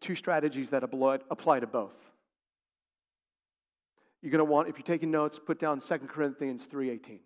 Two 0.01 0.15
strategies 0.15 0.71
that 0.71 0.85
apply 0.85 1.61
to 1.61 1.67
both. 1.67 1.97
You're 4.23 4.33
going 4.33 4.39
to 4.39 4.45
want, 4.45 4.69
if 4.69 4.77
you're 4.77 4.85
taking 4.85 5.11
notes, 5.11 5.39
put 5.39 5.59
down 5.59 5.81
2 5.81 5.99
Corinthians 6.09 6.67
3:18. 6.67 7.21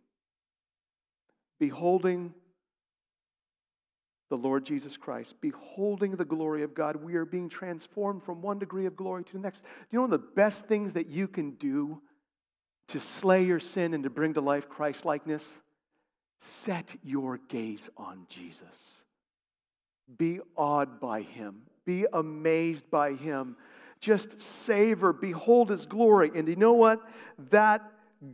Beholding 1.59 2.35
the 4.29 4.37
Lord 4.37 4.65
Jesus 4.65 4.97
Christ, 4.97 5.41
beholding 5.41 6.17
the 6.17 6.25
glory 6.25 6.63
of 6.63 6.75
God, 6.75 6.97
we 6.97 7.17
are 7.17 7.25
being 7.25 7.49
transformed 7.49 8.23
from 8.25 8.41
one 8.41 8.59
degree 8.59 8.87
of 8.87 8.97
glory 8.97 9.25
to 9.25 9.33
the 9.35 9.39
next. 9.39 9.61
Do 9.61 9.69
you 9.91 9.99
know 9.99 10.03
one 10.03 10.13
of 10.13 10.21
the 10.21 10.27
best 10.35 10.67
things 10.67 10.95
that 10.95 11.09
you 11.09 11.29
can 11.29 11.53
do 11.53 12.01
to 12.89 12.99
slay 12.99 13.45
your 13.45 13.61
sin 13.61 13.95
and 13.95 14.05
to 14.05 14.11
bring 14.11 14.35
to 14.35 14.41
life 14.41 14.69
Christ 14.69 15.05
likeness? 15.05 15.47
Set 16.41 16.97
your 17.03 17.39
gaze 17.49 17.89
on 17.97 18.27
Jesus. 18.29 19.03
Be 20.19 20.41
awed 20.57 21.01
by 21.01 21.23
him. 21.23 21.63
Be 21.85 22.07
amazed 22.13 22.91
by 22.91 23.15
him. 23.15 23.57
Just 24.01 24.41
savor, 24.41 25.13
behold 25.13 25.71
his 25.71 25.87
glory. 25.87 26.31
And 26.35 26.49
you 26.49 26.57
know 26.57 26.73
what? 26.73 27.01
That 27.51 27.83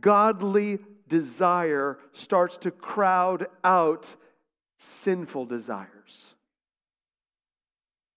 godly 0.01 0.79
desire 1.07 1.97
starts 2.13 2.57
to 2.57 2.71
crowd 2.71 3.47
out 3.63 4.15
sinful 4.77 5.45
desires. 5.45 6.33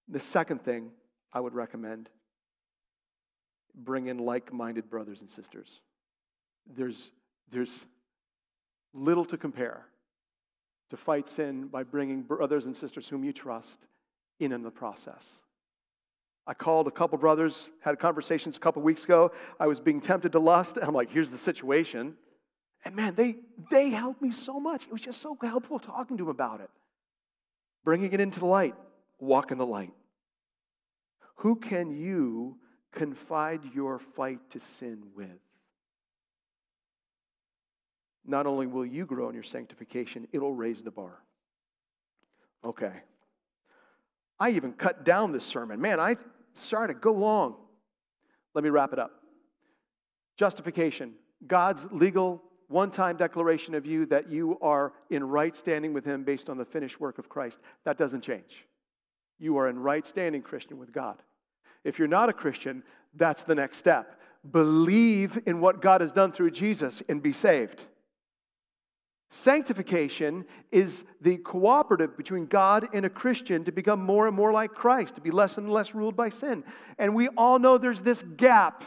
The 0.08 0.20
second 0.20 0.62
thing 0.62 0.90
I 1.32 1.40
would 1.40 1.54
recommend 1.54 2.08
bring 3.74 4.06
in 4.06 4.18
like 4.18 4.52
minded 4.52 4.90
brothers 4.90 5.20
and 5.22 5.30
sisters. 5.30 5.80
There's, 6.66 7.10
there's 7.50 7.86
little 8.92 9.24
to 9.26 9.36
compare 9.36 9.86
to 10.92 10.96
fight 10.98 11.26
sin 11.26 11.68
by 11.68 11.82
bringing 11.82 12.20
brothers 12.20 12.66
and 12.66 12.76
sisters 12.76 13.08
whom 13.08 13.24
you 13.24 13.32
trust 13.32 13.80
in 14.38 14.52
in 14.52 14.62
the 14.62 14.70
process. 14.70 15.32
I 16.46 16.52
called 16.52 16.86
a 16.86 16.90
couple 16.90 17.16
brothers, 17.16 17.70
had 17.80 17.98
conversations 17.98 18.58
a 18.58 18.60
couple 18.60 18.82
weeks 18.82 19.04
ago. 19.04 19.32
I 19.58 19.68
was 19.68 19.80
being 19.80 20.02
tempted 20.02 20.32
to 20.32 20.38
lust, 20.38 20.76
and 20.76 20.84
I'm 20.84 20.92
like, 20.92 21.10
here's 21.10 21.30
the 21.30 21.38
situation. 21.38 22.14
And 22.84 22.94
man, 22.94 23.14
they, 23.14 23.36
they 23.70 23.88
helped 23.88 24.20
me 24.20 24.32
so 24.32 24.60
much. 24.60 24.84
It 24.84 24.92
was 24.92 25.00
just 25.00 25.22
so 25.22 25.34
helpful 25.40 25.78
talking 25.78 26.18
to 26.18 26.24
them 26.24 26.30
about 26.30 26.60
it. 26.60 26.68
Bringing 27.84 28.12
it 28.12 28.20
into 28.20 28.40
the 28.40 28.46
light, 28.46 28.74
walk 29.18 29.50
in 29.50 29.56
the 29.56 29.64
light. 29.64 29.94
Who 31.36 31.56
can 31.56 31.90
you 31.90 32.58
confide 32.92 33.62
your 33.74 33.98
fight 33.98 34.40
to 34.50 34.60
sin 34.60 35.04
with? 35.16 35.40
Not 38.24 38.46
only 38.46 38.66
will 38.66 38.86
you 38.86 39.04
grow 39.04 39.28
in 39.28 39.34
your 39.34 39.42
sanctification, 39.42 40.28
it'll 40.32 40.54
raise 40.54 40.82
the 40.82 40.90
bar. 40.90 41.22
Okay. 42.64 42.92
I 44.38 44.50
even 44.50 44.72
cut 44.72 45.04
down 45.04 45.32
this 45.32 45.44
sermon. 45.44 45.80
Man, 45.80 46.00
I 46.00 46.16
started 46.54 46.94
to 46.94 47.00
go 47.00 47.12
long. 47.12 47.56
Let 48.54 48.64
me 48.64 48.70
wrap 48.70 48.92
it 48.92 48.98
up. 48.98 49.12
Justification, 50.36 51.14
God's 51.46 51.88
legal 51.90 52.42
one 52.68 52.90
time 52.90 53.16
declaration 53.16 53.74
of 53.74 53.84
you 53.84 54.06
that 54.06 54.30
you 54.30 54.58
are 54.62 54.92
in 55.10 55.24
right 55.24 55.54
standing 55.54 55.92
with 55.92 56.04
Him 56.04 56.24
based 56.24 56.48
on 56.48 56.56
the 56.56 56.64
finished 56.64 57.00
work 57.00 57.18
of 57.18 57.28
Christ. 57.28 57.58
That 57.84 57.98
doesn't 57.98 58.22
change. 58.22 58.66
You 59.38 59.58
are 59.58 59.68
in 59.68 59.78
right 59.78 60.06
standing, 60.06 60.42
Christian, 60.42 60.78
with 60.78 60.92
God. 60.92 61.22
If 61.84 61.98
you're 61.98 62.08
not 62.08 62.28
a 62.28 62.32
Christian, 62.32 62.82
that's 63.14 63.44
the 63.44 63.54
next 63.54 63.78
step. 63.78 64.20
Believe 64.50 65.38
in 65.46 65.60
what 65.60 65.82
God 65.82 66.00
has 66.00 66.12
done 66.12 66.32
through 66.32 66.52
Jesus 66.52 67.02
and 67.08 67.22
be 67.22 67.32
saved. 67.32 67.82
Sanctification 69.34 70.44
is 70.70 71.04
the 71.22 71.38
cooperative 71.38 72.18
between 72.18 72.44
God 72.44 72.88
and 72.92 73.06
a 73.06 73.08
Christian 73.08 73.64
to 73.64 73.72
become 73.72 73.98
more 73.98 74.26
and 74.26 74.36
more 74.36 74.52
like 74.52 74.74
Christ, 74.74 75.14
to 75.14 75.22
be 75.22 75.30
less 75.30 75.56
and 75.56 75.70
less 75.70 75.94
ruled 75.94 76.14
by 76.14 76.28
sin. 76.28 76.62
And 76.98 77.14
we 77.14 77.28
all 77.28 77.58
know 77.58 77.78
there's 77.78 78.02
this 78.02 78.22
gap 78.36 78.84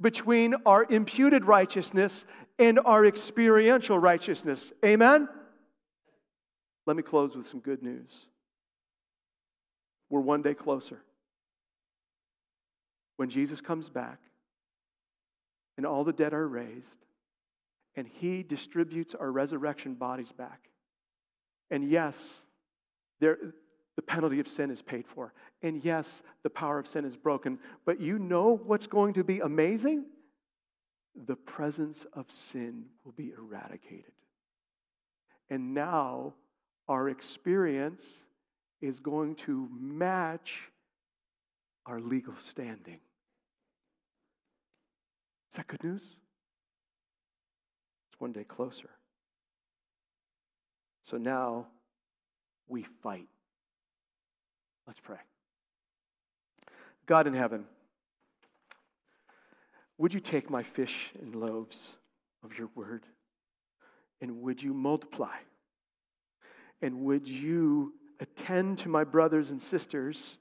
between 0.00 0.56
our 0.66 0.84
imputed 0.90 1.44
righteousness 1.44 2.24
and 2.58 2.80
our 2.80 3.06
experiential 3.06 3.96
righteousness. 3.96 4.72
Amen? 4.84 5.28
Let 6.84 6.96
me 6.96 7.04
close 7.04 7.36
with 7.36 7.46
some 7.46 7.60
good 7.60 7.84
news. 7.84 8.10
We're 10.10 10.18
one 10.18 10.42
day 10.42 10.54
closer. 10.54 11.00
When 13.16 13.30
Jesus 13.30 13.60
comes 13.60 13.88
back 13.88 14.18
and 15.76 15.86
all 15.86 16.02
the 16.02 16.12
dead 16.12 16.34
are 16.34 16.48
raised, 16.48 16.98
and 17.96 18.06
He 18.06 18.42
distributes 18.42 19.14
our 19.14 19.30
resurrection 19.30 19.94
bodies 19.94 20.32
back. 20.32 20.68
And 21.70 21.88
yes, 21.88 22.16
there, 23.20 23.38
the 23.96 24.02
penalty 24.02 24.40
of 24.40 24.48
sin 24.48 24.70
is 24.70 24.82
paid 24.82 25.06
for. 25.06 25.32
And 25.62 25.84
yes, 25.84 26.22
the 26.42 26.50
power 26.50 26.78
of 26.78 26.86
sin 26.86 27.04
is 27.04 27.16
broken. 27.16 27.58
But 27.84 28.00
you 28.00 28.18
know 28.18 28.60
what's 28.64 28.86
going 28.86 29.14
to 29.14 29.24
be 29.24 29.40
amazing? 29.40 30.06
The 31.26 31.36
presence 31.36 32.06
of 32.14 32.26
sin 32.30 32.86
will 33.04 33.12
be 33.12 33.32
eradicated. 33.36 34.12
And 35.50 35.74
now 35.74 36.34
our 36.88 37.08
experience 37.10 38.02
is 38.80 38.98
going 38.98 39.34
to 39.36 39.68
match 39.78 40.70
our 41.86 42.00
legal 42.00 42.34
standing. 42.48 43.00
Is 45.50 45.56
that 45.56 45.66
good 45.66 45.84
news? 45.84 46.16
One 48.22 48.30
day 48.30 48.44
closer. 48.44 48.88
So 51.02 51.16
now 51.16 51.66
we 52.68 52.86
fight. 53.02 53.26
Let's 54.86 55.00
pray. 55.00 55.16
God 57.06 57.26
in 57.26 57.34
heaven, 57.34 57.64
would 59.98 60.14
you 60.14 60.20
take 60.20 60.48
my 60.48 60.62
fish 60.62 61.10
and 61.20 61.34
loaves 61.34 61.96
of 62.44 62.56
your 62.56 62.68
word 62.76 63.02
and 64.20 64.40
would 64.42 64.62
you 64.62 64.72
multiply? 64.72 65.34
And 66.80 67.00
would 67.00 67.26
you 67.26 67.92
attend 68.20 68.78
to 68.78 68.88
my 68.88 69.02
brothers 69.02 69.50
and 69.50 69.60
sisters? 69.60 70.38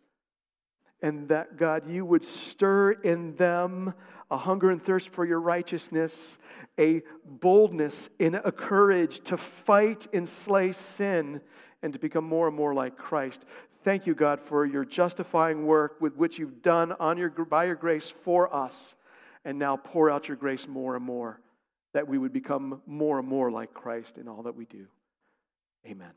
And 1.02 1.28
that, 1.30 1.58
God, 1.58 1.90
you 1.90 2.06
would 2.06 2.24
stir 2.24 2.92
in 2.92 3.36
them 3.36 3.94
a 4.30 4.38
hunger 4.38 4.70
and 4.70 4.82
thirst 4.82 5.10
for 5.10 5.26
your 5.26 5.42
righteousness, 5.42 6.38
a 6.80 7.02
boldness 7.26 8.10
and 8.20 8.36
a 8.36 8.52
courage 8.52 9.20
to 9.22 9.38
fight 9.38 10.08
and 10.14 10.28
slay 10.28 10.72
sin 10.72 11.42
and 11.84 11.94
to 11.94 12.00
become 12.00 12.24
more 12.24 12.48
and 12.48 12.56
more 12.56 12.74
like 12.74 12.98
Christ. 12.98 13.46
Thank 13.84 14.06
you, 14.06 14.14
God, 14.14 14.40
for 14.40 14.66
your 14.66 14.86
justifying 14.86 15.66
work 15.66 16.00
with 16.00 16.16
which 16.16 16.38
you've 16.38 16.62
done 16.62 16.94
on 16.94 17.18
your, 17.18 17.30
by 17.30 17.66
your 17.66 17.76
grace 17.76 18.10
for 18.24 18.54
us. 18.54 18.96
And 19.44 19.58
now 19.58 19.76
pour 19.76 20.10
out 20.10 20.28
your 20.28 20.38
grace 20.38 20.68
more 20.68 20.96
and 20.96 21.04
more, 21.04 21.42
that 21.94 22.08
we 22.08 22.20
would 22.20 22.32
become 22.32 22.82
more 22.86 23.18
and 23.18 23.28
more 23.28 23.52
like 23.52 23.74
Christ 23.74 24.20
in 24.20 24.28
all 24.28 24.44
that 24.44 24.56
we 24.56 24.66
do. 24.66 24.86
Amen. 25.86 26.12